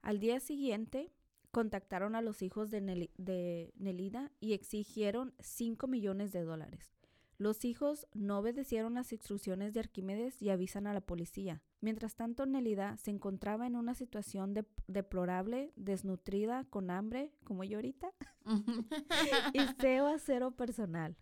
Al 0.02 0.20
día 0.20 0.40
siguiente, 0.40 1.12
contactaron 1.52 2.16
a 2.16 2.22
los 2.22 2.42
hijos 2.42 2.72
de, 2.72 3.72
Nelida 3.76 4.32
y 4.40 4.54
exigieron 4.54 5.34
5 5.40 5.88
millones 5.88 6.32
de 6.32 6.44
dólares. 6.44 6.94
Los 7.40 7.66
hijos 7.66 8.08
no 8.14 8.40
obedecieron 8.40 8.96
las 8.96 9.12
instrucciones 9.12 9.74
de 9.74 9.82
Arquímedes 9.82 10.42
y 10.42 10.50
avisan 10.50 10.88
a 10.88 10.94
la 10.94 11.02
policía. 11.02 11.62
Mientras 11.82 12.16
tanto, 12.16 12.48
Nelida 12.48 12.98
se 12.98 13.12
encontraba 13.12 13.68
en 13.68 13.76
una 13.76 13.94
situación 13.94 14.56
deplorable, 14.88 15.72
desnutrida, 15.76 16.64
con 16.66 16.90
hambre, 16.90 17.32
como 17.44 17.64
yo 17.64 17.78
ahorita, 17.78 18.12
y 19.54 19.60
cero 19.80 20.08
a 20.08 20.18
cero 20.18 20.52
personal. 20.52 21.16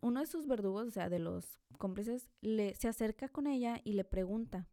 Uno 0.00 0.20
de 0.20 0.26
sus 0.26 0.46
verdugos, 0.46 0.88
o 0.88 0.90
sea, 0.90 1.08
de 1.08 1.18
los 1.18 1.60
cómplices, 1.78 2.30
le, 2.40 2.74
se 2.74 2.88
acerca 2.88 3.28
con 3.28 3.46
ella 3.46 3.80
y 3.84 3.92
le 3.92 4.04
pregunta 4.04 4.68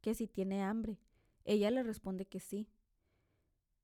que 0.00 0.14
si 0.14 0.26
tiene 0.26 0.62
hambre. 0.62 0.98
Ella 1.44 1.70
le 1.70 1.82
responde 1.82 2.26
que 2.26 2.40
sí. 2.40 2.68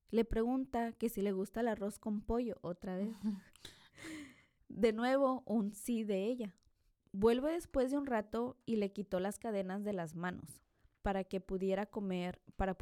Le 0.09 0.25
pregunta 0.25 0.91
que 0.91 1.09
si 1.09 1.21
le 1.21 1.31
gusta 1.31 1.61
el 1.61 1.67
arroz 1.67 1.97
con 1.97 2.21
pollo 2.21 2.57
otra 2.61 2.95
vez. 2.95 3.15
De 4.69 4.93
nuevo, 4.93 5.43
un 5.45 5.73
sí 5.73 6.03
de 6.03 6.25
ella. 6.25 6.55
Vuelve 7.11 7.51
después 7.51 7.91
de 7.91 7.97
un 7.97 8.07
rato 8.07 8.57
y 8.65 8.77
le 8.77 8.91
quitó 8.91 9.19
las 9.19 9.37
cadenas 9.37 9.83
de 9.83 9.93
las 9.93 10.15
manos 10.15 10.63
para 11.03 11.23
que 11.23 11.39
pudiera 11.41 11.85
comer, 11.85 12.41
para 12.55 12.75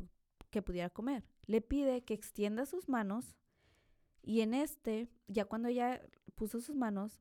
que 0.49 0.61
pudiera 0.61 0.89
comer. 0.89 1.25
Le 1.47 1.59
pide 1.59 2.03
que 2.03 2.13
extienda 2.13 2.65
sus 2.65 2.87
manos 2.87 3.35
y 4.23 4.41
en 4.41 4.53
este, 4.53 5.09
ya 5.27 5.45
cuando 5.45 5.67
ella 5.67 6.01
puso 6.35 6.61
sus 6.61 6.75
manos, 6.75 7.19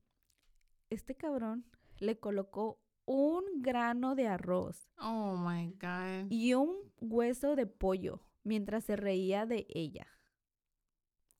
este 0.90 1.14
cabrón 1.14 1.64
le 1.98 2.18
colocó 2.18 2.80
un 3.06 3.44
grano 3.62 4.14
de 4.14 4.28
arroz. 4.28 4.88
Oh 4.98 5.36
my 5.36 5.72
God. 5.80 6.30
Y 6.30 6.54
un 6.54 6.76
hueso 7.00 7.56
de 7.56 7.66
pollo 7.66 8.20
mientras 8.44 8.84
se 8.84 8.96
reía 8.96 9.46
de 9.46 9.66
ella. 9.70 10.06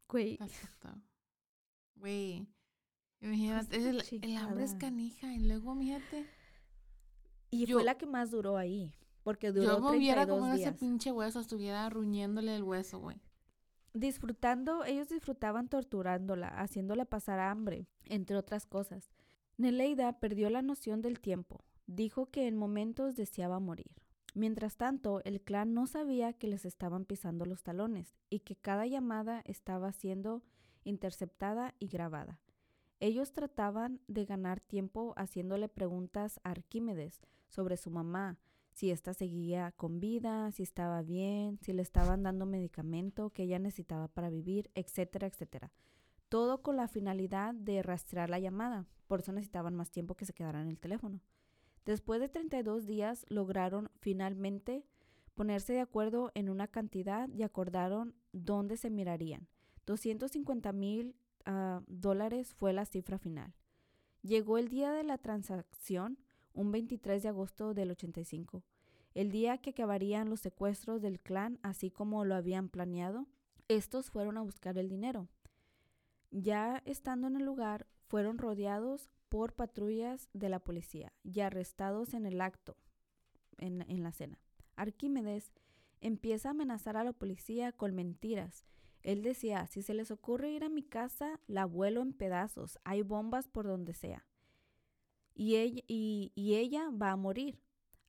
Güey. 0.09 0.39
Güey. 1.95 2.49
Imagínate, 3.21 3.77
el, 3.77 4.37
hambre 4.39 4.65
es 4.65 4.75
canija 4.75 5.33
y 5.35 5.41
luego, 5.41 5.77
fíjate. 5.77 6.27
Y 7.51 7.67
Yo- 7.67 7.77
fue 7.77 7.85
la 7.85 7.99
que 7.99 8.07
más 8.07 8.31
duró 8.31 8.57
ahí, 8.57 8.95
porque 9.23 9.53
duró 9.53 9.79
Yo 9.79 9.81
me 9.81 9.99
hubiera 9.99 10.25
32 10.25 10.39
comido 10.39 10.69
ese 10.69 10.73
pinche 10.73 11.13
hueso, 11.13 11.41
estuviera 11.41 11.89
ruñéndole 11.91 12.57
el 12.57 12.63
hueso, 12.63 12.99
güey. 12.99 13.21
Disfrutando, 13.93 14.85
ellos 14.85 15.09
disfrutaban 15.09 15.69
torturándola, 15.69 16.49
haciéndola 16.49 17.05
pasar 17.05 17.41
hambre, 17.41 17.89
entre 18.05 18.37
otras 18.37 18.65
cosas. 18.65 19.11
Neleida 19.61 20.19
perdió 20.19 20.49
la 20.49 20.63
noción 20.63 21.03
del 21.03 21.21
tiempo. 21.21 21.67
Dijo 21.87 22.31
que 22.31 22.47
en 22.47 22.57
momentos 22.57 23.15
deseaba 23.15 23.61
morir. 23.61 23.93
Mientras 24.35 24.79
tanto, 24.79 25.21
el 25.25 25.43
clan 25.43 25.75
no 25.75 25.87
sabía 25.87 26.33
que 26.33 26.47
les 26.47 26.65
estaban 26.65 27.05
pisando 27.05 27.45
los 27.45 27.63
talones 27.63 28.17
y 28.31 28.39
que 28.39 28.57
cada 28.57 28.87
llamada 28.87 29.43
estaba 29.45 29.93
siendo 29.93 30.43
interceptada 30.83 31.75
y 31.79 31.89
grabada. 31.89 32.41
Ellos 33.01 33.35
trataban 33.35 34.01
de 34.09 34.25
ganar 34.25 34.61
tiempo 34.61 35.13
haciéndole 35.19 35.69
preguntas 35.69 36.41
a 36.43 36.53
Arquímedes 36.53 37.21
sobre 37.47 37.77
su 37.77 37.91
mamá, 37.91 38.39
si 38.73 38.91
ésta 38.91 39.13
seguía 39.13 39.73
con 39.73 40.01
vida, 40.01 40.53
si 40.53 40.63
estaba 40.63 41.03
bien, 41.03 41.59
si 41.61 41.75
le 41.75 41.83
estaban 41.83 42.23
dando 42.23 42.47
medicamento 42.47 43.29
que 43.29 43.43
ella 43.43 43.59
necesitaba 43.59 44.09
para 44.09 44.31
vivir, 44.31 44.71
etcétera, 44.75 45.27
etcétera. 45.27 45.71
Todo 46.31 46.63
con 46.63 46.77
la 46.77 46.87
finalidad 46.87 47.55
de 47.55 47.83
rastrear 47.83 48.31
la 48.31 48.39
llamada. 48.39 48.87
Por 49.09 49.19
eso 49.19 49.33
necesitaban 49.33 49.75
más 49.75 49.91
tiempo 49.91 50.15
que 50.15 50.25
se 50.25 50.33
quedara 50.33 50.63
en 50.63 50.69
el 50.69 50.79
teléfono. 50.79 51.21
Después 51.85 52.21
de 52.21 52.29
32 52.29 52.87
días 52.87 53.27
lograron 53.29 53.91
finalmente 53.99 54.87
ponerse 55.35 55.73
de 55.73 55.81
acuerdo 55.81 56.31
en 56.35 56.49
una 56.49 56.69
cantidad 56.69 57.29
y 57.31 57.43
acordaron 57.43 58.15
dónde 58.31 58.77
se 58.77 58.91
mirarían. 58.91 59.49
250 59.87 60.73
mil 60.73 61.17
ah, 61.47 61.83
dólares 61.89 62.55
fue 62.55 62.73
la 62.73 62.85
cifra 62.85 63.19
final. 63.19 63.53
Llegó 64.23 64.57
el 64.57 64.69
día 64.69 64.93
de 64.93 65.03
la 65.03 65.19
transacción, 65.19 66.17
un 66.53 66.71
23 66.71 67.25
de 67.25 67.29
agosto 67.29 67.75
del 67.75 67.91
85, 67.91 68.63
el 69.15 69.33
día 69.33 69.59
que 69.59 69.71
acabarían 69.71 70.31
los 70.31 70.39
secuestros 70.39 71.03
del 71.03 71.19
clan 71.19 71.59
así 71.65 71.91
como 71.91 72.25
lo 72.25 72.37
habían 72.37 72.69
planeado. 72.69 73.27
Estos 73.67 74.11
fueron 74.11 74.39
a 74.39 74.43
buscar 74.43 74.79
el 74.79 74.89
dinero. 74.89 75.27
Ya 76.31 76.83
estando 76.85 77.27
en 77.27 77.37
el 77.37 77.45
lugar, 77.45 77.87
fueron 78.07 78.39
rodeados 78.39 79.11
por 79.29 79.55
patrullas 79.55 80.29
de 80.33 80.49
la 80.49 80.59
policía 80.59 81.13
y 81.23 81.41
arrestados 81.41 82.15
en 82.15 82.27
el 82.27 82.41
acto, 82.41 82.77
en, 83.59 83.83
en 83.83 84.03
la 84.03 84.13
cena. 84.13 84.39
Arquímedes 84.77 85.53
empieza 86.01 86.49
a 86.49 86.53
amenazar 86.53 86.97
a 86.97 87.05
la 87.05 87.13
policía 87.13 87.73
con 87.73 87.95
mentiras. 87.95 88.65
Él 89.03 89.23
decía, 89.23 89.67
si 89.67 89.83
se 89.83 89.95
les 89.95 90.11
ocurre 90.11 90.51
ir 90.51 90.65
a 90.65 90.69
mi 90.69 90.83
casa, 90.83 91.41
la 91.47 91.65
vuelo 91.65 92.03
en 92.03 92.13
pedazos, 92.13 92.79
hay 92.85 93.03
bombas 93.03 93.49
por 93.49 93.67
donde 93.67 93.95
sea. 93.95 94.27
Y 95.35 95.57
ella, 95.57 96.91
va 96.91 97.13
a 97.13 97.17
morir 97.17 97.61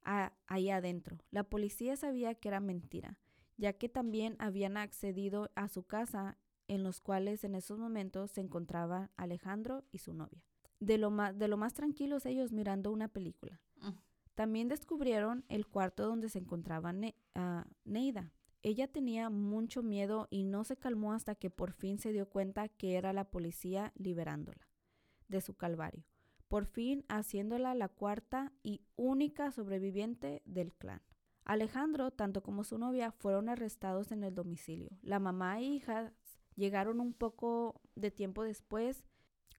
ahí 0.03 0.69
adentro. 0.69 1.17
La 1.29 1.43
policía 1.43 1.95
sabía 1.95 2.35
que 2.35 2.49
era 2.49 2.59
mentira, 2.59 3.17
ya 3.57 3.73
que 3.73 3.87
también 3.87 4.35
habían 4.39 4.75
accedido 4.75 5.49
a 5.55 5.69
su 5.69 5.83
casa 5.83 6.37
en 6.71 6.83
los 6.83 7.01
cuales 7.01 7.43
en 7.43 7.53
esos 7.55 7.77
momentos 7.77 8.31
se 8.31 8.39
encontraban 8.39 9.11
Alejandro 9.17 9.83
y 9.91 9.97
su 9.97 10.13
novia. 10.13 10.45
De 10.79 10.97
lo, 10.97 11.11
más, 11.11 11.37
de 11.37 11.49
lo 11.49 11.57
más 11.57 11.73
tranquilos 11.73 12.25
ellos 12.25 12.53
mirando 12.53 12.93
una 12.93 13.09
película. 13.09 13.59
Mm. 13.81 13.89
También 14.35 14.69
descubrieron 14.69 15.43
el 15.49 15.67
cuarto 15.67 16.07
donde 16.07 16.29
se 16.29 16.39
encontraba 16.39 16.93
Ne- 16.93 17.17
ah, 17.35 17.65
Neida. 17.83 18.31
Ella 18.61 18.87
tenía 18.87 19.29
mucho 19.29 19.83
miedo 19.83 20.29
y 20.31 20.45
no 20.45 20.63
se 20.63 20.77
calmó 20.77 21.11
hasta 21.11 21.35
que 21.35 21.49
por 21.49 21.73
fin 21.73 21.97
se 21.97 22.13
dio 22.13 22.29
cuenta 22.29 22.69
que 22.69 22.95
era 22.95 23.11
la 23.11 23.25
policía 23.25 23.91
liberándola 23.97 24.69
de 25.27 25.41
su 25.41 25.55
calvario, 25.55 26.05
por 26.47 26.65
fin 26.65 27.03
haciéndola 27.09 27.75
la 27.75 27.89
cuarta 27.89 28.53
y 28.63 28.85
única 28.95 29.51
sobreviviente 29.51 30.41
del 30.45 30.73
clan. 30.73 31.01
Alejandro, 31.43 32.11
tanto 32.11 32.43
como 32.43 32.63
su 32.63 32.77
novia, 32.77 33.11
fueron 33.11 33.49
arrestados 33.49 34.11
en 34.11 34.23
el 34.23 34.33
domicilio. 34.33 34.89
La 35.01 35.19
mamá 35.19 35.59
e 35.59 35.63
hijas 35.63 36.13
llegaron 36.55 36.99
un 36.99 37.13
poco 37.13 37.81
de 37.95 38.11
tiempo 38.11 38.43
después 38.43 39.03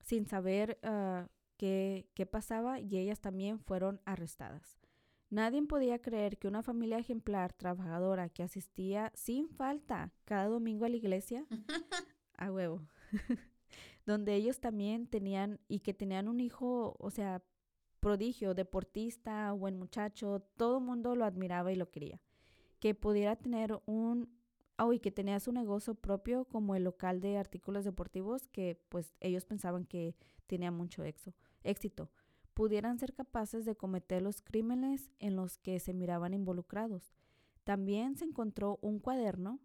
sin 0.03 0.26
saber 0.26 0.78
ah, 0.82 1.28
qué, 1.57 2.09
qué 2.14 2.26
pasaba 2.26 2.80
y 2.80 2.99
ellas 2.99 3.20
también 3.20 3.59
fueron 3.61 4.01
arrestadas. 4.05 4.78
Nadie 5.32 5.62
podía 5.62 5.99
creer 5.99 6.36
que 6.36 6.47
una 6.47 6.62
familia 6.62 6.99
ejemplar, 6.99 7.55
trabajadora, 7.55 8.28
que 8.28 8.43
asistía 8.43 9.11
sin 9.14 9.49
falta 9.49 10.12
cada 10.26 10.47
domingo 10.47 10.84
a 10.84 10.90
la 10.90 10.97
iglesia, 10.97 11.47
a 12.36 12.53
huevo, 12.53 12.82
donde 14.05 14.34
ellos 14.34 14.61
también 14.61 15.07
tenían 15.07 15.59
y 15.68 15.80
que 15.80 15.95
tenían 15.95 16.28
un 16.28 16.38
hijo, 16.38 16.97
o 16.99 17.11
sea, 17.11 17.43
prodigio, 17.99 18.53
deportista, 18.53 19.53
buen 19.53 19.78
muchacho, 19.78 20.43
todo 20.59 20.78
el 20.80 20.84
mundo 20.84 21.14
lo 21.16 21.24
admiraba 21.24 21.72
y 21.72 21.76
lo 21.76 21.90
quería. 21.90 22.20
Que 22.78 22.95
pudiera 22.95 23.36
tener 23.36 23.80
un, 23.86 24.28
oh, 24.79 24.93
y 24.93 25.01
que 25.01 25.11
tenía 25.11 25.41
su 25.41 25.53
negocio 25.53 25.95
propio 25.95 26.45
como 26.45 26.75
el 26.75 26.85
local 26.85 27.20
de 27.20 27.39
artículos 27.39 27.85
deportivos 27.85 28.49
que 28.49 28.81
pues 28.89 29.14
ellos 29.20 29.45
pensaban 29.45 29.85
que 29.85 30.16
tenía 30.47 30.70
mucho 30.70 31.03
éxito 31.62 32.11
pudieran 32.55 32.99
ser 32.99 33.14
capaces 33.14 33.64
de 33.64 33.77
cometer 33.77 34.23
los 34.23 34.43
crímenes 34.43 35.11
en 35.18 35.37
los 35.37 35.59
que 35.59 35.81
se 35.81 35.95
miraban 35.95 36.35
involucrados. 36.35 37.12
También 37.64 38.16
se 38.16 38.25
encontró 38.25 38.79
un 38.83 38.99
cuaderno 38.99 39.61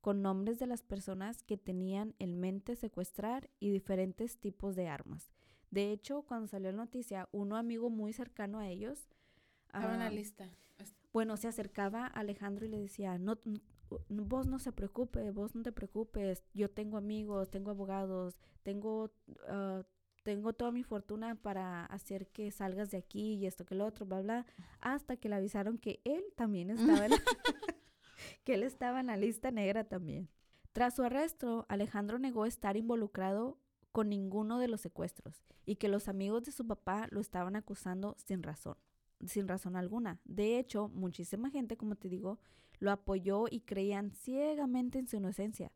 con 0.00 0.22
nombres 0.22 0.58
de 0.58 0.66
las 0.66 0.82
personas 0.82 1.42
que 1.42 1.56
tenían 1.56 2.14
en 2.18 2.38
mente 2.38 2.76
secuestrar 2.76 3.50
y 3.58 3.70
diferentes 3.70 4.38
tipos 4.38 4.76
de 4.76 4.88
armas. 4.88 5.32
De 5.70 5.92
hecho, 5.92 6.22
cuando 6.22 6.46
salió 6.46 6.70
la 6.70 6.78
noticia, 6.78 7.28
uno 7.32 7.56
amigo 7.56 7.90
muy 7.90 8.12
cercano 8.12 8.58
a 8.58 8.68
ellos, 8.68 9.08
Estaba 9.66 9.92
en 9.92 10.00
la 10.00 10.06
ah, 10.06 10.10
lista. 10.10 10.48
bueno, 11.12 11.36
se 11.36 11.46
acercaba 11.46 12.06
a 12.06 12.20
Alejandro 12.20 12.64
y 12.64 12.70
le 12.70 12.78
decía, 12.78 13.18
no, 13.18 13.36
vos 14.08 14.46
no 14.46 14.58
se 14.58 14.72
preocupe, 14.72 15.30
vos 15.30 15.54
no 15.54 15.62
te 15.62 15.72
preocupes, 15.72 16.42
yo 16.54 16.70
tengo 16.70 16.96
amigos, 16.96 17.50
tengo 17.50 17.70
abogados, 17.70 18.38
tengo, 18.62 19.10
ah, 19.48 19.82
tengo 20.24 20.52
toda 20.52 20.70
mi 20.72 20.82
fortuna 20.82 21.34
para 21.36 21.86
hacer 21.86 22.28
que 22.28 22.50
salgas 22.50 22.90
de 22.90 22.98
aquí 22.98 23.34
y 23.34 23.46
esto 23.46 23.64
que 23.64 23.74
lo 23.74 23.86
otro, 23.86 24.06
bla, 24.06 24.20
bla, 24.20 24.46
hasta 24.80 25.16
que 25.16 25.28
le 25.28 25.36
avisaron 25.36 25.78
que 25.78 26.00
él 26.04 26.24
también 26.36 26.70
estaba 26.70 27.06
en 27.06 27.12
la, 27.12 27.16
que 28.44 28.54
él 28.54 28.62
estaba 28.62 29.00
en 29.00 29.06
la 29.06 29.16
lista 29.16 29.50
negra 29.50 29.84
también. 29.84 30.28
Tras 30.72 30.96
su 30.96 31.02
arresto, 31.02 31.66
Alejandro 31.68 32.18
negó 32.18 32.46
estar 32.46 32.76
involucrado 32.76 33.58
con 33.92 34.10
ninguno 34.10 34.58
de 34.58 34.68
los 34.68 34.80
secuestros 34.80 35.42
y 35.64 35.76
que 35.76 35.88
los 35.88 36.08
amigos 36.08 36.44
de 36.44 36.52
su 36.52 36.66
papá 36.66 37.08
lo 37.10 37.20
estaban 37.20 37.56
acusando 37.56 38.16
sin 38.18 38.42
razón 38.42 38.76
sin 39.26 39.48
razón 39.48 39.76
alguna. 39.76 40.20
De 40.24 40.58
hecho, 40.58 40.88
muchísima 40.88 41.50
gente, 41.50 41.76
como 41.76 41.96
te 41.96 42.08
digo, 42.08 42.38
lo 42.78 42.90
apoyó 42.90 43.46
y 43.50 43.60
creían 43.60 44.12
ciegamente 44.12 44.98
en 44.98 45.08
su 45.08 45.16
inocencia. 45.16 45.72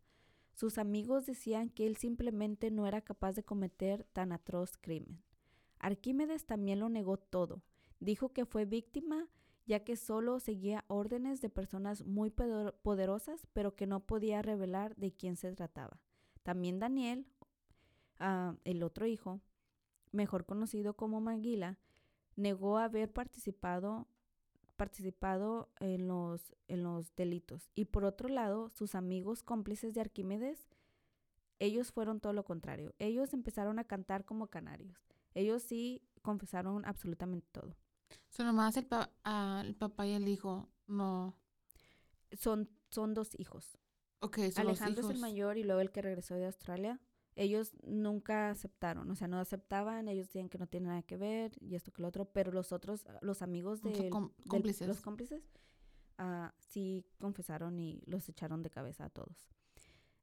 Sus 0.52 0.78
amigos 0.78 1.26
decían 1.26 1.70
que 1.70 1.86
él 1.86 1.96
simplemente 1.96 2.70
no 2.70 2.86
era 2.86 3.00
capaz 3.00 3.32
de 3.32 3.42
cometer 3.42 4.04
tan 4.12 4.32
atroz 4.32 4.76
crimen. 4.76 5.22
Arquímedes 5.78 6.46
también 6.46 6.78
lo 6.78 6.88
negó 6.88 7.16
todo. 7.16 7.62
Dijo 7.98 8.32
que 8.32 8.44
fue 8.44 8.64
víctima 8.64 9.28
ya 9.66 9.84
que 9.84 9.96
solo 9.96 10.40
seguía 10.40 10.84
órdenes 10.88 11.40
de 11.40 11.48
personas 11.48 12.04
muy 12.04 12.30
poder- 12.30 12.74
poderosas, 12.82 13.46
pero 13.52 13.74
que 13.76 13.86
no 13.86 14.00
podía 14.00 14.42
revelar 14.42 14.96
de 14.96 15.12
quién 15.12 15.36
se 15.36 15.52
trataba. 15.52 16.00
También 16.42 16.80
Daniel, 16.80 17.26
ah, 18.18 18.56
el 18.64 18.82
otro 18.82 19.06
hijo, 19.06 19.40
mejor 20.10 20.44
conocido 20.44 20.94
como 20.94 21.20
Maguila, 21.20 21.78
negó 22.36 22.78
haber 22.78 23.12
participado 23.12 24.06
participado 24.76 25.70
en 25.78 26.08
los, 26.08 26.56
en 26.66 26.82
los 26.82 27.14
delitos. 27.14 27.70
Y 27.74 27.84
por 27.84 28.04
otro 28.04 28.28
lado, 28.28 28.68
sus 28.70 28.94
amigos 28.96 29.42
cómplices 29.44 29.94
de 29.94 30.00
Arquímedes, 30.00 30.66
ellos 31.60 31.92
fueron 31.92 32.18
todo 32.20 32.32
lo 32.32 32.44
contrario. 32.44 32.92
Ellos 32.98 33.32
empezaron 33.32 33.78
a 33.78 33.84
cantar 33.84 34.24
como 34.24 34.48
canarios. 34.48 34.98
Ellos 35.34 35.62
sí 35.62 36.02
confesaron 36.22 36.84
absolutamente 36.84 37.46
todo. 37.52 37.76
So, 38.30 38.42
nomás 38.44 38.76
el, 38.76 38.86
pa- 38.86 39.12
el 39.64 39.76
papá 39.76 40.06
y 40.06 40.12
el 40.14 40.26
hijo, 40.26 40.68
no. 40.88 41.36
Son, 42.32 42.68
son 42.90 43.14
dos 43.14 43.38
hijos. 43.38 43.78
Ok, 44.20 44.38
son 44.38 44.66
los 44.66 44.80
Alejandro 44.80 45.04
es 45.08 45.14
el 45.14 45.20
mayor 45.20 45.58
y 45.58 45.62
luego 45.64 45.80
el 45.80 45.92
que 45.92 46.02
regresó 46.02 46.34
de 46.34 46.46
Australia. 46.46 46.98
Ellos 47.34 47.72
nunca 47.82 48.50
aceptaron, 48.50 49.10
o 49.10 49.14
sea, 49.14 49.26
no 49.26 49.38
aceptaban, 49.38 50.06
ellos 50.08 50.26
decían 50.26 50.48
que 50.50 50.58
no 50.58 50.66
tienen 50.66 50.88
nada 50.90 51.02
que 51.02 51.16
ver 51.16 51.52
y 51.60 51.74
esto 51.76 51.90
que 51.92 52.02
lo 52.02 52.08
otro, 52.08 52.26
pero 52.26 52.52
los 52.52 52.72
otros, 52.72 53.04
los 53.22 53.40
amigos 53.40 53.80
de 53.82 54.10
los 54.88 55.00
cómplices 55.00 55.42
ah, 56.18 56.52
sí 56.58 57.04
confesaron 57.18 57.78
y 57.80 58.02
los 58.06 58.28
echaron 58.28 58.62
de 58.62 58.68
cabeza 58.70 59.06
a 59.06 59.08
todos. 59.10 59.48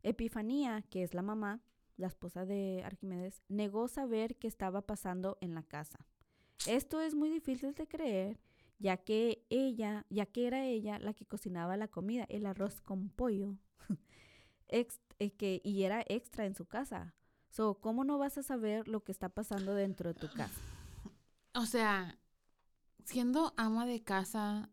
Epifanía, 0.04 0.82
que 0.84 1.04
es 1.04 1.14
la 1.14 1.22
mamá, 1.22 1.62
la 1.98 2.08
esposa 2.08 2.46
de 2.46 2.84
Arquímedes, 2.86 3.42
negó 3.50 3.88
saber 3.88 4.38
qué 4.38 4.48
estaba 4.48 4.82
pasando 4.86 5.38
en 5.42 5.56
la 5.56 5.64
casa. 5.64 6.06
Esto 6.68 7.02
es 7.02 7.16
muy 7.16 7.30
difícil 7.30 7.74
de 7.74 7.88
creer, 7.88 8.40
ya 8.78 8.98
que 8.98 9.46
ella, 9.50 10.06
ya 10.10 10.26
que 10.26 10.46
era 10.48 10.66
ella 10.66 11.00
la 11.00 11.14
que 11.14 11.26
cocinaba 11.26 11.76
la 11.76 11.88
comida, 11.88 12.26
el 12.30 12.46
arroz 12.46 12.82
con 12.82 13.10
pollo, 13.10 13.58
ex- 14.68 15.02
eh, 15.20 15.32
que, 15.32 15.62
y 15.64 15.84
era 15.84 16.04
extra 16.08 16.46
en 16.46 16.56
su 16.56 16.66
casa. 16.66 17.14
So, 17.50 17.80
¿cómo 17.82 18.04
no 18.04 18.18
vas 18.18 18.38
a 18.38 18.44
saber 18.44 18.88
lo 18.88 19.04
que 19.04 19.12
está 19.12 19.30
pasando 19.30 19.74
dentro 19.74 20.14
de 20.14 20.20
tu 20.20 20.28
casa? 20.34 20.60
O 21.56 21.66
sea, 21.66 22.20
siendo 23.06 23.54
ama 23.58 23.88
de 23.88 24.04
casa 24.04 24.70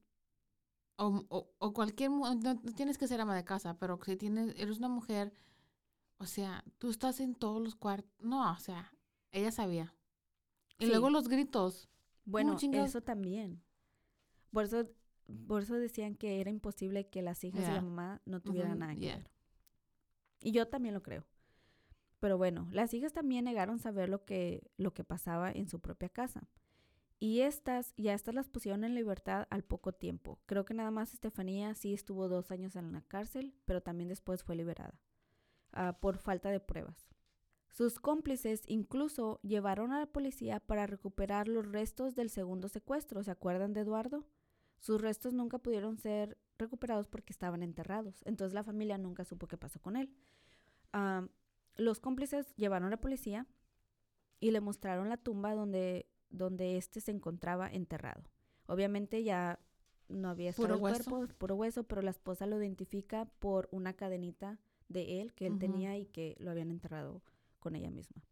o, 0.96 1.24
o, 1.30 1.50
o 1.58 1.72
cualquier, 1.72 2.10
no, 2.10 2.34
no 2.34 2.56
tienes 2.74 2.98
que 2.98 3.08
ser 3.08 3.18
ama 3.20 3.34
de 3.34 3.44
casa, 3.44 3.78
pero 3.78 3.98
si 4.04 4.14
tienes, 4.16 4.54
eres 4.58 4.76
una 4.78 4.88
mujer, 4.88 5.32
o 6.18 6.26
sea, 6.26 6.62
tú 6.78 6.90
estás 6.90 7.20
en 7.20 7.34
todos 7.34 7.62
los 7.62 7.74
cuartos, 7.76 8.12
no, 8.20 8.52
o 8.52 8.58
sea, 8.58 8.92
ella 9.32 9.50
sabía. 9.50 9.94
Y 10.78 10.84
Sí. 10.84 10.90
luego 10.90 11.08
los 11.08 11.28
gritos. 11.28 11.88
Bueno, 12.26 12.56
eso 12.60 13.00
también. 13.00 13.62
Por 14.52 14.64
eso, 14.64 14.84
por 15.48 15.62
eso 15.62 15.74
decían 15.74 16.14
que 16.14 16.40
era 16.40 16.50
imposible 16.50 17.08
que 17.08 17.22
las 17.22 17.42
hijas 17.42 17.60
y 17.60 17.64
la 17.64 17.72
Yeah. 17.72 17.82
mamá 17.82 18.20
no 18.26 18.40
tuvieran 18.40 18.78
nada 18.78 18.94
que 18.94 19.00
yeah. 19.00 19.16
ver. 19.16 19.30
Y 20.40 20.52
yo 20.52 20.68
también 20.68 20.94
lo 20.94 21.02
creo. 21.02 21.24
Pero 22.20 22.38
bueno, 22.38 22.68
las 22.72 22.94
hijas 22.94 23.12
también 23.12 23.44
negaron 23.44 23.78
saber 23.78 24.08
lo 24.08 24.24
que, 24.24 24.70
lo 24.76 24.94
que 24.94 25.04
pasaba 25.04 25.50
en 25.52 25.68
su 25.68 25.80
propia 25.80 26.08
casa. 26.08 26.48
Y 27.18 27.40
estas, 27.40 27.94
ya 27.96 28.14
estas 28.14 28.34
las 28.34 28.48
pusieron 28.48 28.84
en 28.84 28.94
libertad 28.94 29.46
al 29.50 29.64
poco 29.64 29.92
tiempo. 29.92 30.38
Creo 30.46 30.64
que 30.64 30.74
nada 30.74 30.90
más 30.90 31.14
Estefanía 31.14 31.74
sí 31.74 31.94
estuvo 31.94 32.28
dos 32.28 32.50
años 32.50 32.76
en 32.76 32.92
la 32.92 33.00
cárcel, 33.02 33.54
pero 33.64 33.82
también 33.82 34.08
después 34.08 34.44
fue 34.44 34.56
liberada 34.56 35.00
ah, 35.72 35.98
por 36.00 36.18
falta 36.18 36.50
de 36.50 36.60
pruebas. 36.60 37.10
Sus 37.70 37.98
cómplices 37.98 38.62
incluso 38.66 39.40
llevaron 39.42 39.92
a 39.92 39.98
la 39.98 40.06
policía 40.06 40.60
para 40.60 40.86
recuperar 40.86 41.48
los 41.48 41.70
restos 41.70 42.14
del 42.14 42.30
segundo 42.30 42.68
secuestro. 42.68 43.22
¿Se 43.22 43.30
acuerdan 43.30 43.72
de 43.72 43.80
Eduardo? 43.80 44.26
Sus 44.78 45.00
restos 45.00 45.34
nunca 45.34 45.58
pudieron 45.58 45.98
ser 45.98 46.38
recuperados 46.58 47.08
porque 47.08 47.32
estaban 47.32 47.62
enterrados. 47.62 48.22
Entonces 48.24 48.54
la 48.54 48.64
familia 48.64 48.98
nunca 48.98 49.24
supo 49.24 49.46
qué 49.46 49.56
pasó 49.56 49.80
con 49.80 49.96
él. 49.96 50.10
Ah, 50.92 51.26
los 51.76 52.00
cómplices 52.00 52.54
llevaron 52.56 52.88
a 52.88 52.90
la 52.90 53.00
policía 53.00 53.46
y 54.40 54.50
le 54.50 54.60
mostraron 54.60 55.08
la 55.08 55.16
tumba 55.16 55.54
donde, 55.54 56.06
donde 56.30 56.76
éste 56.76 57.00
se 57.00 57.10
encontraba 57.10 57.68
enterrado. 57.68 58.22
Obviamente 58.66 59.22
ya 59.22 59.58
no 60.08 60.28
había 60.28 60.50
estado 60.50 60.68
Puro 60.68 60.76
el 60.76 60.82
hueso. 60.82 61.10
cuerpo, 61.10 61.34
puro 61.38 61.54
hueso, 61.56 61.84
pero 61.84 62.00
la 62.02 62.10
esposa 62.10 62.46
lo 62.46 62.58
identifica 62.58 63.26
por 63.38 63.68
una 63.72 63.92
cadenita 63.94 64.58
de 64.88 65.20
él 65.20 65.34
que 65.34 65.46
él 65.46 65.58
tenía 65.58 65.98
y 65.98 66.06
que 66.06 66.36
lo 66.38 66.50
habían 66.50 66.70
enterrado 66.70 67.22
con 67.58 67.74
ella 67.74 67.90
misma. 67.90 68.22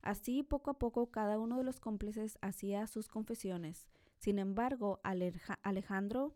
Así, 0.00 0.42
poco 0.42 0.70
a 0.70 0.78
poco, 0.78 1.10
cada 1.10 1.38
uno 1.38 1.58
de 1.58 1.64
los 1.64 1.80
cómplices 1.80 2.38
hacía 2.40 2.86
sus 2.86 3.08
confesiones. 3.08 3.88
Sin 4.18 4.38
embargo, 4.38 5.00
Aleja- 5.02 5.58
Alejandro, 5.62 6.32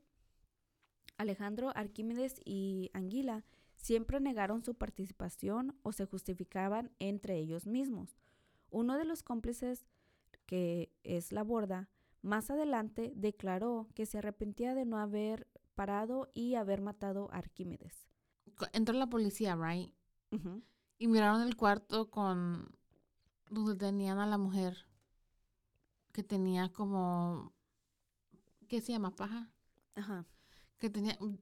Alejandro, 1.20 1.70
Arquímedes 1.74 2.40
y 2.46 2.90
Anguila 2.94 3.44
siempre 3.76 4.20
negaron 4.20 4.64
su 4.64 4.74
participación 4.74 5.76
o 5.82 5.92
se 5.92 6.06
justificaban 6.06 6.92
entre 6.98 7.36
ellos 7.36 7.66
mismos. 7.66 8.16
Uno 8.70 8.96
de 8.96 9.04
los 9.04 9.22
cómplices, 9.22 9.86
que 10.46 10.90
es 11.04 11.30
la 11.32 11.42
borda, 11.42 11.90
más 12.22 12.50
adelante 12.50 13.12
declaró 13.14 13.86
que 13.94 14.06
se 14.06 14.16
arrepentía 14.16 14.74
de 14.74 14.86
no 14.86 14.98
haber 14.98 15.46
parado 15.74 16.30
y 16.32 16.54
haber 16.54 16.80
matado 16.80 17.28
a 17.32 17.36
Arquímedes. 17.36 18.08
Entró 18.72 18.96
la 18.96 19.08
policía, 19.08 19.56
right? 19.56 19.92
Y 20.98 21.06
miraron 21.06 21.42
el 21.42 21.54
cuarto 21.54 22.10
con 22.10 22.74
donde 23.50 23.76
tenían 23.76 24.18
a 24.18 24.26
la 24.26 24.38
mujer 24.38 24.86
que 26.12 26.22
tenía 26.22 26.72
como 26.72 27.52
¿qué 28.68 28.80
se 28.80 28.92
llama? 28.92 29.14
paja. 29.14 29.50
Ajá. 29.96 30.24
Que 30.80 30.90
tenía 30.90 31.16
O 31.20 31.28
sea- 31.28 31.36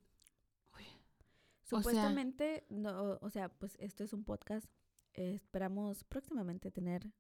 Supuestamente, 1.62 2.64
no, 2.70 3.18
o 3.20 3.30
sea, 3.30 3.48
pues 3.50 3.76
esto 3.78 4.04
es 4.04 4.12
un 4.12 4.24
podcast. 4.24 4.66
eh, 5.14 5.34
esperamos 5.34 6.04
próximamente 6.04 6.70
tener 6.70 7.10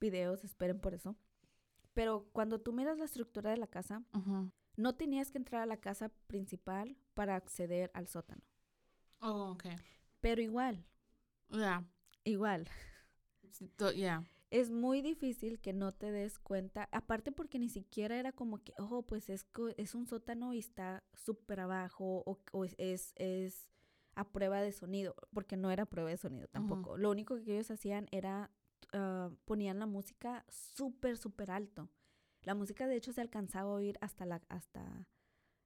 videos, 0.00 0.44
esperen 0.44 0.80
por 0.80 0.92
eso. 0.92 1.16
Pero 1.94 2.28
cuando 2.32 2.60
tú 2.60 2.72
miras 2.74 2.98
la 2.98 3.06
estructura 3.06 3.50
de 3.50 3.56
la 3.56 3.66
casa, 3.68 4.02
no 4.76 4.94
tenías 4.96 5.30
que 5.30 5.38
entrar 5.38 5.62
a 5.62 5.66
la 5.66 5.78
casa 5.78 6.10
principal 6.26 6.96
para 7.14 7.36
acceder 7.36 7.90
al 7.94 8.06
sótano. 8.06 8.42
Oh, 9.20 9.52
okay. 9.52 9.76
Pero 10.20 10.42
igual, 10.42 10.84
Yeah. 11.48 11.84
igual, 12.24 12.68
yeah. 13.94 14.24
Es 14.50 14.70
muy 14.70 15.00
difícil 15.00 15.60
que 15.60 15.72
no 15.72 15.92
te 15.92 16.10
des 16.10 16.38
cuenta. 16.38 16.88
Aparte 16.92 17.32
porque 17.32 17.58
ni 17.58 17.68
siquiera 17.68 18.18
era 18.18 18.32
como 18.32 18.58
que, 18.62 18.72
oh, 18.78 19.02
pues 19.02 19.30
es, 19.30 19.46
es 19.76 19.94
un 19.94 20.06
sótano 20.06 20.52
y 20.54 20.58
está 20.58 21.02
súper 21.14 21.60
abajo 21.60 22.22
o, 22.26 22.38
o 22.52 22.64
es, 22.64 22.74
es, 22.78 23.12
es 23.16 23.68
a 24.14 24.30
prueba 24.32 24.60
de 24.60 24.72
sonido, 24.72 25.14
porque 25.32 25.56
no 25.56 25.70
era 25.70 25.86
prueba 25.86 26.10
de 26.10 26.16
sonido 26.16 26.48
tampoco. 26.48 26.96
Lo 26.96 27.10
único 27.10 27.36
que 27.36 27.54
ellos 27.54 27.70
hacían 27.70 28.06
era, 28.10 28.50
ah, 28.92 29.30
ponían 29.44 29.78
la 29.78 29.86
música 29.86 30.44
súper, 30.48 31.16
súper 31.16 31.50
alto. 31.52 31.88
La 32.42 32.54
música 32.54 32.86
de 32.88 32.96
hecho 32.96 33.12
se 33.12 33.20
alcanzaba 33.20 33.70
a 33.70 33.74
oír 33.74 33.98
hasta 34.00 34.26
la, 34.26 34.42
hasta 34.48 35.06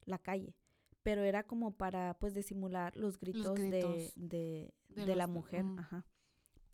la 0.04 0.18
calle. 0.18 0.54
Pero 1.02 1.22
era 1.22 1.42
como 1.44 1.72
para, 1.76 2.14
pues, 2.18 2.34
disimular 2.34 2.96
los 2.96 3.18
gritos, 3.20 3.54
de- 3.54 3.70
gritos 3.70 4.12
De, 4.16 4.74
de 4.88 5.04
de 5.06 5.16
la 5.16 5.26
los- 5.26 5.34
mujer. 5.34 5.64
mm. 5.64 5.78
Ajá. 5.78 6.06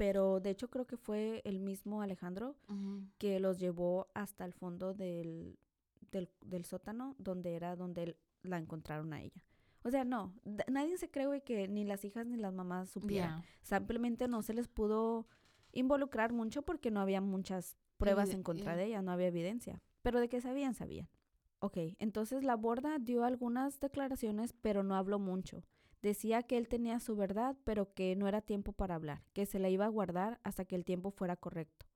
Pero 0.01 0.41
de 0.41 0.49
hecho 0.49 0.71
creo 0.71 0.87
que 0.87 0.97
fue 0.97 1.43
el 1.45 1.61
mismo 1.61 2.01
Alejandro 2.01 2.57
que 3.19 3.39
los 3.39 3.59
llevó 3.59 4.09
hasta 4.15 4.47
el 4.47 4.55
fondo 4.55 4.95
del, 4.95 5.59
del, 6.11 6.31
del 6.43 6.65
sótano, 6.65 7.15
donde 7.19 7.55
era 7.55 7.77
donde 7.77 8.03
él- 8.05 8.17
la 8.43 8.57
encontraron 8.57 9.13
a 9.13 9.21
ella. 9.21 9.45
O 9.83 9.91
sea, 9.91 10.05
no, 10.05 10.33
nadie 10.71 10.97
se 10.97 11.11
cree, 11.11 11.27
güey, 11.27 11.43
que 11.43 11.69
ni 11.69 11.85
las 11.85 12.03
hijas 12.07 12.27
ni 12.27 12.39
las 12.39 12.55
mamás 12.55 12.89
supieran. 12.89 13.43
Yeah. 13.43 13.79
Simplemente 13.79 14.27
no 14.27 14.41
se 14.41 14.55
les 14.55 14.69
pudo 14.69 15.27
involucrar 15.73 16.33
mucho 16.33 16.63
porque 16.63 16.91
no 16.91 17.01
había 17.01 17.21
muchas 17.21 17.77
pruebas 17.99 18.31
en 18.37 18.43
contra 18.43 18.77
de 18.77 18.87
ella, 18.87 19.03
no 19.03 19.13
había 19.13 19.27
evidencia. 19.29 19.83
Pero 20.01 20.19
de 20.19 20.31
que 20.31 20.41
sabían, 20.41 20.73
sabían. 20.75 21.11
Ok, 21.59 21.77
entonces 21.99 22.43
la 22.43 22.57
borda 22.57 22.99
dio 22.99 23.23
algunas 23.25 23.81
declaraciones, 23.81 24.55
pero 24.63 24.83
no 24.83 24.95
habló 24.97 25.19
mucho. 25.19 25.63
Decía 26.03 26.43
que 26.43 26.57
él 26.57 26.67
tenía 26.69 26.99
su 26.99 27.15
verdad, 27.15 27.57
pero 27.65 27.93
que 27.93 28.17
no 28.17 28.27
era 28.27 28.41
tiempo 28.41 28.73
para 28.73 28.95
hablar, 28.95 29.23
que 29.35 29.45
se 29.47 29.59
la 29.59 29.69
iba 29.69 29.85
a 29.85 29.89
guardar 29.89 30.41
hasta 30.43 30.65
que 30.65 30.75
el 30.77 30.85
tiempo 30.85 31.11
fuera 31.11 31.37
correcto. 31.37 31.87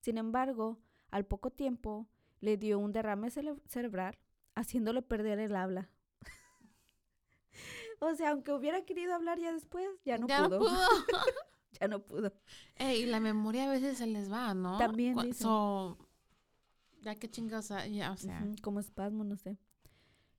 Sin 0.00 0.18
embargo, 0.18 0.80
al 1.10 1.26
poco 1.26 1.50
tiempo 1.50 2.08
le 2.40 2.56
dio 2.56 2.78
un 2.78 2.92
derrame 2.92 3.28
cere- 3.30 3.60
cerebral, 3.66 4.18
haciéndole 4.56 5.00
perder 5.02 5.38
el 5.38 5.54
habla. 5.54 5.88
o 8.00 8.14
sea, 8.14 8.30
aunque 8.30 8.52
hubiera 8.52 8.84
querido 8.84 9.14
hablar 9.14 9.38
ya 9.38 9.52
después, 9.52 9.86
ya 10.04 10.18
no 10.18 10.26
Ya 10.26 10.44
pudo. 10.44 10.58
no 10.58 10.64
pudo. 10.66 10.78
ya 11.80 11.88
no 11.88 12.00
pudo. 12.04 12.32
Y 12.78 13.06
la 13.06 13.20
memoria 13.20 13.64
a 13.64 13.70
veces 13.72 13.98
se 13.98 14.06
les 14.06 14.30
va, 14.30 14.54
¿no? 14.54 14.78
También 14.78 15.34
so, 15.34 15.98
ya 17.02 17.14
que 17.14 17.30
chingas, 17.30 17.68
ya, 17.90 18.10
o 18.12 18.16
sea. 18.16 18.44
Como 18.62 18.80
espasmo, 18.80 19.22
no 19.24 19.36
sé. 19.36 19.56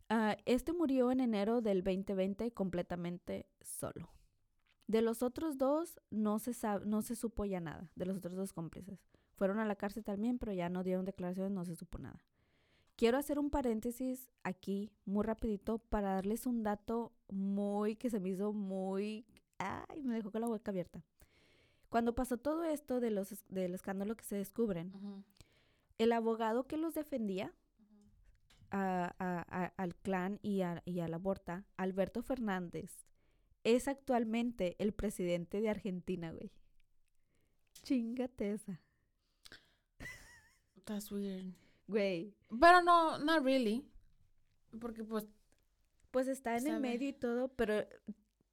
Ah, 0.09 0.37
este 0.45 0.73
murió 0.73 1.11
en 1.11 1.19
enero 1.19 1.61
del 1.61 1.83
2020 1.83 2.51
completamente 2.51 3.45
solo. 3.61 4.09
De 4.87 5.01
los 5.01 5.21
otros 5.21 5.57
dos 5.57 5.99
no 6.09 6.39
se 6.39 6.53
no 6.85 7.01
se 7.01 7.15
supo 7.15 7.43
ya 7.43 7.59
nada, 7.59 7.91
de 7.95 8.05
los 8.05 8.17
otros 8.17 8.35
dos 8.35 8.53
cómplices. 8.53 8.99
Fueron 9.35 9.59
a 9.59 9.65
la 9.65 9.75
cárcel 9.75 10.03
también, 10.03 10.39
pero 10.39 10.53
ya 10.53 10.69
no 10.69 10.83
dieron 10.83 11.05
declaraciones, 11.05 11.51
no 11.51 11.65
se 11.65 11.75
supo 11.75 11.99
nada. 11.99 12.23
Quiero 12.95 13.19
hacer 13.19 13.37
un 13.37 13.51
paréntesis 13.51 14.31
aquí, 14.43 14.91
muy 15.05 15.23
rapidito, 15.23 15.77
para 15.77 16.15
darles 16.15 16.47
un 16.47 16.63
dato 16.63 17.13
muy 17.29 17.95
que 17.95 18.09
se 18.09 18.19
me 18.19 18.29
hizo 18.29 18.53
muy... 18.53 19.27
Ay, 19.59 20.01
me 20.01 20.15
dejó 20.15 20.31
con 20.31 20.41
la 20.41 20.47
boca 20.47 20.71
abierta. 20.71 21.03
Cuando 21.89 22.15
pasó 22.15 22.37
todo 22.37 22.63
esto 22.63 22.99
de 22.99 23.11
los, 23.11 23.45
del 23.49 23.75
escándalo 23.75 24.15
que 24.15 24.23
se 24.23 24.35
descubren, 24.35 24.91
el 25.99 26.11
abogado 26.11 26.65
que 26.65 26.77
los 26.77 26.95
defendía 26.95 27.53
a- 28.71 29.73
al 29.77 29.95
clan 29.95 30.39
y 30.41 30.61
a, 30.61 30.81
y 30.85 30.99
a 30.99 31.07
la 31.07 31.17
aborta, 31.17 31.65
Alberto 31.77 32.21
Fernández, 32.21 33.05
es 33.63 33.87
actualmente 33.87 34.75
el 34.79 34.93
presidente 34.93 35.59
de 35.61 35.69
Argentina, 35.69 36.31
güey. 36.31 36.51
Chingate 37.83 38.51
esa. 38.53 38.81
That's 40.85 41.11
weird. 41.11 41.53
Güey. 41.87 42.33
Pero 42.59 42.81
no, 42.81 43.17
not 43.19 43.43
really. 43.43 43.85
Porque 44.79 45.03
pues, 45.03 45.27
Pues 46.11 46.27
está 46.27 46.57
en 46.57 46.67
el 46.67 46.79
medio 46.79 47.07
y 47.09 47.13
todo, 47.13 47.49
pero 47.49 47.85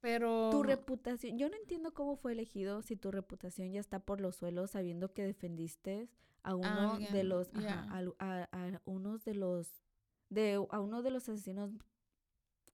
pero... 0.01 0.49
tu 0.51 0.61
reputación, 0.63 1.37
yo 1.37 1.49
no 1.49 1.55
entiendo 1.57 1.93
cómo 1.93 2.15
fue 2.15 2.33
elegido 2.33 2.81
si 2.83 2.95
tu 2.95 3.09
reputación 3.11 3.71
ya 3.71 3.79
está 3.79 3.99
por 3.99 4.21
los 4.21 4.35
suelos 4.35 4.71
sabiendo 4.71 5.13
que 5.13 5.23
defendiste 5.23 6.09
a 6.43 6.53
uno 6.53 6.99
de 6.99 7.23
los, 7.23 7.49
ajá, 7.55 7.87
a 8.19 8.81
unos 8.85 9.25
de 9.25 9.33
los, 9.33 9.83
de, 10.29 10.53
a 10.69 10.79
uno 10.79 11.01
de 11.01 11.11
los 11.11 11.27
asesinos 11.29 11.71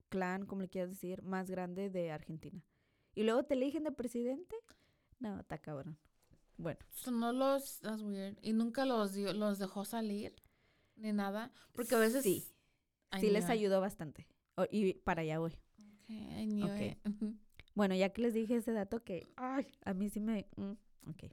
clan, 0.08 0.46
como 0.46 0.62
le 0.62 0.68
quieras 0.68 0.90
decir, 0.90 1.22
más 1.22 1.50
grande 1.50 1.90
de 1.90 2.10
Argentina. 2.10 2.62
Y 3.14 3.22
luego 3.24 3.44
te 3.44 3.54
eligen 3.54 3.84
de 3.84 3.92
presidente. 3.92 4.56
No, 5.18 5.38
está 5.40 5.58
cabrón. 5.58 5.98
Bueno, 6.56 6.78
So, 6.90 7.10
no 7.10 7.32
los, 7.32 7.80
that's 7.80 8.02
weird. 8.02 8.36
Y 8.42 8.52
nunca 8.52 8.84
los 8.84 9.14
dio, 9.14 9.32
los 9.32 9.58
dejó 9.58 9.84
salir, 9.84 10.34
ni 10.96 11.12
nada. 11.12 11.50
Porque 11.72 11.94
a 11.94 11.98
veces... 11.98 12.22
sí, 12.22 12.46
I 13.14 13.20
sí 13.20 13.30
les 13.30 13.44
it. 13.44 13.50
ayudó 13.50 13.80
bastante. 13.80 14.26
O- 14.56 14.66
y 14.70 14.94
para 14.94 15.22
allá 15.22 15.38
voy. 15.38 15.56
I 16.08 16.46
knew 16.46 16.66
Ok. 16.66 16.80
it. 16.80 16.98
Ujú. 17.08 17.34
Bueno, 17.74 17.94
ya 17.94 18.10
que 18.12 18.20
les 18.22 18.34
dije 18.34 18.56
ese 18.56 18.72
dato 18.72 19.02
que, 19.02 19.26
ay, 19.36 19.66
a 19.84 19.94
mí 19.94 20.10
sí 20.10 20.20
me... 20.20 20.46
mm, 20.56 20.72
ok. 21.10 21.24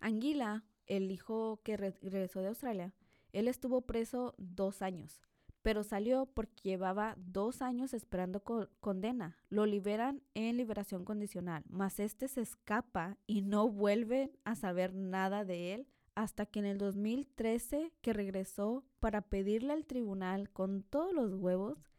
Anguila, 0.00 0.64
el 0.86 1.10
hijo 1.10 1.60
que 1.64 1.76
re- 1.76 1.98
regresó 2.02 2.40
de 2.40 2.48
Australia, 2.48 2.94
Él 3.32 3.48
estuvo 3.48 3.82
preso 3.82 4.34
dos 4.38 4.80
años, 4.82 5.20
pero 5.66 5.82
salió 5.82 6.26
porque 6.26 6.62
llevaba 6.62 7.16
dos 7.18 7.60
años 7.60 7.92
esperando 7.92 8.38
co- 8.44 8.68
condena. 8.78 9.36
Lo 9.48 9.66
liberan 9.66 10.22
en 10.34 10.56
liberación 10.56 11.04
condicional, 11.04 11.64
mas 11.68 11.98
este 11.98 12.28
se 12.28 12.40
escapa 12.40 13.18
y 13.26 13.42
no 13.42 13.68
vuelven 13.68 14.30
a 14.44 14.54
saber 14.54 14.94
nada 14.94 15.44
de 15.44 15.74
él 15.74 15.88
hasta 16.14 16.46
que 16.46 16.60
en 16.60 16.66
el 16.66 16.78
2013 16.78 17.92
que 18.00 18.12
regresó 18.12 18.84
para 19.00 19.22
pedirle 19.22 19.72
al 19.72 19.86
tribunal 19.86 20.50
con 20.50 20.84
todos 20.84 21.12
los 21.12 21.34
huevos 21.34 21.90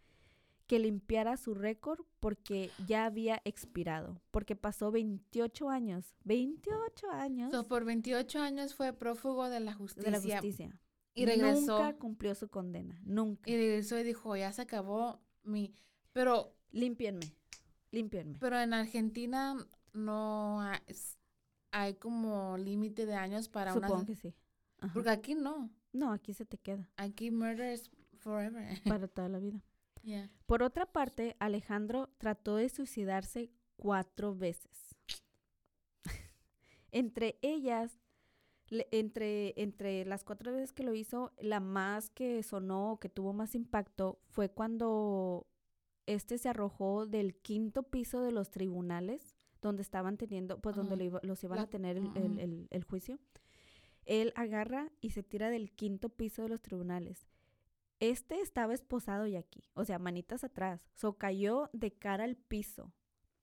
que 0.66 0.80
limpiara 0.80 1.36
su 1.36 1.54
récord 1.54 2.00
porque 2.22 2.72
ya 2.88 3.04
había 3.06 3.42
expirado, 3.44 4.22
porque 4.32 4.56
pasó 4.56 4.92
28 4.92 5.70
años, 5.70 6.16
28 6.24 7.12
años 7.12 7.52
So, 7.52 7.68
por 7.68 7.84
28 7.84 8.40
años 8.40 8.76
fue 8.76 8.94
prófugo 8.94 9.50
de 9.50 9.60
la 9.60 9.74
justicia. 9.74 10.10
de 10.12 10.18
la 10.18 10.22
justicia. 10.22 10.80
Y 11.18 11.26
regresó. 11.26 11.80
Nunca 11.80 11.98
cumplió 11.98 12.36
su 12.36 12.48
condena, 12.48 13.00
nunca. 13.04 13.50
Y 13.50 13.56
regresó 13.56 13.98
y 13.98 14.04
dijo, 14.04 14.36
ya 14.36 14.54
se 14.54 14.62
acabó 14.62 15.20
mi... 15.44 15.74
Pero, 16.14 16.56
Límpienme, 16.72 17.34
límpienme. 17.92 18.38
pero 18.40 18.60
en 18.60 18.74
Argentina 18.74 19.56
no 19.94 20.62
hay, 20.62 20.80
hay 21.72 21.94
como 21.96 22.58
límite 22.58 23.06
de 23.06 23.16
años 23.16 23.50
para 23.50 23.74
una... 23.74 23.88
Supongo 23.88 24.06
que 24.06 24.16
sí. 24.16 24.36
Ajá. 24.80 24.94
Porque 24.94 25.10
aquí 25.10 25.34
no. 25.34 25.72
No, 25.92 26.12
aquí 26.12 26.34
se 26.34 26.46
te 26.46 26.60
queda 26.60 26.88
Aquí 26.98 27.32
murder 27.32 27.74
is 27.74 27.90
forever. 28.20 28.68
para 28.86 29.08
toda 29.08 29.30
la 29.30 29.40
vida. 29.40 29.64
Yeah. 30.04 30.30
Por 30.46 30.62
otra 30.62 30.86
parte, 30.86 31.36
Alejandro 31.40 32.10
trató 32.18 32.58
de 32.58 32.70
suicidarse 32.70 33.50
cuatro 33.76 34.36
veces. 34.36 34.96
entre 36.92 37.40
ellas, 37.42 38.00
le- 38.70 38.88
entre, 38.92 39.54
entre 39.62 40.06
las 40.06 40.24
cuatro 40.24 40.52
veces 40.52 40.74
que 40.74 40.84
lo 40.84 40.94
hizo, 40.94 41.32
la 41.40 41.60
más 41.60 42.10
que 42.10 42.44
sonó, 42.44 42.94
o 42.94 43.00
que 43.00 43.10
tuvo 43.10 43.34
más 43.34 43.56
impacto, 43.56 44.20
fue 44.28 44.50
cuando 44.50 45.48
este 46.06 46.38
se 46.38 46.50
arrojó 46.50 47.06
del 47.06 47.36
quinto 47.36 47.84
piso 47.84 48.22
de 48.22 48.32
los 48.32 48.50
tribunales, 48.50 49.36
donde 49.62 49.82
estaban 49.82 50.18
teniendo, 50.18 50.60
pues 50.60 50.76
donde 50.76 50.94
Ajá. 50.94 50.98
lo 51.00 51.04
iba- 51.04 51.20
los 51.24 51.44
iban 51.44 51.58
La- 51.58 51.64
a 51.64 51.70
tener 51.70 51.98
el, 51.98 52.12
el- 52.16 52.40
el- 52.40 52.68
el 52.70 52.84
juicio. 52.84 53.20
Él 54.06 54.32
agarra 54.36 54.90
y 55.02 55.10
se 55.10 55.24
tira 55.24 55.50
del 55.50 55.72
quinto 55.72 56.10
piso 56.10 56.44
de 56.44 56.50
los 56.50 56.62
tribunales. 56.62 57.28
Este 58.00 58.40
estaba 58.42 58.74
esposado 58.74 59.26
y 59.28 59.36
aquí, 59.36 59.64
o 59.74 59.84
sea, 59.84 59.98
manitas 60.00 60.44
atrás. 60.44 60.88
So 60.94 61.18
cayó 61.18 61.70
de 61.74 61.92
cara 61.92 62.24
al 62.24 62.36
piso. 62.38 62.94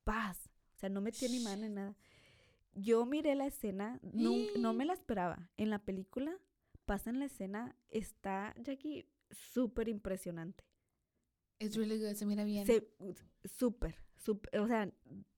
Paz. 0.05 0.49
O 0.75 0.79
sea, 0.79 0.89
no 0.89 1.01
metió 1.01 1.29
ni 1.29 1.41
mano 1.41 1.65
en 1.65 1.75
nada. 1.75 1.97
Yo 2.75 3.07
miré 3.07 3.35
la 3.35 3.47
escena, 3.47 4.01
nun- 4.03 4.49
no 4.59 4.73
me 4.75 4.85
la 4.87 4.93
esperaba. 4.93 5.51
En 5.57 5.71
la 5.71 5.79
película, 5.79 6.37
pasan 6.85 7.19
la 7.19 7.27
escena, 7.27 7.77
está 7.89 8.55
Jackie 8.63 9.07
súper 9.31 9.89
impresionante. 9.89 10.65
It's 11.61 11.77
really 11.77 11.99
good, 11.99 12.15
se 12.15 12.27
mira 12.27 12.45
bien. 12.45 12.67
Súper, 13.45 13.95
súper, 14.17 14.59
o 14.61 14.67
sea, 14.67 14.91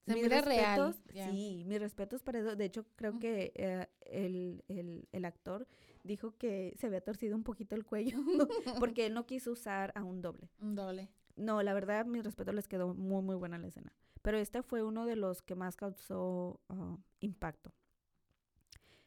Se 0.05 0.13
mis 0.13 0.23
mira 0.23 0.41
real, 0.41 0.87
respetos, 0.87 1.13
ya. 1.13 1.29
Sí, 1.31 1.63
mis 1.67 1.79
respetos 1.79 2.23
para 2.23 2.39
eso. 2.39 2.55
De 2.55 2.65
hecho, 2.65 2.85
creo 2.95 3.19
que 3.19 3.51
eh, 3.55 3.87
el, 4.05 4.63
el- 4.67 5.07
el 5.11 5.25
actor 5.25 5.67
dijo 6.03 6.37
que 6.37 6.73
se 6.79 6.87
había 6.87 7.01
torcido 7.01 7.35
un 7.35 7.43
poquito 7.43 7.75
el 7.75 7.85
cuello 7.85 8.17
porque 8.79 9.05
él 9.05 9.13
no 9.13 9.25
quiso 9.25 9.51
usar 9.51 9.91
a 9.95 10.03
un 10.03 10.21
doble. 10.21 10.49
Un 10.59 10.75
doble. 10.75 11.09
No, 11.35 11.61
la 11.61 11.73
verdad, 11.75 12.05
mis 12.05 12.23
respetos 12.23 12.55
les 12.55 12.67
quedó 12.67 12.95
muy, 12.95 13.21
muy 13.21 13.35
buena 13.35 13.57
la 13.59 13.67
escena. 13.67 13.93
Pero 14.27 14.39
este 14.39 14.61
fue 14.61 14.83
uno 14.83 15.05
de 15.05 15.15
los 15.15 15.41
que 15.41 15.55
más 15.55 15.77
causó 15.77 16.59
ah, 16.67 16.97
impacto. 17.21 17.71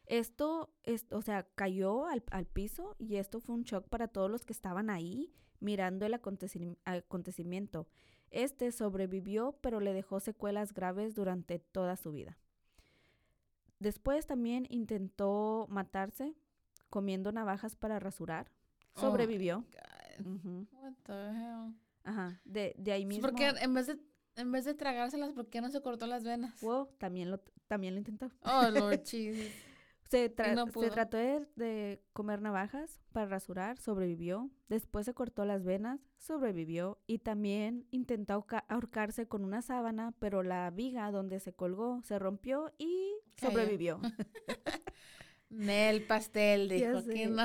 Esto, 0.06 0.72
es, 0.82 1.04
o 1.10 1.20
sea, 1.20 1.46
cayó 1.56 2.06
al, 2.06 2.24
al 2.30 2.46
piso 2.46 2.96
y 2.98 3.16
esto 3.16 3.38
fue 3.38 3.54
un 3.54 3.64
shock 3.64 3.86
para 3.90 4.08
todos 4.08 4.30
los 4.30 4.46
que 4.46 4.54
estaban 4.54 4.88
ahí 4.88 5.30
mirando 5.58 6.06
el 6.06 6.14
acontecimi- 6.14 6.78
acontecimiento. 6.86 7.86
Este 8.30 8.72
sobrevivió, 8.72 9.58
pero 9.60 9.80
le 9.80 9.92
dejó 9.92 10.20
secuelas 10.20 10.72
graves 10.72 11.14
durante 11.14 11.58
toda 11.58 11.96
su 11.96 12.12
vida. 12.12 12.38
Después 13.78 14.26
también 14.26 14.66
intentó 14.70 15.66
matarse 15.68 16.34
comiendo 16.88 17.30
navajas 17.30 17.76
para 17.76 17.98
rasurar. 17.98 18.50
Oh, 18.94 19.02
Sobrevivió. 19.02 19.66
God. 20.24 20.66
What 20.72 20.94
the 21.02 21.12
hell? 21.12 21.74
Ajá. 22.04 22.40
De, 22.46 22.74
de 22.78 22.92
ahí 22.92 23.04
mismo. 23.04 23.20
Porque 23.20 23.48
en 23.48 23.74
vez 23.74 23.86
de 23.86 23.98
en 24.36 24.52
vez 24.52 24.64
de 24.64 24.74
tragárselas, 24.74 25.32
¿por 25.32 25.48
qué 25.48 25.60
no 25.60 25.70
se 25.70 25.80
cortó 25.80 26.06
las 26.06 26.24
venas? 26.24 26.60
Wow, 26.60 26.88
también 26.98 27.30
lo, 27.30 27.40
también 27.68 27.94
lo 27.94 27.98
intentó. 27.98 28.30
Oh, 28.42 28.68
Lord 28.70 29.02
Jesus. 29.04 29.50
Se, 30.08 30.34
tra- 30.34 30.54
no 30.56 30.66
se 30.66 30.72
pudo. 30.72 30.90
trató 30.90 31.16
de, 31.18 31.46
de 31.54 32.02
comer 32.12 32.42
navajas 32.42 33.00
para 33.12 33.26
rasurar, 33.26 33.78
sobrevivió. 33.78 34.50
Después 34.68 35.06
se 35.06 35.14
cortó 35.14 35.44
las 35.44 35.62
venas, 35.62 36.00
sobrevivió. 36.18 36.98
Y 37.06 37.18
también 37.20 37.86
intentó 37.92 38.34
ahorca- 38.34 38.64
ahorcarse 38.68 39.28
con 39.28 39.44
una 39.44 39.62
sábana, 39.62 40.12
pero 40.18 40.42
la 40.42 40.68
viga 40.70 41.10
donde 41.12 41.38
se 41.38 41.52
colgó 41.52 42.02
se 42.02 42.18
rompió 42.18 42.72
y 42.76 43.12
sobrevivió. 43.36 44.00
Nel 45.48 46.06
pastel, 46.06 46.68
dijo 46.68 47.04
que 47.04 47.26
no. 47.28 47.44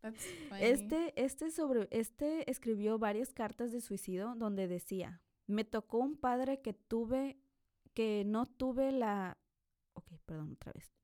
That's 0.00 0.24
funny. 0.48 0.64
Este, 0.64 1.12
este, 1.22 1.50
sobre, 1.50 1.88
este 1.90 2.50
escribió 2.50 2.98
varias 2.98 3.32
cartas 3.32 3.72
de 3.72 3.80
suicidio 3.80 4.34
donde 4.36 4.68
decía, 4.68 5.20
me 5.46 5.64
tocó 5.64 5.98
un 5.98 6.16
padre 6.16 6.60
que 6.60 6.72
tuve, 6.72 7.38
que 7.94 8.24
no 8.24 8.46
tuve 8.46 8.92
la... 8.92 9.38
Ok, 9.94 10.12
perdón, 10.24 10.52
otra 10.52 10.72
vez. 10.72 10.94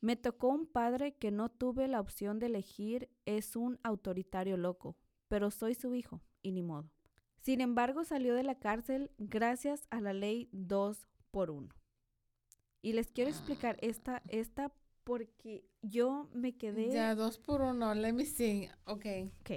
Me 0.00 0.16
tocó 0.16 0.48
un 0.48 0.66
padre 0.66 1.14
que 1.14 1.30
no 1.30 1.48
tuve 1.48 1.88
la 1.88 1.98
opción 1.98 2.38
de 2.38 2.46
elegir, 2.46 3.08
es 3.24 3.56
un 3.56 3.80
autoritario 3.82 4.58
loco, 4.58 4.98
pero 5.28 5.50
soy 5.50 5.74
su 5.74 5.94
hijo, 5.94 6.20
y 6.42 6.52
ni 6.52 6.62
modo. 6.62 6.90
Sin 7.40 7.62
embargo, 7.62 8.04
salió 8.04 8.34
de 8.34 8.42
la 8.42 8.58
cárcel 8.58 9.10
gracias 9.18 9.86
a 9.90 10.00
la 10.02 10.12
ley 10.12 10.50
2 10.52 11.08
por 11.30 11.50
1. 11.50 11.68
Y 12.82 12.92
les 12.92 13.10
quiero 13.10 13.30
explicar 13.30 13.78
esta, 13.80 14.22
esta 14.28 14.74
porque 15.04 15.64
yo 15.82 16.28
me 16.32 16.56
quedé... 16.56 16.90
Ya, 16.90 17.14
dos 17.14 17.38
por 17.38 17.60
uno. 17.60 17.94
Let 17.94 18.12
me 18.12 18.24
see. 18.24 18.68
Ok. 18.86 19.06
Ok. 19.40 19.50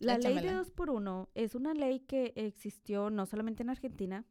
La 0.00 0.16
ley 0.16 0.40
de. 0.40 0.54
2 0.54 0.70
por 0.70 0.88
1 0.88 1.28
es 1.34 1.54
una 1.54 1.74
ley 1.74 2.00
que 2.00 2.32
existió 2.34 3.10
no 3.10 3.26
solamente 3.26 3.62
en 3.62 3.68
Argentina, 3.68 4.24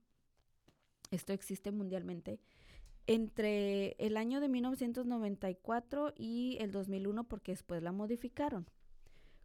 esto 1.11 1.31
existe 1.31 1.71
mundialmente, 1.71 2.39
entre 3.05 3.95
el 3.99 4.17
año 4.17 4.41
de 4.41 4.49
1994 4.49 6.13
y 6.17 6.57
el 6.59 6.71
2001 6.71 7.27
porque 7.27 7.51
después 7.51 7.83
la 7.83 7.91
modificaron, 7.91 8.67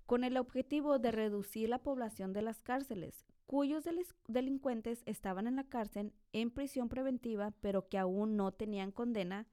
con 0.07 0.25
el 0.25 0.39
objetivo 0.39 0.99
de 0.99 1.13
reducir 1.13 1.69
la 1.69 1.83
población 1.83 2.33
de 2.33 2.41
las 2.41 2.63
cárceles, 2.63 3.27
cuyos 3.47 3.85
delincuentes 4.27 5.03
estaban 5.05 5.47
en 5.47 5.57
la 5.57 5.65
cárcel 5.65 6.15
en 6.33 6.51
prisión 6.51 6.89
preventiva, 6.89 7.53
pero 7.61 7.87
que 7.89 7.99
aún 7.99 8.37
no 8.37 8.53
tenían 8.53 8.93
condena 8.93 9.47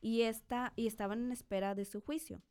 y, 0.00 0.22
esta, 0.22 0.72
y 0.76 0.86
estaban 0.86 1.20
en 1.26 1.32
espera 1.32 1.74
de 1.74 1.84
su 1.84 2.00
juicio 2.00 2.42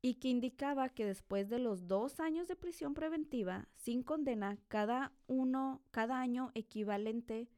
y 0.00 0.14
que 0.14 0.28
indicaba 0.28 0.88
que 0.90 1.04
después 1.04 1.48
de 1.48 1.58
los 1.58 1.88
dos 1.88 2.20
años 2.20 2.46
de 2.48 2.56
prisión 2.56 2.94
preventiva 2.94 3.68
sin 3.74 4.02
condena, 4.02 4.58
cada 4.68 5.12
uno, 5.26 5.82
cada 5.90 6.20
año 6.20 6.52
equivalente 6.54 7.48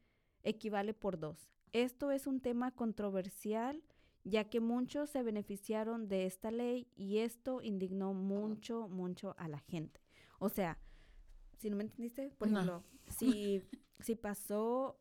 equivale 0.43 0.95
por 0.95 1.19
dos. 1.19 1.51
Esto 1.73 2.11
es 2.11 2.27
un 2.27 2.41
tema 2.41 2.73
controversial, 2.75 3.83
ya 4.25 4.49
que 4.49 4.61
muchos 4.61 5.11
se 5.11 5.23
beneficiaron 5.23 6.09
de 6.09 6.27
esta 6.27 6.51
ley 6.51 6.89
y 6.97 7.19
esto 7.19 7.61
indignó 7.63 8.15
mucho, 8.15 8.89
mucho 8.89 9.35
a 9.39 9.47
la 9.49 9.59
gente. 9.61 10.01
O 10.39 10.49
sea, 10.49 10.79
si 11.59 11.71
no 11.71 11.77
me 11.77 11.85
entendiste, 11.85 12.31
por 12.39 12.49
No. 12.49 12.61
ejemplo, 12.61 12.85
si, 13.09 13.63
si 14.01 14.15
pasó, 14.17 14.99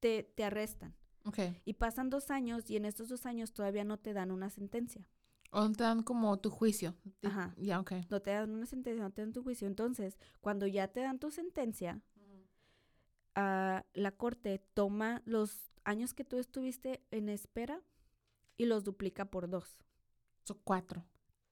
te, 0.00 0.22
te 0.22 0.44
arrestan 0.44 0.94
Ok. 1.26 1.38
y 1.64 1.74
pasan 1.74 2.10
dos 2.10 2.30
años 2.30 2.68
y 2.70 2.76
en 2.76 2.84
estos 2.84 3.08
dos 3.08 3.24
años 3.26 3.52
todavía 3.52 3.84
no 3.84 3.98
te 3.98 4.12
dan 4.12 4.30
una 4.30 4.50
sentencia. 4.50 5.06
O 5.50 5.70
te 5.70 5.84
dan 5.84 6.02
como 6.02 6.36
tu 6.38 6.50
juicio. 6.50 6.94
Ajá. 7.22 7.54
Ya, 7.56 7.78
ok. 7.80 7.92
no 8.10 8.20
te 8.20 8.30
dan 8.32 8.50
una 8.50 8.66
sentencia, 8.66 9.02
no 9.02 9.10
te 9.12 9.22
dan 9.22 9.32
tu 9.32 9.42
juicio. 9.42 9.66
Entonces, 9.68 10.18
cuando 10.40 10.66
ya 10.66 10.88
te 10.88 11.00
dan 11.00 11.18
tu 11.20 11.30
sentencia, 11.30 12.02
ah, 13.34 13.84
la 13.94 14.10
corte 14.12 14.58
toma 14.74 15.22
los 15.24 15.70
años 15.84 16.14
que 16.14 16.24
tú 16.24 16.38
estuviste 16.38 17.04
en 17.10 17.28
espera 17.28 17.80
y 18.56 18.66
los 18.66 18.84
duplica 18.84 19.26
por 19.26 19.48
dos. 19.48 19.78
Son 20.44 20.58
cuatro. 20.64 21.04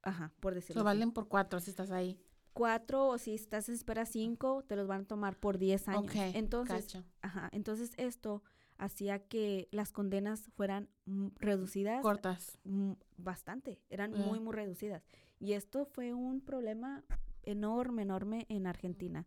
Ajá, 0.02 0.32
por 0.40 0.54
decirlo 0.54 0.82
Lo 0.82 0.88
así. 0.88 0.96
valen 0.96 1.12
por 1.12 1.28
cuatro 1.28 1.60
si 1.60 1.70
estás 1.70 1.90
ahí. 1.90 2.18
Cuatro 2.52 3.06
o 3.08 3.18
si 3.18 3.34
estás 3.34 3.68
en 3.68 3.76
espera 3.76 4.04
cinco, 4.04 4.64
te 4.66 4.76
los 4.76 4.86
van 4.86 5.02
a 5.02 5.04
tomar 5.04 5.38
por 5.38 5.58
diez 5.58 5.88
años. 5.88 6.04
Ok. 6.04 6.16
Entonces, 6.34 6.86
cacho. 6.86 7.04
ajá, 7.22 7.48
entonces 7.52 7.92
esto 7.96 8.42
hacía 8.82 9.20
que 9.28 9.68
las 9.70 9.92
condenas 9.92 10.50
fueran 10.56 10.88
mm, 11.06 11.28
reducidas 11.38 12.02
Cortas. 12.02 12.58
mm, 12.64 12.92
bastante, 13.16 13.80
eran 13.90 14.12
Ah. 14.14 14.18
muy, 14.18 14.40
muy 14.40 14.52
reducidas. 14.54 15.04
Y 15.38 15.52
esto 15.52 15.86
fue 15.86 16.12
un 16.14 16.40
problema 16.40 17.04
enorme, 17.44 18.02
enorme 18.02 18.46
en 18.48 18.66
Argentina, 18.66 19.26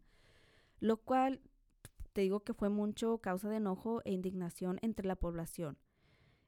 lo 0.79 0.97
cual 0.97 1.41
te 2.13 2.21
digo 2.21 2.41
que 2.43 2.53
fue 2.53 2.69
mucho 2.69 3.17
causa 3.19 3.49
de 3.49 3.57
enojo 3.57 4.01
e 4.05 4.11
indignación 4.11 4.77
entre 4.81 5.05
la 5.07 5.15
población. 5.15 5.77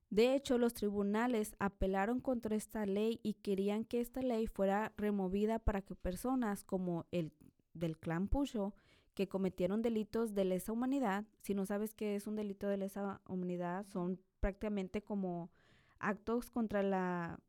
De 0.09 0.33
hecho, 0.35 0.57
los 0.57 0.73
tribunales 0.73 1.55
apelaron 1.59 2.21
contra 2.21 2.55
esta 2.55 2.85
ley 2.85 3.19
y 3.23 3.33
querían 3.35 3.83
que 3.83 3.99
esta 3.99 4.21
ley 4.21 4.47
fuera 4.47 4.93
removida 4.97 5.59
para 5.59 5.81
que 5.81 5.95
personas 5.95 6.63
como 6.63 7.05
el 7.11 7.33
del 7.73 7.97
clan 7.97 8.27
Pusho, 8.29 8.73
que 9.17 9.27
cometieron 9.27 9.81
delitos 9.81 10.35
de 10.35 10.45
lesa 10.45 10.71
humanidad, 10.71 11.25
si 11.41 11.55
no 11.55 11.65
sabes 11.65 11.95
qué 11.95 12.15
es 12.15 12.27
un 12.27 12.35
delito 12.35 12.67
de 12.67 12.77
lesa 12.77 13.19
humanidad, 13.27 13.83
son 13.87 14.19
prácticamente 14.39 15.01
como 15.01 15.49
actos 15.97 16.51
contra 16.51 16.83
la 16.83 17.39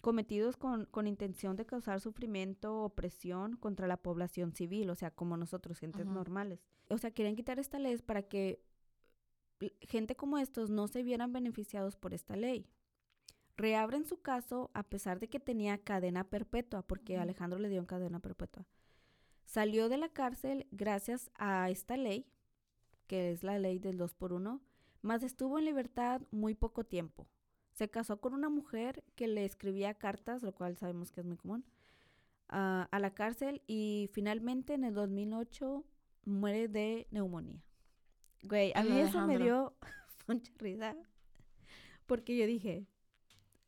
cometidos 0.00 0.56
con, 0.56 0.84
con 0.84 1.08
intención 1.08 1.56
de 1.56 1.66
causar 1.66 2.00
sufrimiento 2.00 2.82
o 2.82 2.84
opresión 2.84 3.56
contra 3.56 3.88
la 3.88 3.96
población 3.96 4.52
civil, 4.52 4.90
o 4.90 4.94
sea, 4.94 5.10
como 5.10 5.36
nosotros, 5.36 5.80
gentes 5.80 6.06
Ajá. 6.06 6.14
normales. 6.14 6.60
O 6.88 6.98
sea, 6.98 7.10
querían 7.10 7.34
quitar 7.34 7.58
esta 7.58 7.80
ley 7.80 7.96
para 7.96 8.22
que 8.22 8.62
gente 9.80 10.14
como 10.14 10.38
estos 10.38 10.70
no 10.70 10.86
se 10.86 11.02
vieran 11.02 11.32
beneficiados 11.32 11.96
por 11.96 12.14
esta 12.14 12.36
ley. 12.36 12.64
Reabren 13.56 14.04
su 14.04 14.22
caso 14.22 14.70
a 14.72 14.84
pesar 14.84 15.18
de 15.18 15.28
que 15.28 15.40
tenía 15.40 15.78
cadena 15.78 16.22
perpetua, 16.22 16.82
porque. 16.82 17.18
Alejandro 17.18 17.58
le 17.58 17.68
dio 17.68 17.84
cadena 17.88 18.20
perpetua. 18.20 18.64
Salió 19.44 19.88
de 19.88 19.98
la 19.98 20.08
cárcel 20.08 20.66
gracias 20.70 21.30
a 21.34 21.68
esta 21.70 21.96
ley, 21.96 22.26
que 23.06 23.30
es 23.32 23.42
la 23.42 23.58
ley 23.58 23.78
del 23.78 23.96
2 23.98 24.14
por 24.14 24.32
1 24.32 24.60
mas 25.04 25.24
estuvo 25.24 25.58
en 25.58 25.64
libertad 25.64 26.22
muy 26.30 26.54
poco 26.54 26.84
tiempo. 26.84 27.26
Se 27.72 27.90
casó 27.90 28.20
con 28.20 28.34
una 28.34 28.48
mujer 28.48 29.02
que 29.16 29.26
le 29.26 29.44
escribía 29.44 29.94
cartas, 29.94 30.44
lo 30.44 30.54
cual 30.54 30.76
sabemos 30.76 31.10
que 31.10 31.20
es 31.22 31.26
muy 31.26 31.36
común, 31.36 31.64
a- 32.48 32.88
a 32.92 32.98
la 33.00 33.12
cárcel 33.12 33.62
y 33.66 34.08
finalmente 34.12 34.74
en 34.74 34.84
el 34.84 34.94
2008 34.94 35.84
muere 36.24 36.68
de 36.68 37.08
neumonía. 37.10 37.64
Güey, 38.44 38.72
a 38.76 38.84
mí 38.84 38.90
eso 39.00 39.26
me 39.26 39.38
dio 39.44 39.74
mucha 40.28 40.52
risa 40.58 40.96
porque 42.06 42.36
yo 42.36 42.46
dije, 42.46 42.86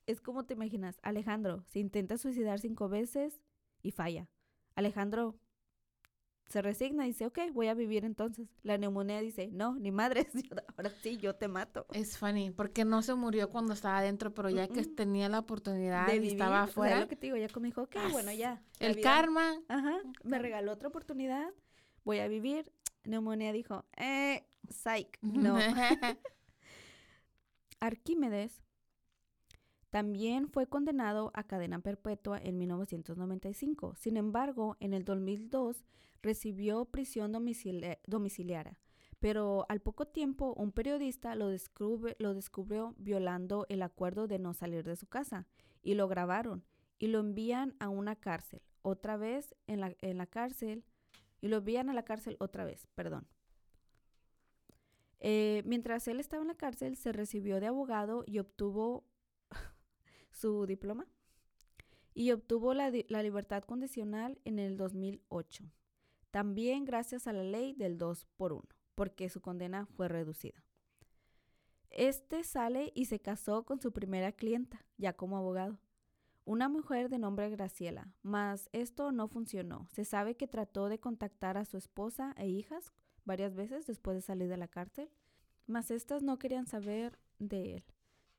es 0.06 0.20
como 0.20 0.44
te 0.44 0.54
imaginas, 0.54 1.00
Alejandro 1.02 1.64
se 1.66 1.80
intenta 1.80 2.16
suicidar 2.16 2.60
cinco 2.60 2.88
veces 2.88 3.40
y 3.82 3.90
falla. 3.90 4.28
Alejandro 4.76 5.34
se 6.48 6.62
resigna 6.62 7.04
y 7.04 7.08
dice, 7.08 7.26
ok, 7.26 7.38
voy 7.52 7.68
a 7.68 7.74
vivir 7.74 8.04
entonces. 8.04 8.48
La 8.62 8.78
neumonía 8.78 9.20
dice, 9.20 9.48
no, 9.52 9.74
ni 9.76 9.90
madres, 9.90 10.28
ahora 10.76 10.90
sí, 11.02 11.16
yo 11.16 11.34
te 11.34 11.48
mato. 11.48 11.86
Es 11.92 12.18
funny, 12.18 12.50
porque 12.50 12.84
no 12.84 13.02
se 13.02 13.14
murió 13.14 13.50
cuando 13.50 13.72
estaba 13.72 13.98
adentro, 13.98 14.32
pero 14.34 14.50
ya 14.50 14.68
que 14.68 14.84
tenía 14.84 15.28
la 15.28 15.40
oportunidad 15.40 16.06
de 16.06 16.16
y 16.16 16.28
estaba 16.28 16.62
o 16.62 16.64
sea, 16.66 16.70
afuera, 16.72 17.00
lo 17.00 17.08
que 17.08 17.16
te 17.16 17.26
digo, 17.26 17.36
ya 17.36 17.48
como 17.48 17.66
dijo, 17.66 17.82
ok, 17.82 17.96
bueno, 18.12 18.32
ya. 18.32 18.62
el 18.78 18.94
vida- 18.94 19.02
karma. 19.02 19.60
Ajá, 19.68 19.98
me 20.22 20.38
regaló 20.38 20.72
otra 20.72 20.88
oportunidad, 20.88 21.50
voy 22.04 22.18
a 22.18 22.28
vivir. 22.28 22.70
Neumonía 23.04 23.52
dijo, 23.52 23.84
eh, 23.96 24.46
psych, 24.70 25.18
no. 25.22 25.56
Arquímedes 27.80 28.62
también 29.90 30.48
fue 30.48 30.66
condenado 30.66 31.30
a 31.34 31.44
cadena 31.44 31.78
perpetua 31.78 32.38
en 32.42 32.58
1995. 32.58 33.94
Sin 33.94 34.16
embargo, 34.16 34.76
en 34.80 34.92
el 34.92 35.04
2002 35.04 35.84
recibió 36.24 36.86
prisión 36.86 37.30
domicilia- 37.32 37.98
domiciliaria. 38.06 38.76
Pero 39.20 39.64
al 39.68 39.80
poco 39.80 40.06
tiempo, 40.06 40.52
un 40.54 40.72
periodista 40.72 41.34
lo, 41.36 41.48
descubre- 41.50 42.16
lo 42.18 42.34
descubrió 42.34 42.94
violando 42.98 43.64
el 43.68 43.82
acuerdo 43.82 44.26
de 44.26 44.38
no 44.38 44.52
salir 44.54 44.84
de 44.84 44.96
su 44.96 45.06
casa 45.06 45.46
y 45.82 45.94
lo 45.94 46.08
grabaron 46.08 46.64
y 46.98 47.06
lo 47.08 47.20
envían 47.20 47.74
a 47.78 47.88
una 47.88 48.16
cárcel. 48.16 48.60
Otra 48.82 49.16
vez 49.16 49.54
en 49.66 49.80
la, 49.80 49.94
en 50.00 50.18
la 50.18 50.26
cárcel 50.26 50.84
y 51.40 51.48
lo 51.48 51.58
envían 51.58 51.88
a 51.88 51.94
la 51.94 52.04
cárcel 52.04 52.36
otra 52.40 52.64
vez, 52.64 52.86
perdón. 52.94 53.26
Eh, 55.20 55.62
mientras 55.64 56.06
él 56.08 56.20
estaba 56.20 56.42
en 56.42 56.48
la 56.48 56.56
cárcel, 56.56 56.96
se 56.96 57.12
recibió 57.12 57.60
de 57.60 57.66
abogado 57.66 58.24
y 58.26 58.38
obtuvo 58.40 59.04
su 60.30 60.66
diploma 60.66 61.06
y 62.12 62.32
obtuvo 62.32 62.74
la, 62.74 62.92
la 63.08 63.22
libertad 63.22 63.62
condicional 63.64 64.38
en 64.44 64.58
el 64.58 64.76
2008. 64.76 65.64
También 66.34 66.84
gracias 66.84 67.28
a 67.28 67.32
la 67.32 67.44
ley 67.44 67.74
del 67.74 67.96
2 67.96 68.26
por 68.36 68.52
1, 68.54 68.64
porque 68.96 69.28
su 69.28 69.40
condena 69.40 69.86
fue 69.86 70.08
reducida. 70.08 70.64
Este 71.90 72.42
sale 72.42 72.90
y 72.96 73.04
se 73.04 73.20
casó 73.20 73.64
con 73.64 73.80
su 73.80 73.92
primera 73.92 74.32
clienta, 74.32 74.84
ya 74.96 75.12
como 75.12 75.36
abogado. 75.36 75.78
Una 76.44 76.68
mujer 76.68 77.08
de 77.08 77.20
nombre 77.20 77.50
Graciela, 77.50 78.12
mas 78.22 78.68
esto 78.72 79.12
no 79.12 79.28
funcionó. 79.28 79.86
Se 79.92 80.04
sabe 80.04 80.36
que 80.36 80.48
trató 80.48 80.88
de 80.88 80.98
contactar 80.98 81.56
a 81.56 81.64
su 81.64 81.76
esposa 81.76 82.34
e 82.36 82.48
hijas 82.48 82.92
varias 83.24 83.54
veces 83.54 83.86
después 83.86 84.16
de 84.16 84.22
salir 84.22 84.48
de 84.48 84.56
la 84.56 84.66
cárcel, 84.66 85.12
mas 85.68 85.92
estas 85.92 86.24
no 86.24 86.40
querían 86.40 86.66
saber 86.66 87.16
de 87.38 87.76
él. 87.76 87.84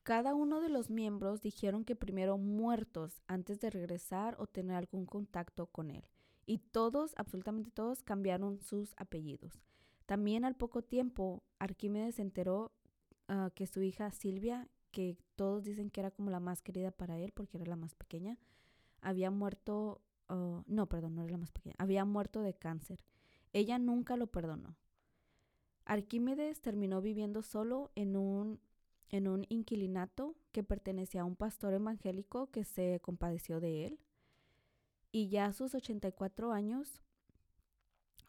Cada 0.04 0.36
uno 0.36 0.60
de 0.60 0.68
los 0.68 0.90
miembros 0.90 1.40
dijeron 1.40 1.86
que 1.86 1.96
primero 1.96 2.38
muertos 2.38 3.22
antes 3.26 3.62
de 3.62 3.70
regresar 3.70 4.36
o 4.38 4.48
tener 4.48 4.76
algún 4.76 5.06
contacto 5.06 5.68
con 5.68 5.92
él. 5.92 6.04
Y 6.46 6.60
todos, 6.60 7.14
absolutamente 7.18 7.72
todos, 7.72 8.04
cambiaron 8.04 8.60
sus 8.62 8.94
apellidos. 8.98 9.62
También 10.06 10.46
al 10.46 10.56
poco 10.56 10.84
tiempo, 10.84 11.44
Arquímedes 11.58 12.16
se 12.16 12.22
enteró 12.22 12.72
ah, 13.28 13.50
que 13.56 13.66
su 13.66 13.82
hija 13.82 14.12
Silvia, 14.12 14.70
que 14.92 15.18
todos 15.36 15.64
dicen 15.64 15.90
que 15.90 16.02
era 16.02 16.12
como 16.12 16.30
la 16.30 16.40
más 16.40 16.62
querida 16.62 16.92
para 16.92 17.18
él 17.18 17.32
porque 17.34 17.58
era 17.58 17.66
la 17.66 17.76
más 17.76 17.96
pequeña, 17.96 18.38
había 19.02 19.32
muerto, 19.32 20.02
ah, 20.30 20.64
no, 20.68 20.88
perdón, 20.88 21.16
no 21.16 21.24
era 21.24 21.32
la 21.32 21.38
más 21.40 21.52
pequeña, 21.52 21.76
había 21.80 22.06
muerto 22.06 22.42
de 22.42 22.54
cáncer. 22.54 23.04
Ella 23.52 23.80
nunca 23.80 24.16
lo 24.16 24.28
perdonó. 24.28 24.76
Arquímedes 25.86 26.62
terminó 26.62 27.02
viviendo 27.02 27.42
solo 27.42 27.92
en 27.96 28.16
un, 28.16 28.60
en 29.10 29.28
un 29.28 29.46
inquilinato 29.50 30.36
que 30.52 30.64
pertenecía 30.64 31.22
a 31.22 31.26
un 31.26 31.36
pastor 31.36 31.74
evangélico 31.74 32.52
que 32.52 32.64
se 32.64 33.00
compadeció 33.02 33.60
de 33.60 33.86
él. 33.86 34.00
Y 35.16 35.30
ya 35.30 35.46
a 35.46 35.54
sus 35.54 35.74
84 35.74 36.52
años 36.52 37.02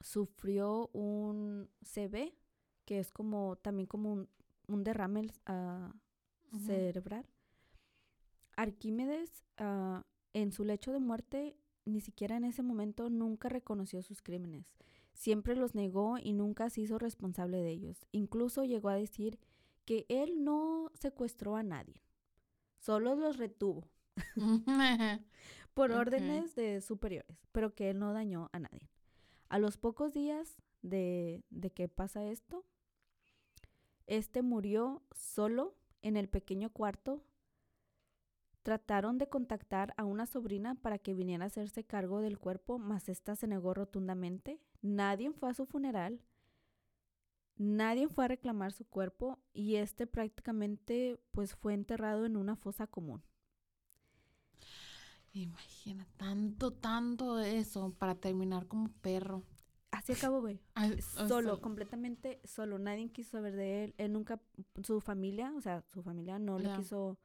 sufrió 0.00 0.88
un 0.92 1.68
CB, 1.82 2.32
que 2.84 3.00
es 3.00 3.10
como 3.10 3.56
también 3.56 3.88
como 3.88 4.12
un, 4.12 4.28
un 4.68 4.84
derrame 4.84 5.32
ah, 5.46 5.92
cerebral. 6.64 7.26
Arquímedes, 8.56 9.42
ah, 9.58 10.04
en 10.32 10.52
su 10.52 10.62
lecho 10.62 10.92
de 10.92 11.00
muerte, 11.00 11.56
ni 11.86 12.00
siquiera 12.00 12.36
en 12.36 12.44
ese 12.44 12.62
momento 12.62 13.10
nunca 13.10 13.48
reconoció 13.48 14.00
sus 14.00 14.22
crímenes. 14.22 14.72
Siempre 15.12 15.56
los 15.56 15.74
negó 15.74 16.18
y 16.18 16.34
nunca 16.34 16.70
se 16.70 16.82
hizo 16.82 17.00
responsable 17.00 17.62
de 17.62 17.70
ellos. 17.70 18.06
Incluso 18.12 18.62
llegó 18.62 18.90
a 18.90 18.94
decir 18.94 19.40
que 19.86 20.06
él 20.08 20.44
no 20.44 20.92
secuestró 20.94 21.56
a 21.56 21.64
nadie, 21.64 22.00
solo 22.78 23.16
los 23.16 23.38
retuvo 23.38 23.88
por 25.76 25.92
órdenes 25.92 26.54
de 26.54 26.80
superiores, 26.80 27.36
pero 27.52 27.74
que 27.74 27.90
él 27.90 27.98
no 27.98 28.14
dañó 28.14 28.48
a 28.52 28.60
nadie. 28.60 28.88
A 29.50 29.58
los 29.58 29.76
pocos 29.76 30.14
días 30.14 30.56
de, 30.80 31.44
de 31.50 31.70
que 31.70 31.86
pasa 31.86 32.24
esto, 32.24 32.64
este 34.06 34.40
murió 34.40 35.02
solo 35.12 35.76
en 36.00 36.16
el 36.16 36.30
pequeño 36.30 36.70
cuarto. 36.70 37.22
Trataron 38.62 39.18
de 39.18 39.28
contactar 39.28 39.92
a 39.98 40.04
una 40.04 40.24
sobrina 40.24 40.76
para 40.76 40.98
que 40.98 41.12
viniera 41.12 41.44
a 41.44 41.48
hacerse 41.48 41.84
cargo 41.84 42.22
del 42.22 42.38
cuerpo, 42.38 42.78
mas 42.78 43.10
esta 43.10 43.36
se 43.36 43.46
negó 43.46 43.74
rotundamente. 43.74 44.58
Nadie 44.80 45.30
fue 45.30 45.50
a 45.50 45.54
su 45.54 45.66
funeral. 45.66 46.22
Nadie 47.58 48.08
fue 48.08 48.24
a 48.24 48.28
reclamar 48.28 48.72
su 48.72 48.86
cuerpo 48.86 49.40
y 49.52 49.76
este 49.76 50.06
prácticamente 50.06 51.20
pues 51.32 51.54
fue 51.54 51.74
enterrado 51.74 52.24
en 52.24 52.38
una 52.38 52.56
fosa 52.56 52.86
común. 52.86 53.22
Imagina, 55.36 56.06
tanto, 56.16 56.72
tanto 56.72 57.40
eso 57.40 57.92
para 57.98 58.14
terminar 58.14 58.66
como 58.66 58.88
perro. 59.02 59.42
Así 59.90 60.12
acabó, 60.12 60.40
güey. 60.40 60.60
Solo, 61.28 61.60
completamente 61.60 62.40
solo. 62.44 62.78
Nadie 62.78 63.10
quiso 63.10 63.32
saber 63.32 63.54
de 63.54 63.84
él. 63.84 63.94
Él 63.98 64.12
nunca, 64.12 64.40
su 64.82 65.00
familia, 65.00 65.52
o 65.56 65.60
sea, 65.60 65.82
su 65.92 66.02
familia 66.02 66.38
no 66.38 66.58
le 66.58 66.74
quiso 66.76 67.18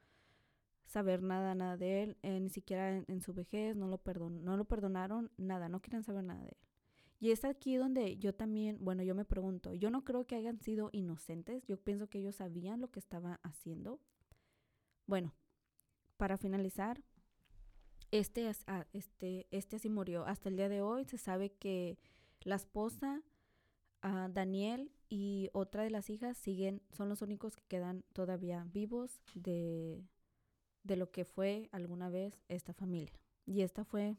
saber 0.85 1.23
nada, 1.23 1.55
nada 1.55 1.77
de 1.77 2.03
él. 2.03 2.17
eh, 2.21 2.39
ni 2.39 2.49
siquiera 2.49 2.97
en, 2.97 3.05
en 3.07 3.21
su 3.21 3.33
vejez, 3.33 3.77
no 3.77 3.87
lo, 3.87 3.97
perdon, 3.97 4.43
no 4.43 4.57
lo 4.57 4.65
perdonaron, 4.65 5.31
nada, 5.37 5.69
no 5.69 5.81
quieren 5.81 6.03
saber 6.03 6.23
nada 6.25 6.41
de 6.41 6.49
él. 6.49 6.57
Y 7.19 7.31
es 7.31 7.45
aquí 7.45 7.75
donde 7.75 8.17
yo 8.17 8.33
también, 8.33 8.77
bueno, 8.81 9.03
yo 9.03 9.15
me 9.15 9.23
pregunto, 9.25 9.73
yo 9.73 9.89
no 9.89 10.03
creo 10.03 10.25
que 10.25 10.35
hayan 10.35 10.59
sido 10.59 10.89
inocentes, 10.91 11.63
yo 11.65 11.77
pienso 11.77 12.09
que 12.09 12.19
ellos 12.19 12.35
sabían 12.35 12.81
lo 12.81 12.89
que 12.89 12.99
estaba 12.99 13.39
haciendo. 13.43 14.01
Bueno, 15.05 15.33
para 16.17 16.37
finalizar, 16.37 17.03
este, 18.11 18.51
este, 18.93 19.47
este 19.51 19.75
así 19.77 19.89
murió. 19.89 20.25
Hasta 20.25 20.49
el 20.49 20.57
día 20.57 20.69
de 20.69 20.81
hoy 20.81 21.05
se 21.05 21.17
sabe 21.17 21.51
que 21.51 21.97
la 22.41 22.55
esposa, 22.55 23.21
ah, 24.01 24.29
Daniel 24.31 24.91
y 25.09 25.49
otra 25.53 25.83
de 25.83 25.89
las 25.89 26.09
hijas 26.09 26.37
siguen, 26.37 26.81
son 26.91 27.09
los 27.09 27.21
únicos 27.21 27.55
que 27.55 27.63
quedan 27.67 28.03
todavía 28.13 28.65
vivos 28.71 29.21
de, 29.33 30.03
de 30.83 30.95
lo 30.95 31.11
que 31.11 31.25
fue 31.25 31.69
alguna 31.71 32.09
vez 32.09 32.33
esta 32.49 32.73
familia. 32.73 33.19
Y 33.45 33.61
esta 33.61 33.83
fue 33.85 34.17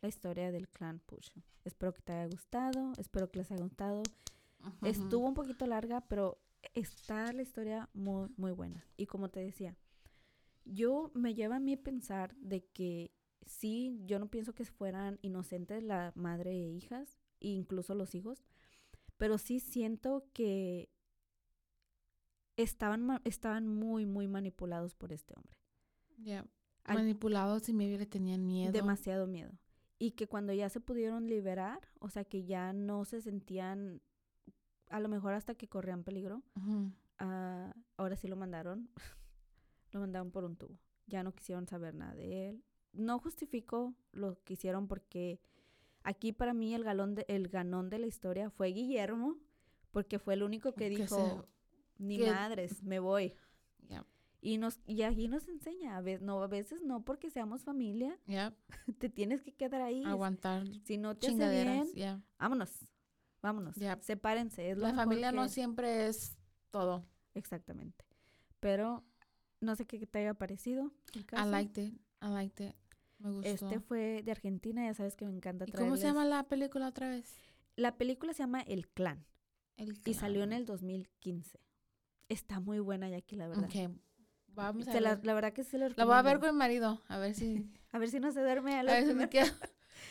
la 0.00 0.08
historia 0.08 0.50
del 0.50 0.68
clan 0.68 1.00
Push. 1.00 1.30
Espero 1.64 1.94
que 1.94 2.02
te 2.02 2.12
haya 2.12 2.26
gustado, 2.26 2.92
espero 2.98 3.30
que 3.30 3.38
les 3.38 3.50
haya 3.50 3.62
gustado. 3.62 4.02
Estuvo 4.82 5.26
un 5.26 5.34
poquito 5.34 5.66
larga, 5.66 6.00
pero 6.02 6.38
está 6.74 7.32
la 7.32 7.42
historia 7.42 7.88
muy, 7.94 8.28
muy 8.36 8.52
buena. 8.52 8.86
Y 8.96 9.06
como 9.06 9.28
te 9.28 9.40
decía, 9.40 9.76
yo 10.64 11.10
me 11.14 11.34
lleva 11.34 11.56
a 11.56 11.60
mí 11.60 11.74
a 11.74 11.82
pensar 11.82 12.34
de 12.36 12.64
que 12.66 13.12
sí, 13.46 14.00
yo 14.04 14.18
no 14.18 14.28
pienso 14.28 14.54
que 14.54 14.64
fueran 14.64 15.18
inocentes 15.22 15.82
la 15.82 16.12
madre 16.14 16.52
e 16.52 16.70
hijas, 16.70 17.18
e 17.40 17.48
incluso 17.48 17.94
los 17.94 18.14
hijos, 18.14 18.44
pero 19.16 19.38
sí 19.38 19.60
siento 19.60 20.26
que 20.32 20.90
estaban, 22.56 23.20
estaban 23.24 23.68
muy, 23.68 24.06
muy 24.06 24.28
manipulados 24.28 24.94
por 24.94 25.12
este 25.12 25.34
hombre. 25.36 25.56
Ya. 26.18 26.46
Manipulados 26.86 27.68
y 27.68 27.72
maybe 27.72 27.98
le 27.98 28.06
tenían 28.06 28.46
miedo. 28.46 28.72
Demasiado 28.72 29.26
miedo. 29.26 29.52
Y 29.98 30.12
que 30.12 30.26
cuando 30.26 30.52
ya 30.52 30.68
se 30.68 30.80
pudieron 30.80 31.28
liberar, 31.28 31.80
o 32.00 32.08
sea, 32.08 32.24
que 32.24 32.44
ya 32.44 32.72
no 32.72 33.04
se 33.04 33.20
sentían, 33.20 34.02
a 34.88 34.98
lo 34.98 35.08
mejor 35.08 35.34
hasta 35.34 35.54
que 35.54 35.68
corrían 35.68 36.02
peligro, 36.02 36.42
ah, 37.18 37.72
ahora 37.96 38.16
sí 38.16 38.26
lo 38.26 38.36
mandaron, 38.36 38.90
lo 39.92 40.00
mandaron 40.00 40.30
por 40.30 40.44
un 40.44 40.56
tubo. 40.56 40.78
Ya 41.06 41.22
no 41.22 41.32
quisieron 41.34 41.66
saber 41.66 41.94
nada 41.94 42.14
de 42.14 42.48
él. 42.50 42.64
No 42.92 43.18
justifico 43.18 43.94
lo 44.12 44.42
que 44.44 44.54
hicieron 44.54 44.88
porque 44.88 45.40
aquí 46.02 46.32
para 46.32 46.52
mí 46.54 46.74
el, 46.74 46.84
galón 46.84 47.14
de- 47.14 47.24
el 47.28 47.48
ganón 47.48 47.88
de 47.90 47.98
la 47.98 48.06
historia 48.06 48.50
fue 48.50 48.68
Guillermo, 48.68 49.38
porque 49.90 50.18
fue 50.18 50.34
el 50.34 50.42
único 50.42 50.72
que 50.72 50.88
Que 50.88 50.90
dijo, 50.90 51.46
ni 51.98 52.18
que- 52.18 52.30
madres, 52.30 52.82
me 52.82 52.98
voy. 52.98 53.34
Ya. 53.88 54.04
Y, 54.40 54.58
nos, 54.58 54.80
y 54.86 55.02
aquí 55.02 55.28
nos 55.28 55.46
enseña, 55.48 55.96
a 55.96 56.00
veces, 56.00 56.22
no, 56.22 56.42
a 56.42 56.48
veces 56.48 56.82
no 56.82 57.04
porque 57.04 57.30
seamos 57.30 57.62
familia, 57.62 58.18
te 58.98 59.08
tienes 59.08 59.42
que 59.42 59.52
quedar 59.54 59.82
ahí. 59.82 60.02
Aguantar 60.04 60.64
Si 60.84 60.98
no 60.98 61.16
te 61.16 61.28
hace 61.28 61.36
bien, 61.94 62.24
vámonos, 62.38 62.86
vámonos, 63.40 63.76
sepárense. 64.00 64.70
Es 64.70 64.78
La 64.78 64.94
familia 64.94 65.30
no 65.32 65.48
siempre 65.48 66.06
es 66.08 66.36
todo. 66.70 67.04
Exactamente. 67.34 68.04
Pero 68.60 69.04
no 69.62 69.76
sé 69.76 69.86
qué 69.86 70.06
te 70.06 70.18
haya 70.18 70.34
parecido. 70.34 70.92
el 71.14 71.22
I 71.32 71.50
liked 71.50 71.82
it. 71.82 71.94
I 72.20 72.28
liked 72.28 72.66
it. 72.68 72.74
Me 73.18 73.30
gustó. 73.30 73.48
Este 73.48 73.80
fue 73.80 74.22
de 74.24 74.30
Argentina, 74.32 74.84
ya 74.84 74.94
sabes 74.94 75.16
que 75.16 75.24
me 75.24 75.32
encanta 75.32 75.64
¿Y 75.66 75.72
cómo 75.72 75.96
se 75.96 76.04
llama 76.04 76.24
la 76.24 76.42
película 76.44 76.88
otra 76.88 77.08
vez? 77.08 77.36
La 77.76 77.96
película 77.96 78.34
se 78.34 78.42
llama 78.42 78.60
El 78.62 78.88
Clan 78.88 79.24
El 79.76 79.98
y 80.04 80.14
salió 80.14 80.42
en 80.42 80.50
Clan. 80.50 80.60
el 80.60 80.66
2015. 80.66 81.60
Está 82.28 82.60
muy 82.60 82.80
buena 82.80 83.08
Jackie, 83.08 83.36
la 83.36 83.48
verdad. 83.48 83.68
Vamos 84.48 84.86
a 84.88 85.00
la, 85.00 85.14
ver. 85.16 85.24
la 85.24 85.34
verdad 85.34 85.52
que 85.52 85.64
sí 85.64 85.78
lo 85.78 85.88
La 85.90 86.04
voy 86.04 86.14
a 86.14 86.22
ver 86.22 86.38
con 86.38 86.50
mi 86.50 86.58
marido. 86.58 87.00
A 87.08 87.18
ver 87.18 87.34
si. 87.34 87.66
A 87.92 87.98
ver 87.98 88.10
si 88.10 88.20
no 88.20 88.32
se 88.32 88.40
duerme 88.40 88.74
a 88.74 88.80
A 88.80 88.82
la 88.82 88.92
ver 88.94 89.06
si 89.06 89.14
me 89.14 89.28
queda. 89.28 89.52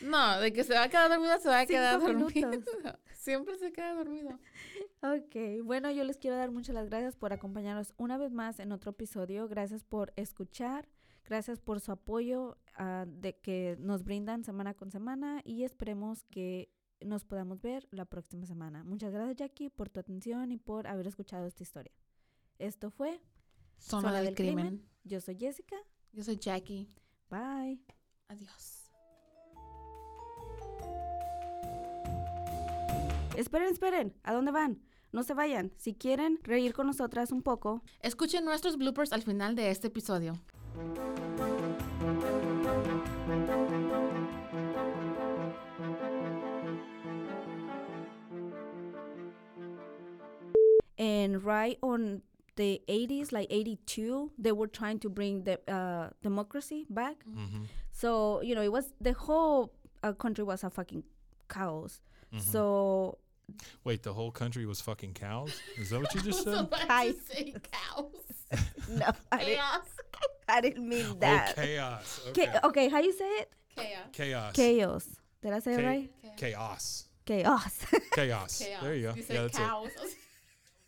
No, 0.01 0.39
de 0.39 0.53
que 0.53 0.63
se 0.63 0.73
va 0.73 0.83
a 0.83 0.89
quedar 0.89 1.09
dormido, 1.09 1.39
se 1.39 1.49
va 1.49 1.59
a 1.61 1.65
quedar 1.67 1.99
dormido. 1.99 2.51
Siempre 3.15 3.57
se 3.57 3.71
queda 3.73 3.93
dormido. 3.95 4.39
Ok, 5.03 5.63
bueno, 5.63 5.89
yo 5.89 6.03
les 6.03 6.17
quiero 6.17 6.37
dar 6.37 6.51
muchas 6.51 6.75
las 6.75 6.87
gracias 6.87 7.15
por 7.15 7.33
acompañarnos 7.33 7.91
una 7.97 8.19
vez 8.19 8.31
más 8.31 8.59
en 8.59 8.71
otro 8.71 8.91
episodio. 8.91 9.47
Gracias 9.47 9.83
por 9.83 10.13
escuchar, 10.15 10.87
gracias 11.25 11.59
por 11.59 11.79
su 11.79 11.91
apoyo 11.91 12.59
ah, 12.75 13.05
de 13.07 13.35
que 13.35 13.77
nos 13.79 14.03
brindan 14.03 14.43
semana 14.43 14.75
con 14.75 14.91
semana 14.91 15.41
y 15.43 15.63
esperemos 15.63 16.23
que 16.25 16.71
nos 17.03 17.25
podamos 17.25 17.61
ver 17.61 17.87
la 17.89 18.05
próxima 18.05 18.45
semana. 18.45 18.83
Muchas 18.83 19.11
gracias 19.11 19.37
Jackie 19.37 19.71
por 19.71 19.89
tu 19.89 19.99
atención 19.99 20.51
y 20.51 20.57
por 20.57 20.85
haber 20.85 21.07
escuchado 21.07 21.47
esta 21.47 21.63
historia. 21.63 21.93
Esto 22.59 22.91
fue 22.91 23.19
Zona, 23.79 24.01
Zona 24.01 24.17
del, 24.17 24.25
del 24.25 24.35
crimen. 24.35 24.67
crimen. 24.67 24.89
Yo 25.03 25.19
soy 25.19 25.35
Jessica. 25.35 25.77
Yo 26.11 26.23
soy 26.23 26.37
Jackie. 26.37 26.87
Bye. 27.27 27.81
Adiós. 28.27 28.91
Esperen, 33.35 33.69
esperen. 33.69 34.13
¿A 34.21 34.33
dónde 34.33 34.51
van? 34.51 34.90
No 35.11 35.23
se 35.23 35.33
vayan. 35.33 35.71
Si 35.77 35.93
quieren 35.93 36.39
reír 36.43 36.73
con 36.73 36.87
nosotras 36.87 37.31
un 37.31 37.41
poco, 37.41 37.81
Escuchen 38.01 38.45
nuestros 38.45 38.77
bloopers 38.77 39.11
al 39.11 39.21
final 39.23 39.55
de 39.55 39.69
este 39.69 39.87
episodio. 39.87 40.39
and 50.97 51.43
right 51.43 51.77
on 51.81 52.21
the 52.57 52.81
80s 52.87 53.31
like 53.31 53.47
82 53.49 54.31
they 54.37 54.51
were 54.51 54.67
trying 54.67 54.99
to 54.99 55.09
bring 55.09 55.43
the 55.43 55.59
uh, 55.71 56.09
democracy 56.21 56.85
back 56.89 57.15
Mm-hmm. 57.27 57.63
so 57.91 58.41
you 58.41 58.55
know 58.55 58.61
it 58.61 58.71
was 58.71 58.93
the 58.99 59.13
whole 59.13 59.71
uh, 60.03 60.11
country 60.13 60.43
was 60.43 60.63
a 60.63 60.69
fucking 60.69 61.03
chaos 61.49 62.01
Mm-hmm. 62.33 62.49
so 62.49 63.17
Wait, 63.83 64.03
the 64.03 64.13
whole 64.13 64.31
country 64.31 64.65
was 64.65 64.79
fucking 64.81 65.13
cows? 65.13 65.59
Is 65.77 65.89
that 65.89 65.99
what 65.99 66.13
you 66.15 66.21
just 66.21 66.43
said? 66.43 66.67
let's 66.71 67.27
say 67.27 67.53
cows. 67.71 68.59
no 68.89 69.11
I 69.31 69.37
didn't, 69.37 69.55
Chaos. 69.55 69.85
I 70.49 70.61
didn't 70.61 70.89
mean 70.89 71.05
Oh, 71.09 71.13
that 71.19 71.55
chaos. 71.55 72.21
Ca- 72.23 72.29
Okay. 72.31 72.59
okay 72.63 72.89
how 72.89 72.99
you 72.99 73.13
say 73.13 73.25
it 73.25 73.51
Chaos. 73.75 73.99
Chaos. 74.13 74.55
chaos 74.55 75.07
did 75.41 75.53
i 75.53 75.59
say 75.59 75.73
it 75.75 75.85
right 75.85 76.09
Chaos. 76.37 77.05
chaos 77.25 77.85
Chaos. 78.13 78.59
Chaos. 78.59 78.81
There 78.81 78.95
you 78.95 79.01
go. 79.03 79.09
You 79.15 79.15
yeah, 79.21 79.25
said 79.25 79.37
that's 79.45 79.57
it. 79.57 79.61
cows. 79.61 79.89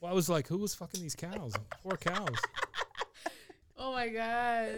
Well, 0.01 0.11
I 0.11 0.15
was 0.15 0.27
like, 0.27 0.47
who 0.47 0.57
was 0.57 0.75
fucking 0.75 1.01
these 1.01 1.15
cows? 1.15 1.53
Poor 1.81 1.95
cows. 1.95 2.27
oh 3.77 3.93
my 3.93 4.09
god. 4.09 4.69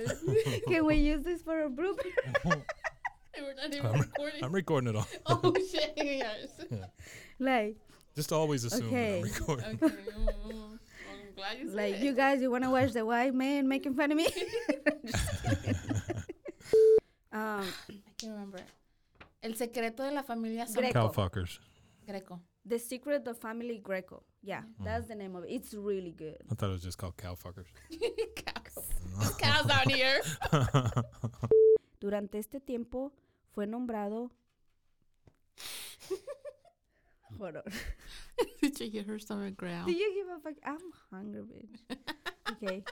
can 0.67 0.85
we 0.85 0.95
use 0.97 1.23
this 1.23 1.41
for 1.41 1.63
a 1.65 1.69
blooper 1.69 2.61
We're 3.41 3.53
not 3.53 3.73
even 3.73 3.85
I'm, 3.85 3.99
recording. 4.01 4.43
I'm 4.43 4.51
recording 4.51 4.89
it 4.89 4.95
all. 4.95 5.07
oh 5.27 5.53
shit. 5.71 5.93
Yes. 5.97 6.49
like 7.39 7.75
Just 8.15 8.31
always 8.31 8.63
assume 8.63 8.87
Okay. 8.87 9.21
that 9.21 9.27
I'm 9.27 9.33
recording. 9.33 9.65
Okay. 9.83 9.95
mm, 9.95 10.51
mm. 10.51 10.79
I'm 11.11 11.35
glad 11.35 11.57
you 11.59 11.69
like 11.71 11.95
it. 11.95 12.01
you 12.01 12.13
guys 12.13 12.41
you 12.41 12.49
want 12.51 12.63
to 12.63 12.69
watch 12.69 12.93
the 12.93 13.05
white 13.05 13.33
man 13.33 13.67
making 13.67 13.93
fun 13.95 14.11
of 14.11 14.17
me 14.17 14.27
um 17.31 17.65
I 17.89 18.11
can't 18.17 18.33
remember. 18.33 18.59
El 19.43 19.53
secreto 19.55 20.03
de 20.03 20.11
la 20.11 20.23
familia 20.23 20.65
Son- 20.65 20.81
Greco. 20.81 20.93
Cow 20.93 21.09
fuckers. 21.11 21.59
Greco. 22.07 22.39
The 22.67 22.79
Secret 22.79 23.27
of 23.27 23.37
Family 23.37 23.77
Greco. 23.77 24.23
Yeah, 24.41 24.61
that's 24.83 25.07
the 25.07 25.13
name 25.15 25.35
of 25.35 25.43
it. 25.43 25.51
It's 25.51 25.73
really 25.75 26.11
good. 26.11 26.37
I 26.51 26.55
thought 26.55 26.69
it 26.69 26.73
was 26.73 26.81
just 26.83 26.97
called 26.97 27.15
cow 27.17 27.35
fuckers. 27.35 27.67
cows. 28.35 28.89
There's 29.19 29.35
cows 29.35 29.65
down 29.67 29.89
here. 29.89 30.21
Durante 31.99 32.37
este 32.39 32.59
tiempo 32.65 33.11
fue 33.55 33.65
nombrado. 33.65 34.31
Hold 37.39 37.55
on. 37.63 37.63
Did 38.61 38.79
you 38.79 38.89
hear 38.91 39.03
her 39.03 39.19
stomach 39.19 39.55
growl? 39.57 39.85
Do 39.85 39.91
you 39.91 40.13
give 40.13 40.27
a 40.27 40.39
fuck? 40.39 40.57
I'm 40.63 40.91
hungry, 41.11 41.41
bitch. 41.43 41.97
Okay. 42.51 42.83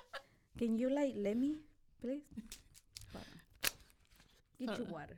Can 0.57 0.77
you 0.77 0.89
like 0.89 1.13
let 1.15 1.37
me, 1.37 1.59
please? 2.01 2.23
Hold 3.13 3.23
on. 3.23 3.39
Get 4.59 4.77
your 4.79 4.87
Uh, 4.87 4.91
water. 4.91 5.17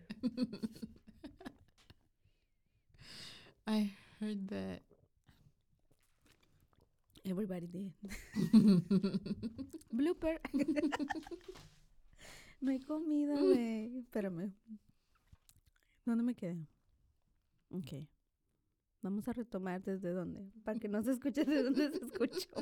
I 3.66 3.92
heard 4.20 4.48
that. 4.50 4.82
Everybody 7.28 7.66
did. 7.68 7.94
Blooper. 9.96 10.38
no 12.62 12.72
hay 12.72 12.80
comida, 12.86 13.34
güey. 13.40 13.98
Espérame. 14.04 14.52
¿Dónde 16.06 16.24
me 16.24 16.36
quedé? 16.36 16.68
Ok. 17.70 18.08
Vamos 19.02 19.28
a 19.28 19.34
retomar 19.34 19.84
desde 19.84 20.12
dónde. 20.12 20.50
Para 20.64 20.80
que 20.80 20.88
no 20.88 21.04
se 21.04 21.12
escuche 21.12 21.44
de 21.46 21.64
dónde 21.64 21.92
se 21.92 22.06
escuchó. 22.06 22.50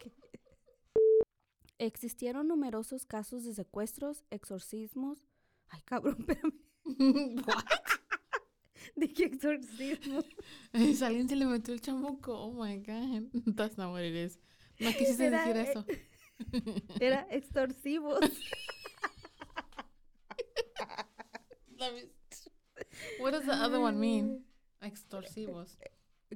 Ok. 0.00 0.12
Existieron 1.78 2.46
numerosos 2.46 3.04
casos 3.04 3.42
de 3.44 3.52
secuestros, 3.52 4.22
exorcismos. 4.30 5.24
Ay, 5.68 5.80
cabrón, 5.84 6.18
espérame. 6.20 6.54
Qué 9.16 9.24
exorcismo? 9.24 10.22
Si 10.72 11.04
alguien 11.04 11.28
se 11.28 11.34
le 11.36 11.46
metió 11.46 11.74
el 11.74 11.80
chamuco. 11.80 12.32
Oh 12.32 12.52
my 12.52 12.78
god. 12.78 13.24
That's 13.56 13.76
not 13.76 13.92
what 13.92 14.02
it 14.02 14.14
is. 14.14 14.38
No 14.78 14.92
quisiste 14.92 15.26
Era, 15.26 15.44
decir 15.44 15.56
eh, 15.56 15.70
eso. 15.70 15.84
Era 17.00 17.26
extorsivos. 17.30 18.20
What 23.20 23.32
does 23.32 23.44
the 23.44 23.52
other 23.52 23.80
one 23.80 23.98
mean? 23.98 24.44
Extorsivos. 24.80 25.78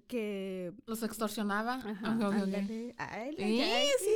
que 0.09 0.73
¿Los 0.87 1.03
extorsionaba? 1.03 1.75
Ajá, 1.75 2.17
Ok, 2.17 2.23
ok, 2.23 2.29
ok. 2.29 2.35
ándale. 2.43 2.95
Ay, 2.99 3.33
la 3.37 3.47
Sí, 3.99 4.15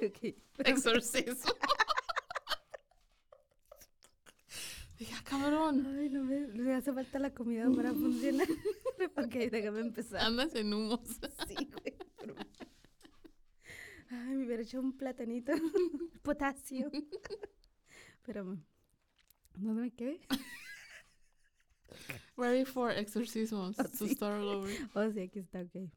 Jackie. 0.00 0.36
Ok. 0.58 0.66
Exorcismo. 0.66 1.52
Dije, 4.98 5.14
ah, 5.16 5.22
cabrón. 5.24 5.86
Ay, 5.96 6.08
no 6.10 6.24
me, 6.24 6.40
me 6.48 6.74
hace 6.74 6.92
falta 6.92 7.18
la 7.20 7.32
comida 7.32 7.70
para 7.70 7.92
funcionar. 7.92 8.48
ok, 9.16 9.34
déjame 9.50 9.80
empezar. 9.80 10.20
Andas 10.22 10.54
en 10.56 10.74
humos. 10.74 11.00
Sí, 11.46 11.54
güey. 11.54 11.96
pero- 12.18 12.34
Ay, 14.10 14.34
me 14.36 14.46
hubiera 14.46 14.62
hecho 14.62 14.80
un 14.80 14.96
platanito. 14.96 15.52
Potasio. 16.22 16.90
Espérame. 18.16 18.64
¿Dónde 19.54 19.82
me 19.82 19.90
quedé? 19.92 20.20
Ready 22.36 22.64
for 22.64 22.90
exorcismos. 22.90 23.76
Oh, 23.78 23.82
to 23.84 24.04
sí. 24.04 24.14
start 24.14 24.40
all 24.40 24.48
over. 24.48 24.70
Oh, 24.94 25.10
sí, 25.10 25.20
aquí 25.20 25.40
está, 25.40 25.60
ok. 25.60 25.90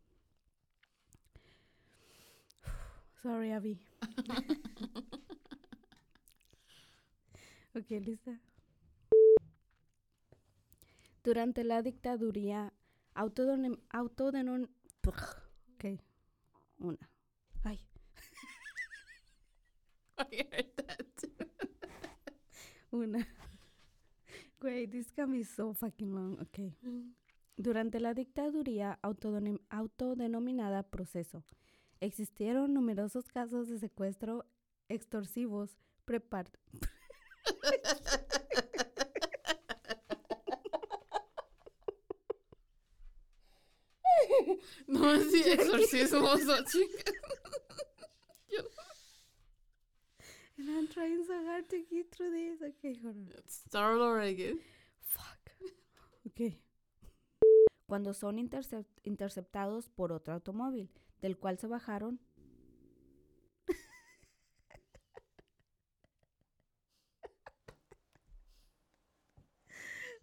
Sorry, 3.21 3.51
Abby. 3.51 3.79
ok, 7.75 7.89
lista. 8.01 8.39
Durante 11.23 11.63
la 11.63 11.81
dictadura 11.83 12.73
autodenom... 13.13 13.77
autodenom 13.91 14.67
ok, 15.05 15.99
una. 16.79 17.09
Ay, 17.63 17.79
I 20.17 20.45
heard 20.51 20.65
that 20.77 21.05
too. 21.15 21.45
una. 22.91 23.27
Güey, 24.61 24.87
this 24.87 25.11
can 25.11 25.31
be 25.31 25.43
so 25.43 25.73
fucking 25.73 26.13
long. 26.13 26.39
Ok. 26.39 26.59
Durante 27.57 27.99
la 27.99 28.13
dictadura 28.13 28.99
autodonem- 29.01 29.61
autodenominada 29.69 30.83
proceso, 30.83 31.43
existieron 31.99 32.73
numerosos 32.73 33.27
casos 33.27 33.67
de 33.67 33.79
secuestro 33.79 34.45
extorsivos 34.89 35.77
prepar 36.05 36.51
No, 44.87 45.19
sí, 45.19 45.43
exorcismos 45.45 46.41
o 46.47 46.63
chinga. 46.65 47.11
And 50.57 50.69
I'm 50.69 50.80
trying 50.91 51.23
so 51.25 51.33
hard 51.45 51.69
to 51.69 51.77
get 51.89 52.11
through 52.11 52.31
this. 52.31 52.61
Okay, 52.61 52.95
hold 53.01 53.15
on. 53.15 53.43
Start 53.47 53.97
over 53.99 54.19
again. 54.21 54.59
Fuck. 55.07 55.51
Ok. 56.27 56.53
Cuando 57.87 58.13
son 58.13 58.37
intercep- 58.37 58.85
interceptados 59.03 59.89
por 59.89 60.11
otro 60.11 60.33
automóvil, 60.33 60.89
del 61.21 61.37
cual 61.37 61.57
se 61.59 61.67
bajaron. 61.67 62.19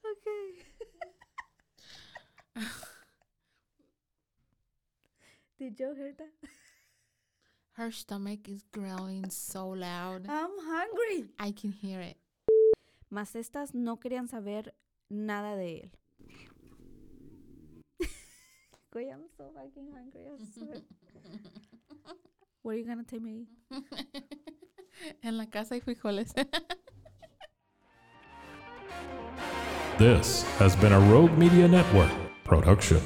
ok. 0.04 0.26
Did 5.58 5.78
you 5.80 5.94
hear 5.94 6.12
that? 6.16 6.50
Her 7.78 7.92
stomach 7.92 8.48
is 8.48 8.64
growling 8.72 9.30
so 9.30 9.68
loud. 9.68 10.26
I'm 10.28 10.50
hungry. 10.58 11.28
I 11.38 11.52
can 11.52 11.70
hear 11.70 12.00
it. 12.00 12.16
Mas 13.08 13.36
estas 13.36 13.72
no 13.72 13.98
querían 13.98 14.26
saber 14.28 14.74
nada 15.08 15.54
de 15.54 15.82
él. 15.82 15.90
Güey, 18.92 19.12
I'm 19.12 19.28
so 19.36 19.52
fucking 19.54 19.92
hungry, 19.94 20.26
I 20.26 20.44
swear. 20.52 20.82
What 22.62 22.72
are 22.72 22.78
you 22.78 22.84
gonna 22.84 23.04
take 23.04 23.22
me? 23.22 23.46
en 25.22 25.38
la 25.38 25.46
casa 25.46 25.76
hay 25.76 25.80
frijoles. 25.80 26.34
This 29.98 30.42
has 30.58 30.74
been 30.74 30.92
a 30.92 31.00
Rogue 31.12 31.38
Media 31.38 31.68
Network 31.68 32.10
production. 32.42 33.00